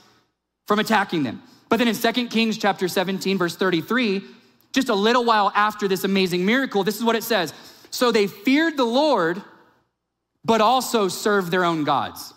from 0.67 0.79
attacking 0.79 1.23
them. 1.23 1.43
But 1.69 1.77
then 1.77 1.87
in 1.87 1.95
2 1.95 2.27
Kings 2.27 2.57
chapter 2.57 2.87
17 2.87 3.37
verse 3.37 3.55
33, 3.55 4.23
just 4.71 4.89
a 4.89 4.95
little 4.95 5.23
while 5.23 5.51
after 5.55 5.87
this 5.87 6.03
amazing 6.03 6.45
miracle, 6.45 6.83
this 6.83 6.97
is 6.97 7.03
what 7.03 7.15
it 7.15 7.23
says. 7.23 7.53
So 7.91 8.11
they 8.11 8.27
feared 8.27 8.77
the 8.77 8.85
Lord, 8.85 9.41
but 10.43 10.61
also 10.61 11.07
served 11.07 11.49
their 11.49 11.63
own 11.63 11.85
gods. 11.85 12.33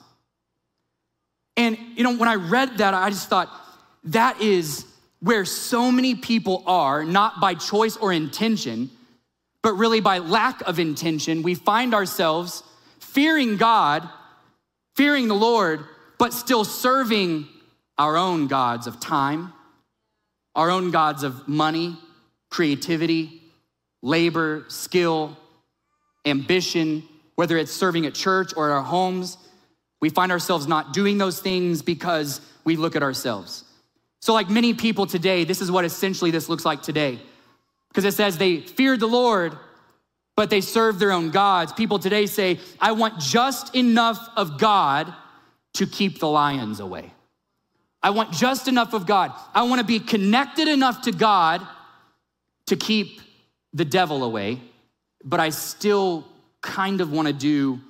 And 1.57 1.76
you 1.97 2.05
know, 2.05 2.16
when 2.16 2.29
I 2.29 2.37
read 2.37 2.79
that, 2.79 2.95
I 2.95 3.11
just 3.11 3.29
thought 3.29 3.51
that 4.05 4.41
is 4.41 4.87
where 5.20 5.45
so 5.45 5.91
many 5.91 6.14
people 6.14 6.62
are, 6.66 7.05
not 7.05 7.41
by 7.41 7.55
choice 7.55 7.97
or 7.97 8.12
intention, 8.12 8.91
but 9.62 9.72
really 9.72 10.01
by 10.01 10.18
lack 10.18 10.61
of 10.62 10.79
intention. 10.79 11.43
We 11.43 11.57
find 11.57 11.93
ourselves 11.93 12.62
fearing 13.01 13.57
God, 13.57 14.09
fearing 14.95 15.26
the 15.26 15.35
Lord, 15.35 15.85
but 16.18 16.33
still 16.33 16.64
serving 16.64 17.49
our 17.99 18.16
own 18.16 18.46
gods 18.46 18.86
of 18.86 19.01
time, 19.01 19.53
our 20.55 20.70
own 20.70 20.90
gods 20.90 21.22
of 21.22 21.49
money, 21.49 21.96
creativity, 22.51 23.42
labor, 24.03 24.64
skill, 24.68 25.36
ambition, 26.24 27.03
whether 27.34 27.57
it's 27.57 27.72
serving 27.72 28.07
at 28.07 28.14
church 28.14 28.53
or 28.57 28.70
at 28.70 28.74
our 28.74 28.82
homes. 28.82 29.36
We 30.01 30.11
find 30.11 30.30
ourselves 30.30 30.66
not 30.66 30.92
doing 30.92 31.18
those 31.18 31.40
things 31.40 31.82
because 31.82 32.40
we 32.64 32.76
look 32.76 32.94
at 32.96 33.03
ourselves. 33.03 33.64
So, 34.20 34.32
like 34.32 34.49
many 34.49 34.74
people 34.74 35.07
today, 35.07 35.44
this 35.44 35.61
is 35.61 35.70
what 35.70 35.84
essentially 35.84 36.30
this 36.30 36.49
looks 36.49 36.64
like 36.64 36.82
today. 36.82 37.18
Because 37.88 38.05
it 38.05 38.14
says 38.14 38.38
they 38.38 38.61
feared 38.61 39.01
the 39.01 39.07
Lord, 39.07 39.57
but 40.36 40.51
they 40.51 40.61
served 40.61 41.01
their 41.01 41.12
own 41.12 41.30
gods. 41.30 41.72
People 41.72 41.99
today 41.99 42.26
say, 42.26 42.61
I 42.80 42.92
want 42.92 43.18
just 43.18 43.74
enough 43.74 44.28
of 44.36 44.59
God 44.59 45.12
to 45.74 45.86
keep 45.86 46.18
the 46.20 46.28
lions 46.28 46.80
away. 46.80 47.12
I 48.03 48.11
want 48.11 48.32
just 48.32 48.68
enough 48.68 48.94
of 48.94 49.07
God. 49.07 49.32
I 49.55 49.62
want 49.64 49.80
to 49.80 49.86
be 49.86 49.99
connected 49.99 50.68
enough 50.68 51.03
to 51.03 51.12
God 51.12 51.66
to 52.66 52.76
keep 52.76 53.20
the 53.72 53.84
devil 53.84 54.24
away, 54.24 54.61
but 55.24 55.40
I 55.40 55.51
still 55.51 56.26
kind 56.61 57.01
of 57.01 57.12
want 57.12 57.28
to 57.28 57.34
do 57.34 57.80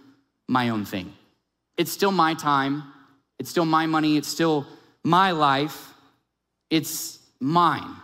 my 0.48 0.70
own 0.70 0.84
thing. 0.84 1.12
It's 1.76 1.92
still 1.92 2.12
my 2.12 2.34
time, 2.34 2.84
it's 3.38 3.50
still 3.50 3.64
my 3.64 3.86
money, 3.86 4.16
it's 4.16 4.28
still 4.28 4.66
my 5.04 5.30
life, 5.30 5.92
it's 6.70 7.18
mine. 7.40 7.94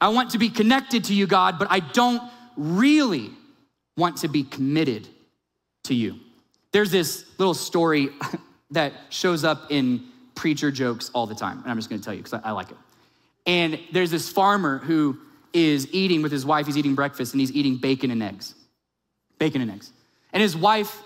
I 0.00 0.08
want 0.08 0.30
to 0.30 0.38
be 0.38 0.48
connected 0.48 1.04
to 1.04 1.14
you, 1.14 1.26
God, 1.26 1.58
but 1.58 1.68
I 1.70 1.80
don't 1.80 2.22
really 2.56 3.30
want 3.96 4.18
to 4.18 4.28
be 4.28 4.42
committed 4.42 5.08
to 5.84 5.94
you. 5.94 6.16
There's 6.72 6.90
this 6.90 7.24
little 7.38 7.54
story 7.54 8.10
that 8.70 8.92
shows 9.08 9.44
up 9.44 9.70
in 9.70 10.04
preacher 10.36 10.70
jokes 10.70 11.10
all 11.12 11.26
the 11.26 11.34
time. 11.34 11.58
And 11.62 11.70
I'm 11.70 11.76
just 11.76 11.90
gonna 11.90 12.02
tell 12.02 12.14
you 12.14 12.22
because 12.22 12.34
I, 12.34 12.50
I 12.50 12.52
like 12.52 12.70
it. 12.70 12.76
And 13.46 13.80
there's 13.92 14.10
this 14.10 14.28
farmer 14.28 14.78
who 14.78 15.18
is 15.52 15.92
eating 15.92 16.22
with 16.22 16.30
his 16.30 16.46
wife, 16.46 16.66
he's 16.66 16.76
eating 16.76 16.94
breakfast 16.94 17.32
and 17.32 17.40
he's 17.40 17.52
eating 17.52 17.76
bacon 17.76 18.10
and 18.10 18.22
eggs. 18.22 18.54
Bacon 19.38 19.62
and 19.62 19.70
eggs. 19.70 19.92
And 20.32 20.42
his 20.42 20.56
wife 20.56 21.02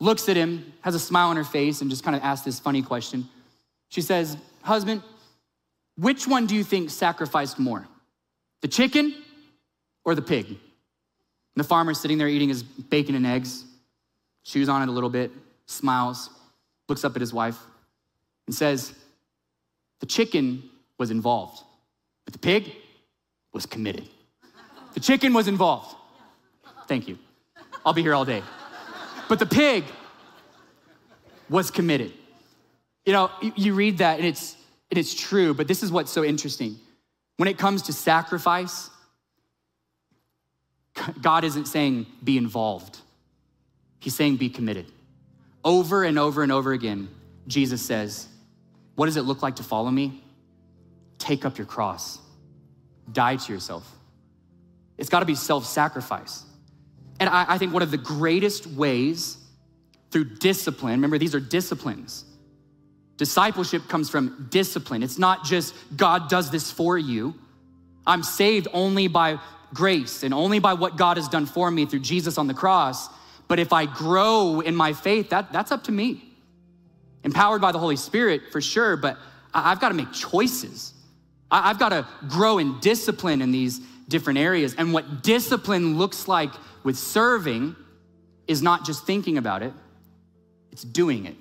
looks 0.00 0.28
at 0.28 0.36
him, 0.36 0.72
has 0.80 0.94
a 0.94 0.98
smile 0.98 1.28
on 1.28 1.36
her 1.36 1.44
face, 1.44 1.80
and 1.80 1.90
just 1.90 2.02
kind 2.02 2.16
of 2.16 2.22
asks 2.22 2.44
this 2.44 2.58
funny 2.58 2.82
question. 2.82 3.28
She 3.88 4.00
says, 4.00 4.36
Husband, 4.62 5.02
which 5.96 6.26
one 6.26 6.46
do 6.46 6.54
you 6.54 6.64
think 6.64 6.90
sacrificed 6.90 7.58
more? 7.58 7.86
The 8.62 8.68
chicken 8.68 9.14
or 10.04 10.14
the 10.14 10.22
pig? 10.22 10.46
And 10.46 10.56
the 11.56 11.64
farmer's 11.64 12.00
sitting 12.00 12.16
there 12.16 12.28
eating 12.28 12.48
his 12.48 12.62
bacon 12.62 13.14
and 13.14 13.26
eggs, 13.26 13.64
chews 14.44 14.68
on 14.68 14.82
it 14.82 14.88
a 14.88 14.92
little 14.92 15.10
bit, 15.10 15.30
smiles, 15.66 16.30
looks 16.88 17.04
up 17.04 17.14
at 17.14 17.20
his 17.20 17.34
wife 17.34 17.58
and 18.52 18.56
says, 18.58 18.92
The 20.00 20.06
chicken 20.06 20.68
was 20.98 21.10
involved, 21.10 21.62
but 22.26 22.34
the 22.34 22.38
pig 22.38 22.70
was 23.54 23.64
committed. 23.64 24.06
The 24.92 25.00
chicken 25.00 25.32
was 25.32 25.48
involved. 25.48 25.96
Thank 26.86 27.08
you. 27.08 27.18
I'll 27.86 27.94
be 27.94 28.02
here 28.02 28.14
all 28.14 28.26
day. 28.26 28.42
But 29.26 29.38
the 29.38 29.46
pig 29.46 29.84
was 31.48 31.70
committed. 31.70 32.12
You 33.06 33.14
know, 33.14 33.30
you 33.56 33.72
read 33.72 33.98
that 33.98 34.18
and 34.18 34.28
it's, 34.28 34.54
and 34.90 34.98
it's 34.98 35.14
true, 35.14 35.54
but 35.54 35.66
this 35.66 35.82
is 35.82 35.90
what's 35.90 36.12
so 36.12 36.22
interesting. 36.22 36.76
When 37.38 37.48
it 37.48 37.56
comes 37.56 37.80
to 37.82 37.94
sacrifice, 37.94 38.90
God 41.22 41.44
isn't 41.44 41.68
saying 41.68 42.04
be 42.22 42.36
involved, 42.36 42.98
He's 43.98 44.14
saying 44.14 44.36
be 44.36 44.50
committed. 44.50 44.92
Over 45.64 46.04
and 46.04 46.18
over 46.18 46.42
and 46.42 46.52
over 46.52 46.72
again, 46.72 47.08
Jesus 47.46 47.80
says, 47.80 48.28
what 49.02 49.06
does 49.06 49.16
it 49.16 49.22
look 49.22 49.42
like 49.42 49.56
to 49.56 49.64
follow 49.64 49.90
me? 49.90 50.22
Take 51.18 51.44
up 51.44 51.58
your 51.58 51.66
cross, 51.66 52.20
die 53.10 53.34
to 53.34 53.52
yourself. 53.52 53.96
It's 54.96 55.08
got 55.08 55.18
to 55.18 55.26
be 55.26 55.34
self 55.34 55.66
sacrifice. 55.66 56.44
And 57.18 57.28
I, 57.28 57.46
I, 57.48 57.58
think 57.58 57.72
one 57.72 57.82
of 57.82 57.90
the 57.90 57.96
greatest 57.96 58.64
ways 58.64 59.38
through 60.12 60.36
discipline, 60.36 60.92
remember, 60.92 61.18
these 61.18 61.34
are 61.34 61.40
disciplines. 61.40 62.24
Discipleship 63.16 63.88
comes 63.88 64.08
from 64.08 64.46
discipline. 64.52 65.02
It's 65.02 65.18
not 65.18 65.42
just 65.42 65.74
God 65.96 66.28
does 66.28 66.52
this 66.52 66.70
for 66.70 66.96
you. 66.96 67.34
I'm 68.06 68.22
saved 68.22 68.68
only 68.72 69.08
by 69.08 69.40
grace 69.74 70.22
and 70.22 70.32
only 70.32 70.60
by 70.60 70.74
what 70.74 70.96
God 70.96 71.16
has 71.16 71.26
done 71.26 71.46
for 71.46 71.72
me 71.72 71.86
through 71.86 72.02
Jesus 72.02 72.38
on 72.38 72.46
the 72.46 72.54
cross. 72.54 73.08
But 73.48 73.58
if 73.58 73.72
I 73.72 73.84
grow 73.86 74.60
in 74.60 74.76
my 74.76 74.92
faith, 74.92 75.30
that, 75.30 75.52
that's 75.52 75.72
up 75.72 75.82
to 75.84 75.90
me 75.90 76.31
empowered 77.24 77.60
by 77.60 77.72
the 77.72 77.78
Holy 77.78 77.96
Spirit 77.96 78.42
for 78.50 78.60
sure, 78.60 78.96
but 78.96 79.16
I've 79.54 79.80
got 79.80 79.88
to 79.88 79.94
make 79.94 80.12
choices. 80.12 80.92
I've 81.50 81.78
got 81.78 81.90
to 81.90 82.06
grow 82.28 82.58
in 82.58 82.80
discipline 82.80 83.42
in 83.42 83.52
these 83.52 83.80
different 84.08 84.38
areas. 84.38 84.74
And 84.76 84.92
what 84.92 85.22
discipline 85.22 85.98
looks 85.98 86.26
like 86.26 86.50
with 86.82 86.96
serving 86.96 87.76
is 88.46 88.62
not 88.62 88.84
just 88.84 89.06
thinking 89.06 89.38
about 89.38 89.62
it, 89.62 89.72
it's 90.72 90.82
doing 90.82 91.26
it. 91.26 91.36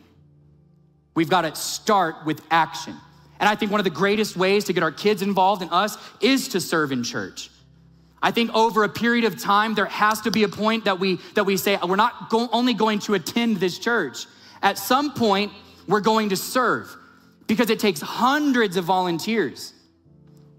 We've 1.16 1.30
got 1.30 1.42
to 1.42 1.56
start 1.56 2.26
with 2.26 2.42
action. 2.52 2.96
And 3.40 3.50
I 3.50 3.56
think 3.56 3.72
one 3.72 3.80
of 3.80 3.86
the 3.86 3.90
greatest 3.90 4.38
ways 4.38 4.66
to 4.66 4.74
get 4.74 4.84
our 4.84 4.92
kids 4.92 5.22
involved 5.22 5.62
in 5.62 5.70
us 5.70 5.98
is 6.22 6.50
to 6.50 6.62
serve 6.62 6.92
in 6.92 7.04
church. 7.04 7.50
I 8.22 8.32
think 8.32 8.54
over 8.54 8.84
a 8.84 8.90
period 8.90 9.26
of 9.26 9.42
time, 9.42 9.74
there 9.74 9.86
has 9.86 10.22
to 10.22 10.32
be 10.32 10.44
a 10.44 10.48
point 10.48 10.86
that 10.86 11.00
we, 11.00 11.20
that 11.34 11.46
we 11.46 11.58
say, 11.58 11.78
we're 11.86 11.96
not 11.96 12.30
go- 12.30 12.50
only 12.52 12.76
going 12.76 13.00
to 13.00 13.16
attend 13.16 13.58
this 13.58 13.80
church. 13.80 14.28
At 14.62 14.78
some 14.78 15.14
point, 15.14 15.52
we're 15.92 16.02
going 16.02 16.30
to 16.30 16.38
serve 16.38 16.96
because 17.48 17.70
it 17.70 17.80
takes 17.80 18.02
hundreds 18.02 18.78
of 18.78 18.86
volunteers 18.86 19.74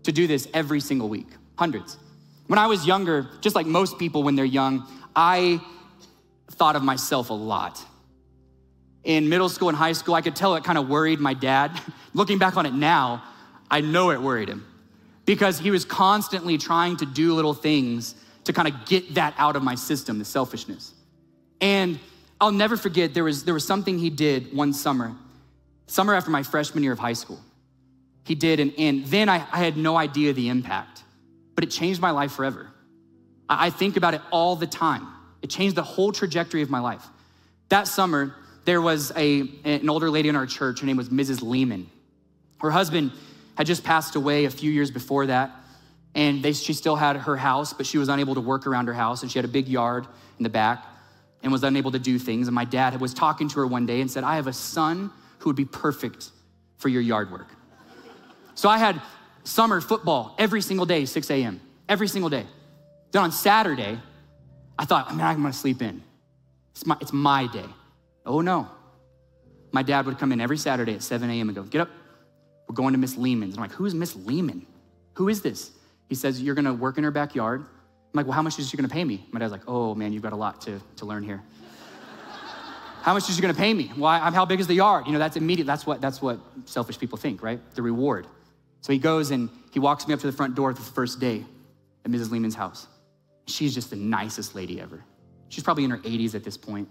to 0.02 0.12
do 0.12 0.26
this 0.26 0.46
every 0.52 0.80
single 0.80 1.08
week. 1.08 1.28
Hundreds. 1.56 1.96
When 2.48 2.58
I 2.58 2.66
was 2.66 2.86
younger, 2.86 3.28
just 3.40 3.56
like 3.56 3.66
most 3.66 3.98
people 3.98 4.22
when 4.22 4.36
they're 4.36 4.44
young, 4.44 4.86
I 5.16 5.60
thought 6.50 6.76
of 6.76 6.82
myself 6.82 7.30
a 7.30 7.34
lot. 7.34 7.82
In 9.04 9.28
middle 9.28 9.48
school 9.48 9.68
and 9.68 9.76
high 9.76 9.92
school, 9.92 10.14
I 10.14 10.20
could 10.20 10.36
tell 10.36 10.54
it 10.54 10.64
kind 10.64 10.78
of 10.78 10.88
worried 10.88 11.18
my 11.18 11.34
dad. 11.34 11.80
Looking 12.14 12.38
back 12.38 12.56
on 12.56 12.66
it 12.66 12.74
now, 12.74 13.24
I 13.70 13.80
know 13.80 14.10
it 14.10 14.20
worried 14.20 14.48
him 14.48 14.66
because 15.24 15.58
he 15.58 15.70
was 15.70 15.84
constantly 15.84 16.58
trying 16.58 16.98
to 16.98 17.06
do 17.06 17.34
little 17.34 17.54
things 17.54 18.14
to 18.44 18.52
kind 18.52 18.68
of 18.68 18.84
get 18.84 19.14
that 19.14 19.34
out 19.38 19.56
of 19.56 19.62
my 19.62 19.76
system, 19.76 20.18
the 20.18 20.24
selfishness. 20.24 20.92
And 21.60 21.98
I'll 22.40 22.52
never 22.52 22.76
forget 22.76 23.14
there 23.14 23.24
was, 23.24 23.44
there 23.44 23.54
was 23.54 23.64
something 23.66 23.98
he 23.98 24.10
did 24.10 24.54
one 24.54 24.72
summer, 24.72 25.14
summer 25.92 26.14
after 26.14 26.30
my 26.30 26.42
freshman 26.42 26.82
year 26.82 26.92
of 26.92 26.98
high 26.98 27.12
school. 27.12 27.38
He 28.24 28.34
did, 28.34 28.60
and, 28.60 28.72
and 28.78 29.04
then 29.06 29.28
I, 29.28 29.46
I 29.52 29.58
had 29.58 29.76
no 29.76 29.96
idea 29.96 30.32
the 30.32 30.48
impact, 30.48 31.02
but 31.54 31.64
it 31.64 31.70
changed 31.70 32.00
my 32.00 32.12
life 32.12 32.32
forever. 32.32 32.70
I, 33.48 33.66
I 33.66 33.70
think 33.70 33.96
about 33.96 34.14
it 34.14 34.22
all 34.30 34.56
the 34.56 34.66
time. 34.66 35.06
It 35.42 35.50
changed 35.50 35.76
the 35.76 35.82
whole 35.82 36.12
trajectory 36.12 36.62
of 36.62 36.70
my 36.70 36.80
life. 36.80 37.04
That 37.68 37.88
summer, 37.88 38.34
there 38.64 38.80
was 38.80 39.12
a, 39.16 39.48
an 39.64 39.88
older 39.88 40.08
lady 40.08 40.28
in 40.28 40.36
our 40.36 40.46
church. 40.46 40.80
Her 40.80 40.86
name 40.86 40.96
was 40.96 41.08
Mrs. 41.10 41.42
Lehman. 41.42 41.90
Her 42.60 42.70
husband 42.70 43.12
had 43.56 43.66
just 43.66 43.84
passed 43.84 44.14
away 44.14 44.44
a 44.44 44.50
few 44.50 44.70
years 44.70 44.90
before 44.90 45.26
that, 45.26 45.50
and 46.14 46.42
they, 46.42 46.52
she 46.52 46.72
still 46.72 46.96
had 46.96 47.16
her 47.16 47.36
house, 47.36 47.72
but 47.72 47.86
she 47.86 47.98
was 47.98 48.08
unable 48.08 48.34
to 48.34 48.40
work 48.40 48.66
around 48.66 48.86
her 48.86 48.94
house, 48.94 49.22
and 49.22 49.30
she 49.30 49.38
had 49.38 49.44
a 49.44 49.48
big 49.48 49.68
yard 49.68 50.06
in 50.38 50.42
the 50.42 50.48
back 50.48 50.86
and 51.42 51.50
was 51.50 51.64
unable 51.64 51.90
to 51.90 51.98
do 51.98 52.18
things. 52.18 52.46
And 52.46 52.54
my 52.54 52.64
dad 52.64 52.98
was 53.00 53.12
talking 53.12 53.48
to 53.48 53.56
her 53.56 53.66
one 53.66 53.84
day 53.84 54.00
and 54.00 54.10
said, 54.10 54.22
I 54.22 54.36
have 54.36 54.46
a 54.46 54.52
son 54.52 55.10
who 55.42 55.50
would 55.50 55.56
be 55.56 55.64
perfect 55.64 56.30
for 56.78 56.88
your 56.88 57.02
yard 57.02 57.32
work. 57.32 57.48
So 58.54 58.68
I 58.68 58.78
had 58.78 59.00
Summer 59.42 59.80
football 59.80 60.36
every 60.38 60.62
single 60.62 60.86
day, 60.86 61.04
6 61.04 61.30
a.m., 61.30 61.60
every 61.88 62.06
single 62.06 62.30
day. 62.30 62.46
Then 63.10 63.22
on 63.22 63.32
Saturday, 63.32 63.98
I 64.78 64.84
thought, 64.84 65.14
man, 65.16 65.26
I'm 65.26 65.42
gonna 65.42 65.52
sleep 65.52 65.82
in. 65.82 66.00
It's 66.70 66.86
my, 66.86 66.96
it's 67.00 67.12
my 67.12 67.48
day. 67.48 67.66
Oh 68.24 68.40
no. 68.40 68.68
My 69.72 69.82
dad 69.82 70.06
would 70.06 70.18
come 70.18 70.30
in 70.30 70.40
every 70.40 70.58
Saturday 70.58 70.94
at 70.94 71.02
7 71.02 71.28
a.m. 71.28 71.48
and 71.48 71.56
go, 71.56 71.64
get 71.64 71.80
up, 71.80 71.90
we're 72.68 72.74
going 72.74 72.92
to 72.92 72.98
Miss 72.98 73.16
Lehman's. 73.16 73.56
I'm 73.56 73.62
like, 73.62 73.72
who's 73.72 73.94
Miss 73.94 74.14
Lehman? 74.14 74.64
Who 75.14 75.28
is 75.28 75.42
this? 75.42 75.72
He 76.08 76.14
says, 76.14 76.40
you're 76.40 76.54
gonna 76.54 76.74
work 76.74 76.98
in 76.98 77.04
her 77.04 77.10
backyard. 77.10 77.62
I'm 77.62 77.68
like, 78.12 78.26
well, 78.26 78.34
how 78.34 78.42
much 78.42 78.60
is 78.60 78.70
she 78.70 78.76
gonna 78.76 78.88
pay 78.88 79.02
me? 79.02 79.26
My 79.32 79.40
dad's 79.40 79.50
like, 79.50 79.66
oh 79.66 79.96
man, 79.96 80.12
you've 80.12 80.22
got 80.22 80.34
a 80.34 80.36
lot 80.36 80.60
to, 80.62 80.80
to 80.96 81.04
learn 81.04 81.24
here. 81.24 81.42
How 83.02 83.14
much 83.14 83.28
is 83.28 83.36
she 83.36 83.42
gonna 83.42 83.54
pay 83.54 83.74
me? 83.74 83.90
Why, 83.96 84.18
well, 84.18 84.32
how 84.32 84.44
big 84.44 84.60
is 84.60 84.66
the 84.66 84.74
yard? 84.74 85.06
You 85.06 85.12
know, 85.12 85.18
that's 85.18 85.36
immediate, 85.36 85.66
that's 85.66 85.84
what, 85.84 86.00
that's 86.00 86.22
what 86.22 86.38
selfish 86.64 86.98
people 86.98 87.18
think, 87.18 87.42
right? 87.42 87.60
The 87.74 87.82
reward. 87.82 88.26
So 88.80 88.92
he 88.92 88.98
goes 88.98 89.30
and 89.30 89.48
he 89.72 89.78
walks 89.78 90.06
me 90.06 90.14
up 90.14 90.20
to 90.20 90.26
the 90.26 90.32
front 90.32 90.54
door 90.54 90.72
the 90.72 90.80
first 90.80 91.20
day 91.20 91.44
at 92.04 92.10
Mrs. 92.10 92.30
Lehman's 92.30 92.54
house. 92.54 92.86
She's 93.46 93.74
just 93.74 93.90
the 93.90 93.96
nicest 93.96 94.54
lady 94.54 94.80
ever. 94.80 95.02
She's 95.48 95.64
probably 95.64 95.84
in 95.84 95.90
her 95.90 95.98
80s 95.98 96.34
at 96.34 96.44
this 96.44 96.56
point. 96.56 96.88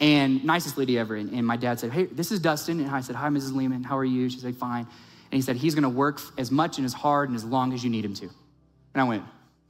And 0.00 0.44
nicest 0.44 0.78
lady 0.78 0.98
ever. 0.98 1.16
And, 1.16 1.32
and 1.32 1.46
my 1.46 1.56
dad 1.56 1.80
said, 1.80 1.90
Hey, 1.90 2.04
this 2.04 2.30
is 2.30 2.38
Dustin. 2.38 2.80
And 2.80 2.90
I 2.90 3.00
said, 3.00 3.16
Hi, 3.16 3.28
Mrs. 3.28 3.54
Lehman. 3.54 3.82
How 3.82 3.96
are 3.96 4.04
you? 4.04 4.28
She 4.28 4.38
said, 4.38 4.56
Fine. 4.56 4.82
And 4.84 5.36
he 5.36 5.42
said, 5.42 5.56
He's 5.56 5.74
going 5.74 5.82
to 5.82 5.88
work 5.88 6.20
as 6.36 6.50
much 6.50 6.78
and 6.78 6.84
as 6.84 6.92
hard 6.92 7.28
and 7.28 7.36
as 7.36 7.44
long 7.44 7.72
as 7.72 7.82
you 7.82 7.90
need 7.90 8.04
him 8.04 8.14
to. 8.14 8.26
And 8.94 9.02
I 9.02 9.04
went, 9.04 9.24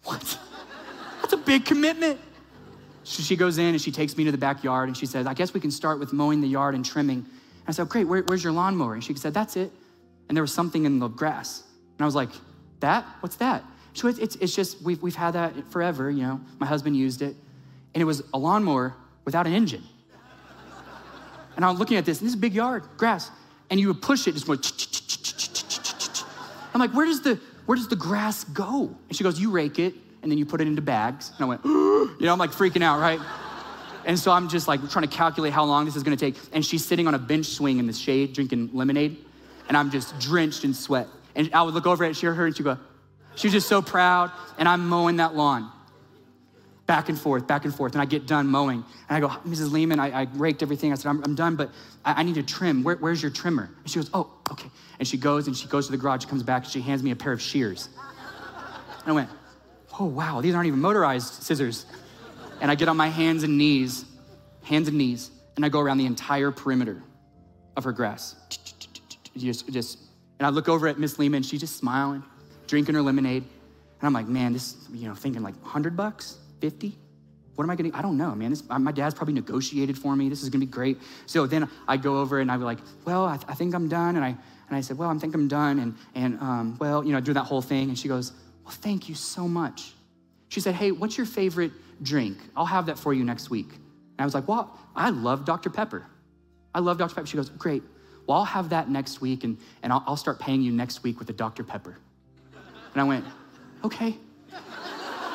What? 0.05 0.39
That's 1.21 1.33
a 1.33 1.39
big 1.39 1.65
commitment. 1.65 2.21
So 3.09 3.23
she 3.23 3.37
goes 3.37 3.57
in 3.57 3.69
and 3.69 3.81
she 3.81 3.91
takes 3.91 4.19
me 4.19 4.25
to 4.25 4.31
the 4.31 4.37
backyard 4.37 4.89
and 4.89 4.97
she 4.97 5.07
says, 5.07 5.27
I 5.27 5.33
guess 5.33 5.55
we 5.55 5.61
can 5.61 5.71
start 5.71 5.99
with 5.99 6.13
mowing 6.13 6.43
the 6.43 6.47
yard 6.47 6.75
and 6.75 6.85
trimming. 6.85 7.21
And 7.21 7.67
I 7.67 7.73
said, 7.73 7.89
Great, 7.89 8.05
where, 8.05 8.21
where's 8.21 8.45
your 8.45 8.53
lawnmower? 8.53 8.93
And 8.93 9.03
she 9.03 9.15
said, 9.15 9.33
That's 9.33 9.57
it. 9.57 9.73
And 10.29 10.37
there 10.37 10.43
was 10.43 10.53
something 10.53 10.85
in 10.85 10.99
the 10.99 11.09
grass. 11.09 11.63
And 11.97 12.03
I 12.03 12.05
was 12.05 12.15
like, 12.15 12.29
That? 12.81 13.07
What's 13.21 13.37
that? 13.37 13.65
So 13.95 14.09
it's, 14.09 14.19
it's, 14.19 14.37
it's 14.37 14.55
just, 14.55 14.83
we've, 14.83 15.01
we've 15.03 15.17
had 15.17 15.31
that 15.33 15.55
forever, 15.73 16.11
you 16.11 16.23
know. 16.23 16.39
My 16.59 16.67
husband 16.67 16.99
used 16.99 17.23
it. 17.23 17.35
And 17.95 18.03
it 18.03 18.05
was 18.05 18.23
a 18.35 18.39
lawnmower 18.39 18.95
without 19.25 19.47
an 19.47 19.55
engine. 19.55 19.85
And 21.57 21.65
I 21.65 21.71
was 21.71 21.79
looking 21.79 21.97
at 21.97 22.05
this, 22.05 22.21
and 22.21 22.27
this 22.27 22.35
is 22.35 22.41
big 22.41 22.53
yard, 22.53 22.85
grass. 22.99 23.31
And 23.71 23.81
you 23.81 23.89
would 23.89 24.03
push 24.03 24.29
it, 24.29 24.33
just 24.35 24.47
going. 24.47 24.61
I'm 26.75 26.79
like, 26.79 26.93
where 26.93 27.07
does 27.07 27.23
the 27.23 27.41
where 27.65 27.77
does 27.77 27.89
the 27.89 27.97
grass 27.97 28.45
go? 28.45 28.95
And 29.09 29.17
she 29.17 29.25
goes, 29.25 29.41
you 29.41 29.51
rake 29.51 29.79
it, 29.79 29.95
and 30.23 30.31
then 30.31 30.39
you 30.39 30.47
put 30.47 30.61
it 30.61 30.67
into 30.67 30.83
bags. 30.83 31.33
And 31.37 31.45
I 31.45 31.49
went, 31.49 31.65
you 31.65 32.17
know, 32.21 32.33
I'm 32.33 32.39
like 32.39 32.53
freaking 32.53 32.83
out, 32.83 33.01
right? 33.01 33.21
And 34.05 34.19
so 34.19 34.33
I'm 34.33 34.49
just 34.49 34.69
like 34.69 34.81
trying 34.91 35.07
to 35.07 35.15
calculate 35.15 35.53
how 35.53 35.65
long 35.65 35.85
this 35.85 35.97
is 35.97 36.03
gonna 36.03 36.17
take. 36.17 36.37
And 36.53 36.65
she's 36.65 36.85
sitting 36.85 37.07
on 37.07 37.15
a 37.15 37.19
bench 37.19 37.47
swing 37.47 37.79
in 37.79 37.87
the 37.87 37.93
shade 37.93 38.33
drinking 38.33 38.71
lemonade, 38.73 39.19
and 39.69 39.77
I'm 39.77 39.91
just 39.91 40.19
drenched 40.19 40.65
in 40.65 40.75
sweat. 40.75 41.09
And 41.35 41.51
I 41.53 41.63
would 41.63 41.75
look 41.75 41.87
over 41.87 42.05
at 42.05 42.19
her 42.19 42.47
and 42.47 42.57
she'd 42.57 42.63
go, 42.63 42.79
she 43.39 43.47
was 43.47 43.53
just 43.53 43.69
so 43.69 43.81
proud, 43.81 44.33
and 44.59 44.69
I'm 44.69 44.89
mowing 44.89 45.17
that 45.17 45.37
lawn. 45.37 45.71
Back 46.87 47.09
and 47.09 47.17
forth, 47.17 47.47
back 47.47 47.65
and 47.65 47.75
forth. 47.75 47.93
And 47.93 48.03
I 48.03 48.05
get 48.05 48.27
done 48.27 48.49
mowing. 48.49 48.83
And 49.09 49.17
I 49.17 49.21
go, 49.21 49.29
Mrs. 49.47 49.71
Lehman, 49.71 50.01
I, 50.01 50.23
I 50.23 50.27
raked 50.35 50.63
everything. 50.63 50.91
I 50.91 50.97
said, 50.97 51.11
I'm, 51.11 51.23
I'm 51.23 51.35
done, 51.37 51.55
but 51.55 51.71
I, 52.05 52.21
I, 52.21 52.23
need 52.25 52.35
to 52.35 52.43
trim. 52.43 52.83
Where, 52.83 52.97
where's 52.97 53.23
your 53.23 53.31
trimmer? 53.31 53.71
And 53.83 53.91
she 53.91 54.01
goes, 54.01 54.11
Oh, 54.13 54.33
okay. 54.51 54.69
And 54.99 55.07
she 55.07 55.19
goes 55.19 55.47
and 55.47 55.57
she 55.57 55.69
goes 55.69 55.87
to 55.87 55.93
the 55.93 55.99
garage, 55.99 56.25
comes 56.25 56.43
back, 56.43 56.65
and 56.65 56.73
she 56.73 56.81
hands 56.81 57.03
me 57.03 57.13
a 57.13 57.17
pair 57.17 57.31
of 57.31 57.41
shears. 57.41 57.91
And 59.03 59.11
I 59.11 59.13
went, 59.13 59.31
Oh, 59.99 60.07
wow, 60.07 60.41
these 60.41 60.55
aren't 60.55 60.67
even 60.67 60.81
motorized 60.81 61.43
scissors. 61.43 61.87
And 62.61 62.71
I 62.71 62.75
get 62.75 62.89
on 62.89 62.97
my 62.97 63.09
hands 63.09 63.43
and 63.43 63.59
knees, 63.59 64.05
hands 64.63 64.89
and 64.89 64.99
knees, 64.99 65.31
and 65.57 65.65
I 65.65 65.69
go 65.69 65.81
around 65.81 65.99
the 65.99 66.07
entire 66.07 66.51
perimeter 66.51 67.03
of 67.77 67.85
her 67.85 67.93
grass. 67.93 68.37
Just, 69.37 69.71
just, 69.71 69.99
and 70.39 70.47
I 70.47 70.51
look 70.51 70.69
over 70.69 70.89
at 70.89 70.99
Miss 70.99 71.19
Lehman, 71.19 71.43
she's 71.43 71.61
just 71.61 71.77
smiling 71.77 72.23
drinking 72.69 72.95
her 72.95 73.03
lemonade. 73.03 73.43
And 73.43 74.07
I'm 74.07 74.13
like, 74.13 74.29
man, 74.29 74.53
this, 74.53 74.77
you 74.93 75.09
know, 75.09 75.15
thinking 75.15 75.43
like 75.43 75.57
100 75.63 75.97
bucks, 75.97 76.39
50? 76.61 76.97
What 77.57 77.65
am 77.65 77.71
I 77.71 77.75
gonna, 77.75 77.91
I 77.93 78.03
don't 78.03 78.17
know, 78.17 78.33
man. 78.37 78.51
This, 78.51 78.63
my 78.69 78.93
dad's 78.93 79.15
probably 79.17 79.35
negotiated 79.35 79.99
for 79.99 80.15
me. 80.15 80.29
This 80.29 80.45
is 80.45 80.49
gonna 80.49 80.65
be 80.65 80.71
great. 80.71 80.99
So 81.27 81.47
then 81.47 81.69
I 81.89 81.97
go 81.97 82.19
over 82.19 82.39
and 82.39 82.53
I 82.53 82.57
be 82.57 82.63
like, 82.63 82.79
well, 83.05 83.25
I, 83.25 83.37
th- 83.37 83.47
I 83.49 83.55
think 83.55 83.75
I'm 83.75 83.89
done. 83.89 84.15
And 84.15 84.25
I, 84.25 84.29
and 84.29 84.77
I 84.77 84.81
said, 84.81 84.97
well, 84.97 85.11
I 85.11 85.19
think 85.19 85.35
I'm 85.35 85.49
done. 85.49 85.81
And, 85.81 85.97
and 86.15 86.41
um, 86.41 86.77
well, 86.79 87.05
you 87.05 87.13
know, 87.13 87.21
do 87.21 87.33
that 87.33 87.45
whole 87.45 87.63
thing. 87.63 87.89
And 87.89 87.99
she 87.99 88.07
goes, 88.07 88.33
well, 88.69 88.77
thank 88.77 89.09
you 89.09 89.15
so 89.15 89.49
much. 89.49 89.95
She 90.51 90.61
said, 90.61 90.75
hey, 90.75 90.93
what's 90.93 91.17
your 91.17 91.25
favorite 91.25 91.73
drink? 92.03 92.37
I'll 92.55 92.67
have 92.67 92.85
that 92.85 92.99
for 92.99 93.15
you 93.15 93.25
next 93.25 93.49
week. 93.49 93.71
And 93.73 94.21
I 94.21 94.25
was 94.27 94.35
like, 94.35 94.47
well, 94.47 94.79
I 94.95 95.09
love 95.09 95.47
Dr. 95.47 95.71
Pepper. 95.71 96.05
I 96.75 96.81
love 96.81 96.99
Dr. 96.99 97.15
Pepper. 97.15 97.27
She 97.27 97.39
goes, 97.39 97.49
great. 97.49 97.83
Well, 98.27 98.37
I'll 98.37 98.45
have 98.45 98.69
that 98.69 98.91
next 98.91 99.23
week 99.23 99.43
and, 99.45 99.57
and 99.83 99.91
I'll, 99.91 100.05
I'll 100.07 100.19
start 100.19 100.39
paying 100.39 100.61
you 100.61 100.71
next 100.71 101.03
week 101.03 101.19
with 101.19 101.31
a 101.31 101.33
Dr. 101.33 101.65
Pepper. 101.65 101.97
And 102.93 103.01
I 103.01 103.05
went, 103.05 103.25
okay, 103.85 104.19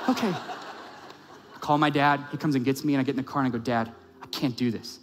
okay. 0.09 0.31
I 0.31 1.59
call 1.59 1.79
my 1.79 1.89
dad. 1.89 2.23
He 2.31 2.37
comes 2.37 2.53
and 2.53 2.63
gets 2.63 2.83
me, 2.83 2.93
and 2.93 3.01
I 3.01 3.03
get 3.03 3.13
in 3.13 3.17
the 3.17 3.23
car 3.23 3.41
and 3.41 3.51
I 3.51 3.57
go, 3.57 3.63
Dad, 3.63 3.91
I 4.21 4.27
can't 4.27 4.55
do 4.55 4.69
this. 4.69 4.99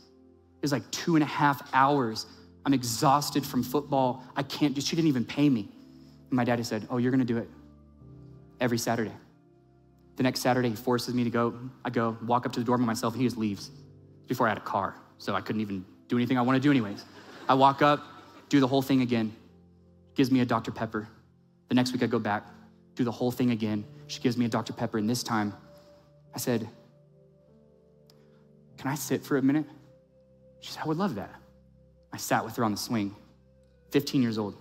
It's 0.63 0.71
like 0.71 0.89
two 0.93 1.17
and 1.17 1.25
a 1.25 1.27
half 1.27 1.69
hours. 1.75 2.27
I'm 2.65 2.75
exhausted 2.75 3.45
from 3.45 3.65
football. 3.65 4.23
I 4.37 4.45
can't 4.45 4.73
do. 4.73 4.81
She 4.81 4.95
didn't 4.95 5.09
even 5.09 5.25
pay 5.25 5.49
me. 5.49 5.69
And 6.29 6.37
my 6.37 6.45
daddy 6.45 6.63
said, 6.63 6.87
Oh, 6.91 6.99
you're 6.99 7.11
gonna 7.11 7.25
do 7.25 7.39
it 7.39 7.49
every 8.61 8.79
Saturday. 8.79 9.13
The 10.17 10.23
next 10.23 10.41
Saturday, 10.41 10.69
he 10.69 10.77
forces 10.77 11.15
me 11.15 11.25
to 11.25 11.31
go. 11.31 11.55
I 11.85 11.91
go, 11.91 12.17
walk 12.27 12.47
up 12.47 12.53
to 12.53 12.61
the 12.61 12.67
door 12.67 12.77
by 12.79 12.85
myself, 12.85 13.15
and 13.15 13.23
he 13.23 13.27
just 13.27 13.39
leaves. 13.39 13.71
Before 14.27 14.47
I 14.47 14.51
had 14.51 14.59
a 14.59 14.63
car, 14.63 14.95
so 15.19 15.35
I 15.35 15.41
couldn't 15.41 15.61
even 15.61 15.85
do 16.09 16.17
anything 16.17 16.39
I 16.39 16.43
want 16.43 16.57
to 16.57 16.61
do 16.61 16.71
anyways. 16.71 17.05
I 17.49 17.55
walk 17.55 17.83
up, 17.83 18.05
do 18.49 18.61
the 18.61 18.67
whole 18.67 18.83
thing 18.83 19.01
again. 19.01 19.35
Gives 20.15 20.31
me 20.31 20.41
a 20.41 20.45
Dr. 20.45 20.71
Pepper. 20.71 21.09
The 21.69 21.75
next 21.75 21.93
week 21.93 22.03
I 22.03 22.07
go 22.07 22.19
back, 22.19 22.45
do 22.95 23.03
the 23.03 23.11
whole 23.11 23.31
thing 23.31 23.51
again. 23.51 23.85
She 24.07 24.21
gives 24.21 24.37
me 24.37 24.45
a 24.45 24.49
Dr. 24.49 24.73
Pepper, 24.73 24.99
and 24.99 25.09
this 25.09 25.23
time 25.23 25.55
I 26.35 26.39
said, 26.39 26.69
Can 28.77 28.91
I 28.91 28.95
sit 28.95 29.25
for 29.25 29.37
a 29.37 29.43
minute? 29.43 29.67
She 30.61 30.71
said, 30.71 30.83
I 30.85 30.87
would 30.87 30.99
love 30.99 31.15
that. 31.15 31.35
I 32.13 32.17
sat 32.19 32.45
with 32.45 32.57
her 32.57 32.65
on 32.65 32.73
the 32.73 32.77
swing, 32.77 33.15
15 33.91 34.23
years 34.23 34.37
old, 34.37 34.57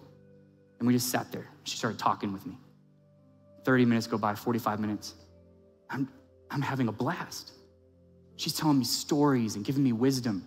and 0.79 0.87
we 0.87 0.93
just 0.93 1.09
sat 1.09 1.31
there. 1.31 1.47
She 1.63 1.77
started 1.77 1.99
talking 1.99 2.31
with 2.31 2.45
me. 2.45 2.57
30 3.69 3.85
minutes 3.85 4.07
go 4.07 4.17
by, 4.17 4.33
45 4.33 4.79
minutes. 4.79 5.13
I'm, 5.91 6.09
I'm 6.49 6.63
having 6.63 6.87
a 6.87 6.91
blast. 6.91 7.51
She's 8.35 8.51
telling 8.51 8.79
me 8.79 8.83
stories 8.83 9.55
and 9.55 9.63
giving 9.63 9.83
me 9.83 9.91
wisdom. 9.93 10.43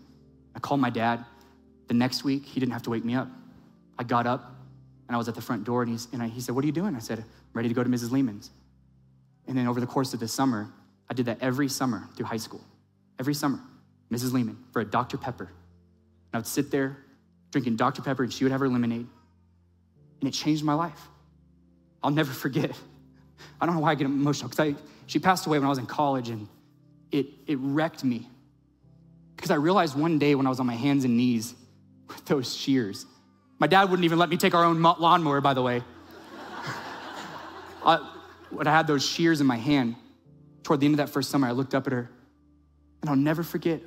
I 0.56 0.58
called 0.58 0.80
my 0.80 0.90
dad. 0.90 1.24
The 1.86 1.94
next 1.94 2.24
week, 2.24 2.44
he 2.44 2.58
didn't 2.58 2.72
have 2.72 2.82
to 2.82 2.90
wake 2.90 3.04
me 3.04 3.14
up. 3.14 3.28
I 3.96 4.02
got 4.02 4.26
up, 4.26 4.56
and 5.06 5.14
I 5.14 5.18
was 5.18 5.28
at 5.28 5.36
the 5.36 5.40
front 5.40 5.62
door, 5.62 5.84
and, 5.84 6.04
and 6.12 6.20
I, 6.20 6.26
he 6.26 6.40
said, 6.40 6.56
What 6.56 6.64
are 6.64 6.66
you 6.66 6.72
doing? 6.72 6.96
I 6.96 6.98
said, 6.98 7.24
Ready 7.52 7.68
to 7.68 7.74
go 7.74 7.84
to 7.84 7.88
Mrs. 7.88 8.10
Lehman's. 8.10 8.50
And 9.46 9.56
then 9.56 9.68
over 9.68 9.78
the 9.78 9.86
course 9.86 10.12
of 10.14 10.18
the 10.18 10.26
summer, 10.26 10.72
I 11.08 11.14
did 11.14 11.26
that 11.26 11.38
every 11.40 11.68
summer 11.68 12.08
through 12.16 12.26
high 12.26 12.38
school. 12.38 12.64
Every 13.20 13.34
summer, 13.34 13.60
Mrs. 14.10 14.32
Lehman 14.32 14.58
for 14.72 14.80
a 14.80 14.84
Dr. 14.84 15.16
Pepper. 15.16 15.44
And 15.44 16.34
I 16.34 16.38
would 16.38 16.46
sit 16.48 16.72
there 16.72 16.96
drinking 17.52 17.76
Dr. 17.76 18.02
Pepper, 18.02 18.24
and 18.24 18.32
she 18.32 18.42
would 18.42 18.50
have 18.50 18.60
her 18.60 18.68
lemonade. 18.68 19.06
And 20.18 20.28
it 20.28 20.32
changed 20.32 20.64
my 20.64 20.74
life. 20.74 21.06
I'll 22.02 22.10
never 22.10 22.32
forget. 22.32 22.76
I 23.60 23.66
don't 23.66 23.74
know 23.74 23.80
why 23.80 23.92
I 23.92 23.94
get 23.94 24.06
emotional, 24.06 24.50
because 24.50 24.74
she 25.06 25.18
passed 25.18 25.46
away 25.46 25.58
when 25.58 25.66
I 25.66 25.68
was 25.68 25.78
in 25.78 25.86
college, 25.86 26.28
and 26.28 26.48
it, 27.10 27.26
it 27.46 27.58
wrecked 27.60 28.04
me. 28.04 28.28
Because 29.36 29.50
I 29.50 29.56
realized 29.56 29.98
one 29.98 30.18
day 30.18 30.34
when 30.34 30.46
I 30.46 30.48
was 30.48 30.60
on 30.60 30.66
my 30.66 30.74
hands 30.74 31.04
and 31.04 31.16
knees 31.16 31.54
with 32.08 32.24
those 32.26 32.54
shears, 32.54 33.06
my 33.58 33.66
dad 33.66 33.84
wouldn't 33.84 34.04
even 34.04 34.18
let 34.18 34.28
me 34.28 34.36
take 34.36 34.54
our 34.54 34.64
own 34.64 34.82
lawnmower, 34.82 35.40
by 35.40 35.54
the 35.54 35.62
way. 35.62 35.82
I, 37.84 37.96
when 38.50 38.66
I 38.66 38.70
had 38.70 38.86
those 38.86 39.04
shears 39.04 39.40
in 39.40 39.46
my 39.46 39.56
hand, 39.56 39.96
toward 40.62 40.80
the 40.80 40.86
end 40.86 40.94
of 40.94 40.98
that 40.98 41.10
first 41.10 41.30
summer, 41.30 41.46
I 41.46 41.52
looked 41.52 41.74
up 41.74 41.86
at 41.86 41.92
her, 41.92 42.10
and 43.00 43.10
I'll 43.10 43.16
never 43.16 43.42
forget. 43.42 43.80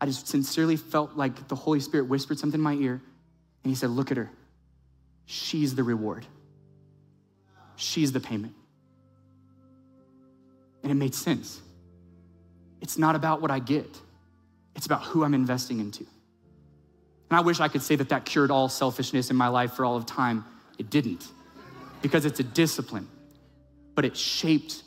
I 0.00 0.06
just 0.06 0.28
sincerely 0.28 0.76
felt 0.76 1.16
like 1.16 1.48
the 1.48 1.54
Holy 1.54 1.80
Spirit 1.80 2.08
whispered 2.08 2.38
something 2.38 2.58
in 2.58 2.64
my 2.64 2.74
ear, 2.74 3.00
and 3.62 3.70
He 3.70 3.74
said, 3.74 3.90
Look 3.90 4.10
at 4.10 4.16
her. 4.16 4.30
She's 5.24 5.74
the 5.74 5.82
reward, 5.82 6.26
she's 7.76 8.12
the 8.12 8.20
payment. 8.20 8.54
And 10.86 10.92
it 10.92 10.94
made 10.94 11.16
sense. 11.16 11.60
It's 12.80 12.96
not 12.96 13.16
about 13.16 13.42
what 13.42 13.50
I 13.50 13.58
get, 13.58 14.00
it's 14.76 14.86
about 14.86 15.02
who 15.02 15.24
I'm 15.24 15.34
investing 15.34 15.80
into. 15.80 16.06
And 17.28 17.36
I 17.36 17.40
wish 17.40 17.58
I 17.58 17.66
could 17.66 17.82
say 17.82 17.96
that 17.96 18.10
that 18.10 18.24
cured 18.24 18.52
all 18.52 18.68
selfishness 18.68 19.28
in 19.28 19.34
my 19.34 19.48
life 19.48 19.72
for 19.72 19.84
all 19.84 19.96
of 19.96 20.06
time. 20.06 20.44
It 20.78 20.88
didn't, 20.88 21.26
because 22.02 22.24
it's 22.24 22.38
a 22.38 22.44
discipline, 22.44 23.08
but 23.96 24.04
it 24.04 24.16
shaped 24.16 24.84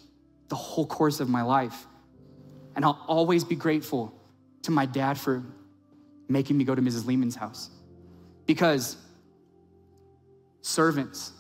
the 0.48 0.56
whole 0.56 0.86
course 0.86 1.20
of 1.20 1.28
my 1.28 1.42
life. 1.42 1.86
And 2.78 2.86
I'll 2.86 3.04
always 3.10 3.44
be 3.44 3.58
grateful 3.58 4.14
to 4.62 4.72
my 4.72 4.86
dad 4.86 5.18
for 5.18 5.44
making 6.30 6.58
me 6.58 6.64
go 6.64 6.76
to 6.76 6.82
Mrs. 6.82 7.06
Lehman's 7.06 7.36
house 7.36 7.70
because 8.46 8.96
servants 10.62 11.34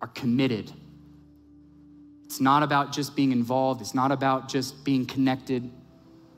are 0.00 0.08
committed. 0.08 0.72
It's 2.30 2.38
not 2.38 2.62
about 2.62 2.92
just 2.92 3.16
being 3.16 3.32
involved, 3.32 3.80
it's 3.80 3.92
not 3.92 4.12
about 4.12 4.48
just 4.48 4.84
being 4.84 5.04
connected, 5.04 5.68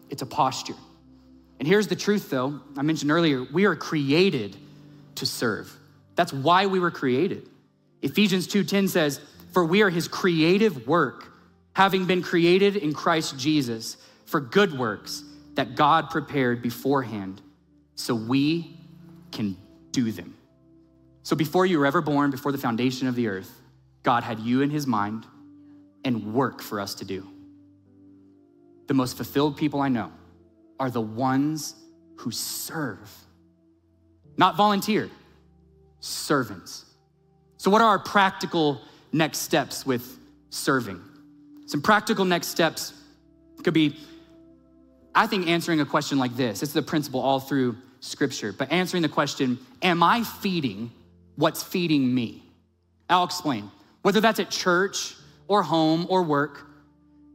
it's 0.09 0.23
a 0.23 0.27
posture. 0.27 0.77
And 1.59 1.69
here's 1.69 1.87
the 1.87 1.95
truth, 1.95 2.31
though. 2.31 2.63
I 2.79 2.83
mentioned 2.83 3.11
earlier, 3.11 3.45
we 3.53 3.67
are 3.67 3.77
created 3.77 4.57
to 5.17 5.27
serve. 5.27 5.71
That's 6.15 6.33
why 6.33 6.65
we 6.65 6.81
were 6.81 6.91
created. 6.91 7.47
Ephesians 8.01 8.47
2:10 8.47 8.89
says, 8.89 9.21
"For 9.53 9.67
we 9.67 9.83
are 9.83 9.91
his 9.91 10.09
creative 10.09 10.87
work, 10.87 11.31
having 11.75 12.07
been 12.07 12.23
created 12.23 12.75
in 12.75 12.95
Christ 12.95 13.39
Jesus 13.39 13.99
for 14.25 14.41
good 14.41 14.79
works 14.79 15.25
that 15.57 15.77
God 15.77 16.09
prepared 16.09 16.63
beforehand 16.63 17.43
so 17.97 18.15
we 18.15 18.79
can 19.31 19.59
do 19.91 20.11
them." 20.11 20.33
So 21.23 21.37
before 21.37 21.67
you 21.67 21.79
were 21.79 21.85
ever 21.85 22.01
born, 22.01 22.31
before 22.31 22.51
the 22.51 22.57
foundation 22.57 23.09
of 23.09 23.15
the 23.15 23.29
earth, 23.29 23.61
God 24.03 24.25
had 24.25 24.41
you 24.41 24.63
in 24.63 24.71
his 24.71 24.87
mind 24.87 25.27
and 26.05 26.35
work 26.35 26.63
for 26.63 26.81
us 26.81 26.95
to 26.97 27.05
do. 27.05 27.27
The 28.89 28.95
most 28.95 29.17
fulfilled 29.17 29.57
people 29.57 29.81
I 29.81 29.89
know 29.89 30.13
are 30.79 30.91
the 30.91 31.01
ones 31.01 31.75
who 32.17 32.31
serve, 32.31 33.11
not 34.37 34.57
volunteer, 34.57 35.11
servants. 36.01 36.85
So, 37.57 37.71
what 37.71 37.81
are 37.81 37.89
our 37.89 37.99
practical 37.99 38.81
next 39.13 39.39
steps 39.39 39.87
with 39.87 40.19
serving? 40.51 41.01
Some 41.67 41.81
practical 41.81 42.25
next 42.25 42.49
steps 42.49 42.93
could 43.63 43.75
be, 43.75 43.97
I 45.15 45.27
think, 45.27 45.47
answering 45.47 45.81
a 45.81 45.87
question 45.87 46.19
like 46.19 46.37
this. 46.37 46.63
It's 46.63 46.73
the 46.73 46.83
principle 46.83 47.21
all 47.21 47.41
through 47.41 47.77
Scripture, 48.01 48.53
but 48.53 48.71
answering 48.73 49.03
the 49.03 49.09
question 49.09 49.59
Am 49.81 50.03
I 50.03 50.25
feeding 50.25 50.91
what's 51.37 51.63
feeding 51.63 52.13
me? 52.13 52.43
I'll 53.09 53.25
explain. 53.25 53.71
Whether 54.03 54.21
that's 54.21 54.41
at 54.41 54.51
church 54.51 55.15
or 55.53 55.63
home 55.63 56.07
or 56.09 56.23
work, 56.23 56.67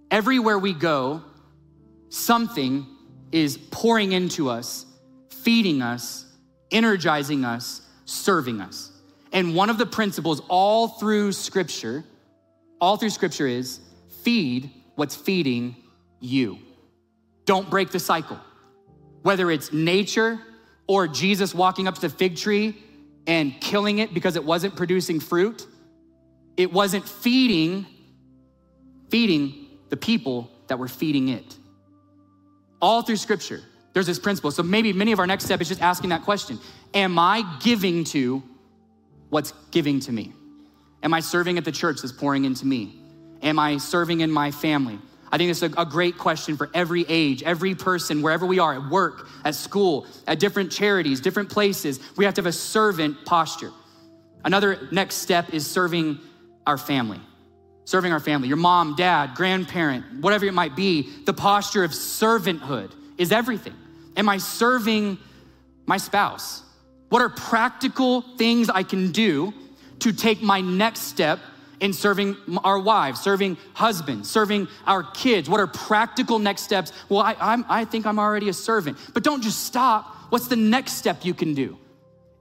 everywhere 0.09 0.57
we 0.57 0.73
go, 0.73 1.21
something 2.09 2.83
is 3.31 3.59
pouring 3.69 4.11
into 4.11 4.49
us, 4.49 4.87
feeding 5.29 5.83
us, 5.83 6.25
energizing 6.71 7.45
us, 7.45 7.81
serving 8.05 8.59
us. 8.59 8.91
And 9.31 9.53
one 9.53 9.69
of 9.69 9.77
the 9.77 9.85
principles 9.85 10.41
all 10.49 10.87
through 10.87 11.31
scripture, 11.33 12.03
all 12.81 12.97
through 12.97 13.11
scripture 13.11 13.45
is 13.45 13.81
feed 14.23 14.71
what's 14.95 15.15
feeding 15.15 15.75
you. 16.19 16.57
Don't 17.45 17.69
break 17.69 17.91
the 17.91 17.99
cycle. 17.99 18.39
Whether 19.21 19.51
it's 19.51 19.71
nature 19.71 20.39
or 20.87 21.07
Jesus 21.07 21.53
walking 21.53 21.87
up 21.87 21.93
to 21.93 22.01
the 22.01 22.09
fig 22.09 22.35
tree 22.35 22.83
and 23.27 23.53
killing 23.61 23.99
it 23.99 24.11
because 24.11 24.35
it 24.35 24.43
wasn't 24.43 24.75
producing 24.75 25.19
fruit, 25.19 25.67
it 26.55 26.73
wasn't 26.73 27.07
feeding 27.07 27.85
feeding 29.09 29.67
the 29.89 29.97
people 29.97 30.51
that 30.67 30.79
were 30.79 30.87
feeding 30.87 31.29
it. 31.29 31.57
All 32.81 33.01
through 33.01 33.17
scripture, 33.17 33.61
there's 33.93 34.05
this 34.05 34.19
principle. 34.19 34.51
So 34.51 34.63
maybe 34.63 34.93
many 34.93 35.11
of 35.11 35.19
our 35.19 35.27
next 35.27 35.45
step 35.45 35.61
is 35.61 35.67
just 35.67 35.81
asking 35.81 36.09
that 36.11 36.23
question 36.23 36.59
Am 36.93 37.17
I 37.17 37.43
giving 37.61 38.03
to 38.05 38.43
what's 39.29 39.53
giving 39.71 39.99
to 40.01 40.11
me? 40.11 40.33
Am 41.03 41.13
I 41.13 41.19
serving 41.19 41.57
at 41.57 41.65
the 41.65 41.71
church 41.71 42.01
that's 42.01 42.11
pouring 42.11 42.45
into 42.45 42.65
me? 42.65 42.95
Am 43.41 43.59
I 43.59 43.77
serving 43.77 44.21
in 44.21 44.31
my 44.31 44.51
family? 44.51 44.99
I 45.31 45.37
think 45.37 45.51
it's 45.51 45.61
a, 45.61 45.71
a, 45.77 45.85
great 45.85 46.17
question 46.17 46.55
for 46.55 46.69
every 46.73 47.05
age, 47.07 47.43
every 47.43 47.75
person, 47.75 48.21
wherever 48.21 48.45
we 48.45 48.59
are, 48.59 48.75
at 48.75 48.89
work, 48.89 49.27
at 49.43 49.55
school, 49.55 50.07
at 50.25 50.39
different 50.39 50.71
charities, 50.71 51.19
different 51.19 51.49
places. 51.49 51.99
We 52.15 52.23
have 52.23 52.33
to 52.35 52.39
have 52.39 52.45
a 52.45 52.53
servant 52.53 53.25
posture. 53.25 53.71
Another 54.45 54.87
next 54.91 55.15
step 55.15 55.53
is 55.53 55.69
serving 55.69 56.19
our 56.65 56.77
family. 56.77 57.19
Serving 57.87 58.11
our 58.11 58.19
family, 58.19 58.49
your 58.49 58.57
mom, 58.57 58.95
dad, 58.95 59.33
grandparent, 59.33 60.19
whatever 60.19 60.43
it 60.43 60.53
might 60.53 60.75
be, 60.75 61.09
the 61.23 61.31
posture 61.31 61.85
of 61.85 61.91
servanthood 61.91 62.91
is 63.17 63.31
everything. 63.31 63.73
Am 64.17 64.27
I 64.27 64.39
serving 64.39 65.17
my 65.85 65.95
spouse? 65.95 66.63
What 67.07 67.21
are 67.21 67.29
practical 67.29 68.23
things 68.35 68.69
I 68.69 68.83
can 68.83 69.13
do 69.13 69.53
to 69.99 70.11
take 70.11 70.41
my 70.41 70.59
next 70.59 71.03
step 71.03 71.39
in 71.79 71.93
serving 71.93 72.35
our 72.61 72.77
wives, 72.77 73.21
serving 73.21 73.55
husbands, 73.73 74.29
serving 74.29 74.67
our 74.85 75.03
kids? 75.03 75.49
What 75.49 75.61
are 75.61 75.67
practical 75.67 76.39
next 76.39 76.63
steps? 76.63 76.91
Well, 77.07 77.21
I, 77.21 77.37
I'm, 77.39 77.65
I 77.69 77.85
think 77.85 78.05
I'm 78.05 78.19
already 78.19 78.49
a 78.49 78.53
servant, 78.53 78.97
but 79.13 79.23
don't 79.23 79.41
just 79.41 79.63
stop. 79.63 80.13
What's 80.27 80.49
the 80.49 80.57
next 80.57 80.95
step 80.95 81.23
you 81.23 81.33
can 81.33 81.53
do? 81.53 81.77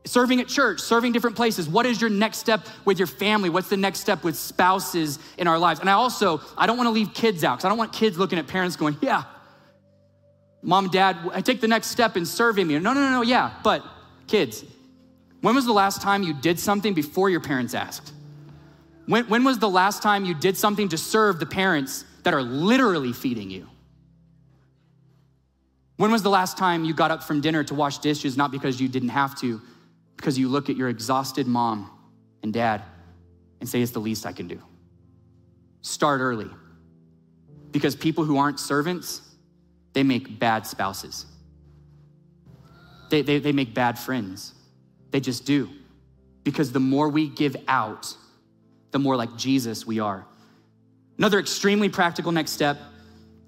Serving 0.06 0.40
at 0.40 0.46
church, 0.46 0.80
serving 0.80 1.12
different 1.12 1.34
places. 1.34 1.68
What 1.68 1.84
is 1.84 2.00
your 2.00 2.10
next 2.10 2.38
step 2.38 2.64
with 2.84 2.98
your 2.98 3.08
family? 3.08 3.50
What's 3.50 3.68
the 3.68 3.76
next 3.76 4.00
step 4.00 4.22
with 4.22 4.36
spouses 4.36 5.18
in 5.36 5.48
our 5.48 5.58
lives? 5.58 5.80
And 5.80 5.90
I 5.90 5.94
also, 5.94 6.40
I 6.56 6.66
don't 6.66 6.76
want 6.76 6.86
to 6.86 6.92
leave 6.92 7.12
kids 7.12 7.42
out 7.42 7.56
because 7.56 7.64
I 7.64 7.68
don't 7.68 7.78
want 7.78 7.92
kids 7.92 8.16
looking 8.16 8.38
at 8.38 8.46
parents 8.46 8.76
going, 8.76 8.96
yeah, 9.02 9.24
mom 10.62 10.88
dad, 10.88 11.16
I 11.32 11.40
take 11.40 11.60
the 11.60 11.68
next 11.68 11.88
step 11.88 12.16
in 12.16 12.24
serving 12.24 12.68
me. 12.68 12.78
No, 12.78 12.92
no, 12.92 13.00
no, 13.00 13.10
no, 13.10 13.22
yeah, 13.22 13.54
but 13.64 13.84
kids, 14.28 14.64
when 15.40 15.56
was 15.56 15.66
the 15.66 15.72
last 15.72 16.00
time 16.00 16.22
you 16.22 16.34
did 16.34 16.60
something 16.60 16.94
before 16.94 17.28
your 17.28 17.40
parents 17.40 17.74
asked? 17.74 18.12
When, 19.06 19.28
when 19.28 19.42
was 19.42 19.58
the 19.58 19.68
last 19.68 20.02
time 20.02 20.24
you 20.24 20.34
did 20.34 20.56
something 20.56 20.88
to 20.90 20.98
serve 20.98 21.40
the 21.40 21.46
parents 21.46 22.04
that 22.22 22.32
are 22.32 22.42
literally 22.42 23.12
feeding 23.12 23.50
you? 23.50 23.68
When 25.96 26.12
was 26.12 26.22
the 26.22 26.30
last 26.30 26.58
time 26.58 26.84
you 26.84 26.94
got 26.94 27.10
up 27.10 27.22
from 27.24 27.40
dinner 27.40 27.64
to 27.64 27.74
wash 27.74 27.98
dishes, 27.98 28.36
not 28.36 28.50
because 28.50 28.80
you 28.80 28.88
didn't 28.88 29.08
have 29.10 29.38
to, 29.40 29.60
because 30.16 30.38
you 30.38 30.48
look 30.48 30.70
at 30.70 30.76
your 30.76 30.88
exhausted 30.88 31.46
mom 31.46 31.90
and 32.42 32.52
dad 32.52 32.82
and 33.60 33.68
say, 33.68 33.80
it's 33.80 33.92
the 33.92 34.00
least 34.00 34.26
I 34.26 34.32
can 34.32 34.48
do? 34.48 34.60
Start 35.82 36.20
early. 36.20 36.50
Because 37.70 37.94
people 37.94 38.24
who 38.24 38.38
aren't 38.38 38.58
servants, 38.58 39.20
they 39.92 40.02
make 40.02 40.38
bad 40.38 40.66
spouses. 40.66 41.26
They, 43.10 43.22
they, 43.22 43.38
they 43.38 43.52
make 43.52 43.74
bad 43.74 43.98
friends. 43.98 44.54
They 45.10 45.20
just 45.20 45.44
do. 45.44 45.68
Because 46.44 46.72
the 46.72 46.80
more 46.80 47.08
we 47.08 47.28
give 47.28 47.56
out, 47.68 48.14
the 48.90 48.98
more 48.98 49.16
like 49.16 49.36
Jesus 49.36 49.86
we 49.86 50.00
are. 50.00 50.26
Another 51.18 51.38
extremely 51.38 51.88
practical 51.88 52.32
next 52.32 52.52
step, 52.52 52.78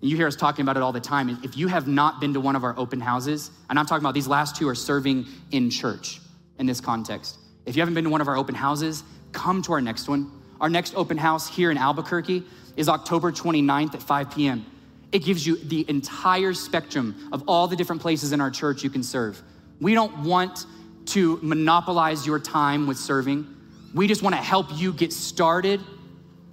you 0.01 0.17
hear 0.17 0.27
us 0.27 0.37
talking 0.37 0.63
about 0.63 0.77
it 0.77 0.83
all 0.83 0.93
the 0.93 1.01
time, 1.01 1.41
if 1.43 1.57
you 1.57 1.69
have 1.69 1.89
not 1.89 2.21
been 2.21 2.33
to 2.35 2.41
one 2.41 2.55
of 2.57 2.65
our 2.65 2.79
open 2.79 3.01
houses, 3.01 3.51
and 3.69 3.79
I'm 3.79 3.87
talking 3.87 4.03
about 4.03 4.15
these 4.15 4.29
last 4.29 4.57
two 4.57 4.69
are 4.69 4.75
serving 4.75 5.27
in 5.51 5.71
church 5.71 6.21
in 6.59 6.67
this 6.67 6.81
context. 6.81 7.39
If 7.67 7.77
you 7.77 7.83
haven't 7.83 7.95
been 7.95 8.05
to 8.05 8.11
one 8.11 8.21
of 8.21 8.29
our 8.29 8.37
open 8.37 8.55
houses, 8.55 9.03
come 9.33 9.63
to 9.63 9.73
our 9.73 9.81
next 9.81 10.09
one. 10.09 10.31
Our 10.61 10.69
next 10.69 10.95
open 10.97 11.17
house 11.17 11.49
here 11.49 11.71
in 11.71 11.79
Albuquerque 11.79 12.43
is 12.77 12.89
October 12.89 13.31
29th 13.31 13.95
at 13.95 14.03
5 14.03 14.31
p.m. 14.31 14.67
It 15.13 15.21
gives 15.21 15.47
you 15.47 15.57
the 15.57 15.89
entire 15.89 16.53
spectrum 16.53 17.29
of 17.33 17.45
all 17.47 17.69
the 17.69 17.77
different 17.77 18.03
places 18.03 18.33
in 18.33 18.41
our 18.41 18.51
church 18.51 18.83
you 18.83 18.91
can 18.91 19.03
serve. 19.03 19.43
We 19.81 19.95
don't 19.95 20.25
want 20.25 20.67
to 21.07 21.39
monopolize 21.43 22.27
your 22.27 22.39
time 22.39 22.87
with 22.87 22.99
serving. 22.99 23.47
We 23.95 24.07
just 24.07 24.23
want 24.23 24.35
to 24.35 24.43
help 24.43 24.67
you 24.75 24.93
get 24.93 25.13
started 25.13 25.81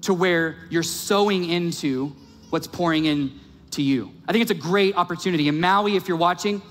to 0.01 0.13
where 0.13 0.55
you're 0.69 0.83
sowing 0.83 1.49
into 1.49 2.15
what's 2.49 2.67
pouring 2.67 3.05
in 3.05 3.39
to 3.71 3.81
you. 3.81 4.11
I 4.27 4.31
think 4.31 4.43
it's 4.43 4.51
a 4.51 4.53
great 4.55 4.95
opportunity. 4.95 5.47
In 5.47 5.59
Maui, 5.59 5.95
if 5.95 6.07
you're 6.07 6.17
watching, 6.17 6.61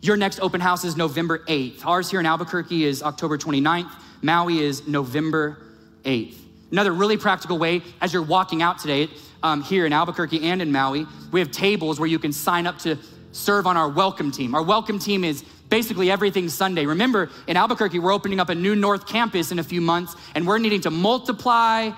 your 0.00 0.16
next 0.16 0.40
open 0.40 0.60
house 0.60 0.84
is 0.84 0.96
November 0.96 1.38
8th. 1.40 1.84
Ours 1.84 2.10
here 2.10 2.20
in 2.20 2.26
Albuquerque 2.26 2.84
is 2.84 3.02
October 3.02 3.36
29th. 3.36 3.90
Maui 4.22 4.60
is 4.60 4.86
November 4.86 5.58
8th. 6.04 6.36
Another 6.70 6.92
really 6.92 7.16
practical 7.16 7.58
way, 7.58 7.82
as 8.00 8.12
you're 8.12 8.22
walking 8.22 8.62
out 8.62 8.78
today, 8.78 9.08
um, 9.42 9.62
here 9.62 9.86
in 9.86 9.92
Albuquerque 9.92 10.44
and 10.44 10.62
in 10.62 10.70
Maui, 10.70 11.06
we 11.32 11.40
have 11.40 11.50
tables 11.50 11.98
where 11.98 12.08
you 12.08 12.18
can 12.18 12.32
sign 12.32 12.66
up 12.66 12.78
to 12.80 12.96
serve 13.32 13.66
on 13.66 13.76
our 13.76 13.88
welcome 13.88 14.30
team. 14.30 14.54
Our 14.54 14.62
welcome 14.62 14.98
team 14.98 15.24
is 15.24 15.42
basically 15.68 16.10
everything 16.10 16.48
Sunday. 16.48 16.86
Remember, 16.86 17.30
in 17.46 17.56
Albuquerque, 17.56 17.98
we're 17.98 18.12
opening 18.12 18.40
up 18.40 18.50
a 18.50 18.54
new 18.54 18.76
North 18.76 19.06
Campus 19.06 19.50
in 19.50 19.58
a 19.58 19.64
few 19.64 19.80
months, 19.80 20.14
and 20.34 20.46
we're 20.46 20.58
needing 20.58 20.80
to 20.82 20.90
multiply 20.90 21.90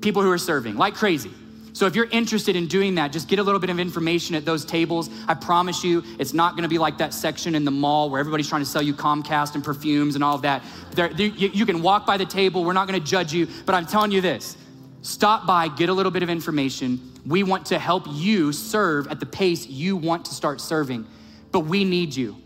people 0.00 0.22
who 0.22 0.30
are 0.30 0.38
serving 0.38 0.76
like 0.76 0.94
crazy. 0.94 1.30
So 1.74 1.86
if 1.86 1.96
you're 1.96 2.08
interested 2.10 2.54
in 2.54 2.68
doing 2.68 2.94
that, 2.94 3.10
just 3.12 3.26
get 3.26 3.40
a 3.40 3.42
little 3.42 3.58
bit 3.58 3.68
of 3.68 3.80
information 3.80 4.36
at 4.36 4.44
those 4.44 4.64
tables. 4.64 5.10
I 5.26 5.34
promise 5.34 5.82
you, 5.82 6.04
it's 6.20 6.32
not 6.32 6.54
gonna 6.54 6.68
be 6.68 6.78
like 6.78 6.98
that 6.98 7.12
section 7.12 7.56
in 7.56 7.64
the 7.64 7.72
mall 7.72 8.08
where 8.10 8.20
everybody's 8.20 8.48
trying 8.48 8.62
to 8.62 8.66
sell 8.66 8.80
you 8.80 8.94
Comcast 8.94 9.56
and 9.56 9.64
perfumes 9.64 10.14
and 10.14 10.22
all 10.22 10.36
of 10.36 10.42
that. 10.42 10.62
There, 10.92 11.10
you, 11.10 11.50
you 11.52 11.66
can 11.66 11.82
walk 11.82 12.06
by 12.06 12.16
the 12.16 12.24
table, 12.24 12.64
we're 12.64 12.74
not 12.74 12.86
gonna 12.86 13.00
judge 13.00 13.32
you, 13.32 13.48
but 13.66 13.74
I'm 13.74 13.86
telling 13.86 14.12
you 14.12 14.20
this 14.20 14.56
stop 15.02 15.46
by, 15.48 15.66
get 15.66 15.88
a 15.88 15.92
little 15.92 16.12
bit 16.12 16.22
of 16.22 16.30
information. 16.30 17.12
We 17.26 17.42
want 17.42 17.66
to 17.66 17.78
help 17.80 18.04
you 18.08 18.52
serve 18.52 19.08
at 19.08 19.18
the 19.18 19.26
pace 19.26 19.66
you 19.66 19.96
want 19.96 20.26
to 20.26 20.34
start 20.34 20.60
serving, 20.60 21.06
but 21.50 21.60
we 21.60 21.84
need 21.84 22.14
you. 22.14 22.36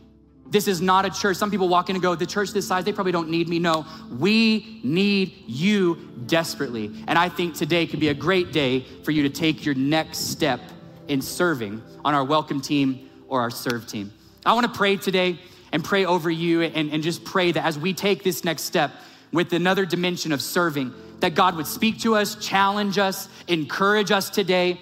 This 0.50 0.66
is 0.66 0.80
not 0.80 1.04
a 1.04 1.10
church. 1.10 1.36
Some 1.36 1.50
people 1.50 1.68
walk 1.68 1.90
in 1.90 1.96
and 1.96 2.02
go, 2.02 2.14
the 2.14 2.24
church 2.24 2.52
this 2.52 2.66
size, 2.66 2.84
they 2.84 2.92
probably 2.92 3.12
don't 3.12 3.28
need 3.28 3.48
me. 3.48 3.58
No, 3.58 3.86
we 4.10 4.80
need 4.82 5.34
you 5.46 5.96
desperately. 6.26 6.90
And 7.06 7.18
I 7.18 7.28
think 7.28 7.54
today 7.54 7.86
could 7.86 8.00
be 8.00 8.08
a 8.08 8.14
great 8.14 8.50
day 8.50 8.80
for 9.02 9.10
you 9.10 9.22
to 9.24 9.28
take 9.28 9.66
your 9.66 9.74
next 9.74 10.30
step 10.30 10.60
in 11.06 11.20
serving 11.20 11.82
on 12.04 12.14
our 12.14 12.24
welcome 12.24 12.60
team 12.60 13.10
or 13.28 13.40
our 13.42 13.50
serve 13.50 13.86
team. 13.86 14.12
I 14.46 14.54
wanna 14.54 14.68
pray 14.68 14.96
today 14.96 15.38
and 15.72 15.84
pray 15.84 16.06
over 16.06 16.30
you 16.30 16.62
and, 16.62 16.90
and 16.92 17.02
just 17.02 17.24
pray 17.24 17.52
that 17.52 17.64
as 17.64 17.78
we 17.78 17.92
take 17.92 18.22
this 18.22 18.42
next 18.42 18.62
step 18.62 18.90
with 19.32 19.52
another 19.52 19.84
dimension 19.84 20.32
of 20.32 20.40
serving, 20.40 20.94
that 21.20 21.34
God 21.34 21.56
would 21.56 21.66
speak 21.66 21.98
to 22.00 22.14
us, 22.14 22.36
challenge 22.36 22.96
us, 22.96 23.28
encourage 23.48 24.10
us 24.10 24.30
today 24.30 24.80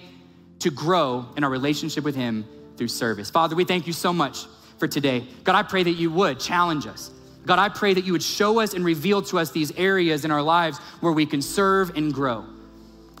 to 0.59 0.71
grow 0.71 1.25
in 1.35 1.43
our 1.43 1.49
relationship 1.49 2.05
with 2.05 2.15
Him 2.15 2.45
through 2.77 2.87
service. 2.87 3.29
Father, 3.29 3.55
we 3.55 3.65
thank 3.65 3.87
you 3.87 3.93
so 3.93 4.13
much 4.13 4.45
for 4.77 4.87
today. 4.87 5.25
God, 5.43 5.55
I 5.55 5.63
pray 5.63 5.83
that 5.83 5.91
you 5.91 6.11
would 6.11 6.39
challenge 6.39 6.87
us. 6.87 7.11
God, 7.45 7.59
I 7.59 7.69
pray 7.69 7.93
that 7.93 8.03
you 8.03 8.11
would 8.11 8.23
show 8.23 8.59
us 8.59 8.73
and 8.73 8.83
reveal 8.83 9.21
to 9.23 9.39
us 9.39 9.51
these 9.51 9.71
areas 9.77 10.25
in 10.25 10.31
our 10.31 10.41
lives 10.41 10.79
where 10.99 11.13
we 11.13 11.25
can 11.25 11.41
serve 11.41 11.95
and 11.95 12.13
grow. 12.13 12.45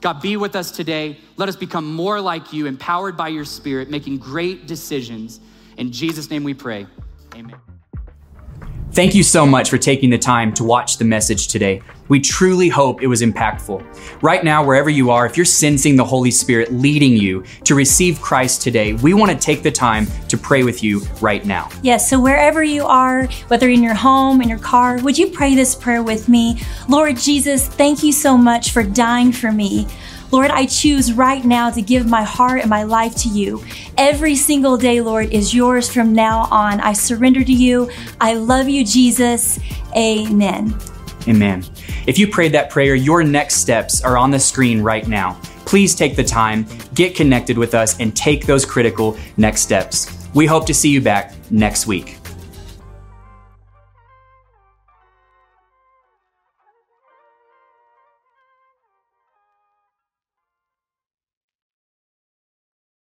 God, 0.01 0.21
be 0.21 0.37
with 0.37 0.55
us 0.55 0.69
today. 0.69 1.17
Let 1.37 1.49
us 1.49 1.55
become 1.55 1.93
more 1.93 2.21
like 2.21 2.53
you, 2.53 2.67
empowered 2.67 3.17
by 3.17 3.29
your 3.29 3.45
spirit, 3.45 3.89
making 3.89 4.17
great 4.17 4.67
decisions. 4.67 5.39
In 5.77 5.91
Jesus' 5.91 6.29
name 6.29 6.43
we 6.43 6.53
pray. 6.53 6.85
Amen. 7.35 7.55
Thank 8.91 9.15
you 9.15 9.23
so 9.23 9.45
much 9.45 9.69
for 9.69 9.77
taking 9.77 10.09
the 10.09 10.17
time 10.17 10.53
to 10.55 10.63
watch 10.63 10.97
the 10.97 11.05
message 11.05 11.47
today. 11.47 11.81
We 12.09 12.19
truly 12.19 12.69
hope 12.69 13.01
it 13.01 13.07
was 13.07 13.21
impactful. 13.21 13.83
Right 14.21 14.43
now, 14.43 14.65
wherever 14.65 14.89
you 14.89 15.11
are, 15.11 15.25
if 15.25 15.35
you're 15.35 15.45
sensing 15.45 15.95
the 15.95 16.05
Holy 16.05 16.31
Spirit 16.31 16.71
leading 16.71 17.13
you 17.13 17.43
to 17.65 17.75
receive 17.75 18.21
Christ 18.21 18.61
today, 18.61 18.93
we 18.93 19.13
want 19.13 19.31
to 19.31 19.37
take 19.37 19.63
the 19.63 19.71
time 19.71 20.07
to 20.29 20.37
pray 20.37 20.63
with 20.63 20.83
you 20.83 21.01
right 21.21 21.45
now. 21.45 21.69
Yes, 21.81 22.09
so 22.09 22.19
wherever 22.19 22.63
you 22.63 22.85
are, 22.85 23.27
whether 23.47 23.69
in 23.69 23.83
your 23.83 23.93
home, 23.93 24.41
in 24.41 24.49
your 24.49 24.59
car, 24.59 24.99
would 25.01 25.17
you 25.17 25.27
pray 25.27 25.55
this 25.55 25.75
prayer 25.75 26.03
with 26.03 26.29
me? 26.29 26.61
Lord 26.87 27.17
Jesus, 27.17 27.67
thank 27.67 28.03
you 28.03 28.11
so 28.11 28.37
much 28.37 28.71
for 28.71 28.83
dying 28.83 29.31
for 29.31 29.51
me. 29.51 29.87
Lord, 30.29 30.51
I 30.51 30.65
choose 30.65 31.13
right 31.13 31.43
now 31.43 31.69
to 31.69 31.81
give 31.81 32.05
my 32.05 32.23
heart 32.23 32.59
and 32.59 32.69
my 32.69 32.83
life 32.83 33.15
to 33.17 33.29
you. 33.29 33.63
Every 33.97 34.35
single 34.35 34.77
day, 34.77 34.99
Lord, 34.99 35.31
is 35.31 35.55
yours 35.55 35.91
from 35.91 36.11
now 36.11 36.47
on. 36.51 36.81
I 36.81 36.93
surrender 36.93 37.43
to 37.43 37.53
you. 37.53 37.89
I 38.19 38.33
love 38.33 38.67
you, 38.67 38.83
Jesus. 38.83 39.57
Amen. 39.95 40.77
Amen. 41.27 41.63
If 42.05 42.17
you 42.17 42.27
prayed 42.27 42.53
that 42.53 42.69
prayer, 42.69 42.95
your 42.95 43.23
next 43.23 43.55
steps 43.55 44.03
are 44.03 44.17
on 44.17 44.31
the 44.31 44.39
screen 44.39 44.81
right 44.81 45.07
now. 45.07 45.39
Please 45.65 45.95
take 45.95 46.15
the 46.15 46.23
time, 46.23 46.65
get 46.93 47.15
connected 47.15 47.57
with 47.57 47.73
us, 47.73 47.99
and 47.99 48.15
take 48.15 48.45
those 48.45 48.65
critical 48.65 49.17
next 49.35 49.61
steps. 49.61 50.27
We 50.33 50.45
hope 50.45 50.65
to 50.67 50.73
see 50.73 50.89
you 50.89 51.01
back 51.01 51.33
next 51.51 51.87
week. 51.87 52.17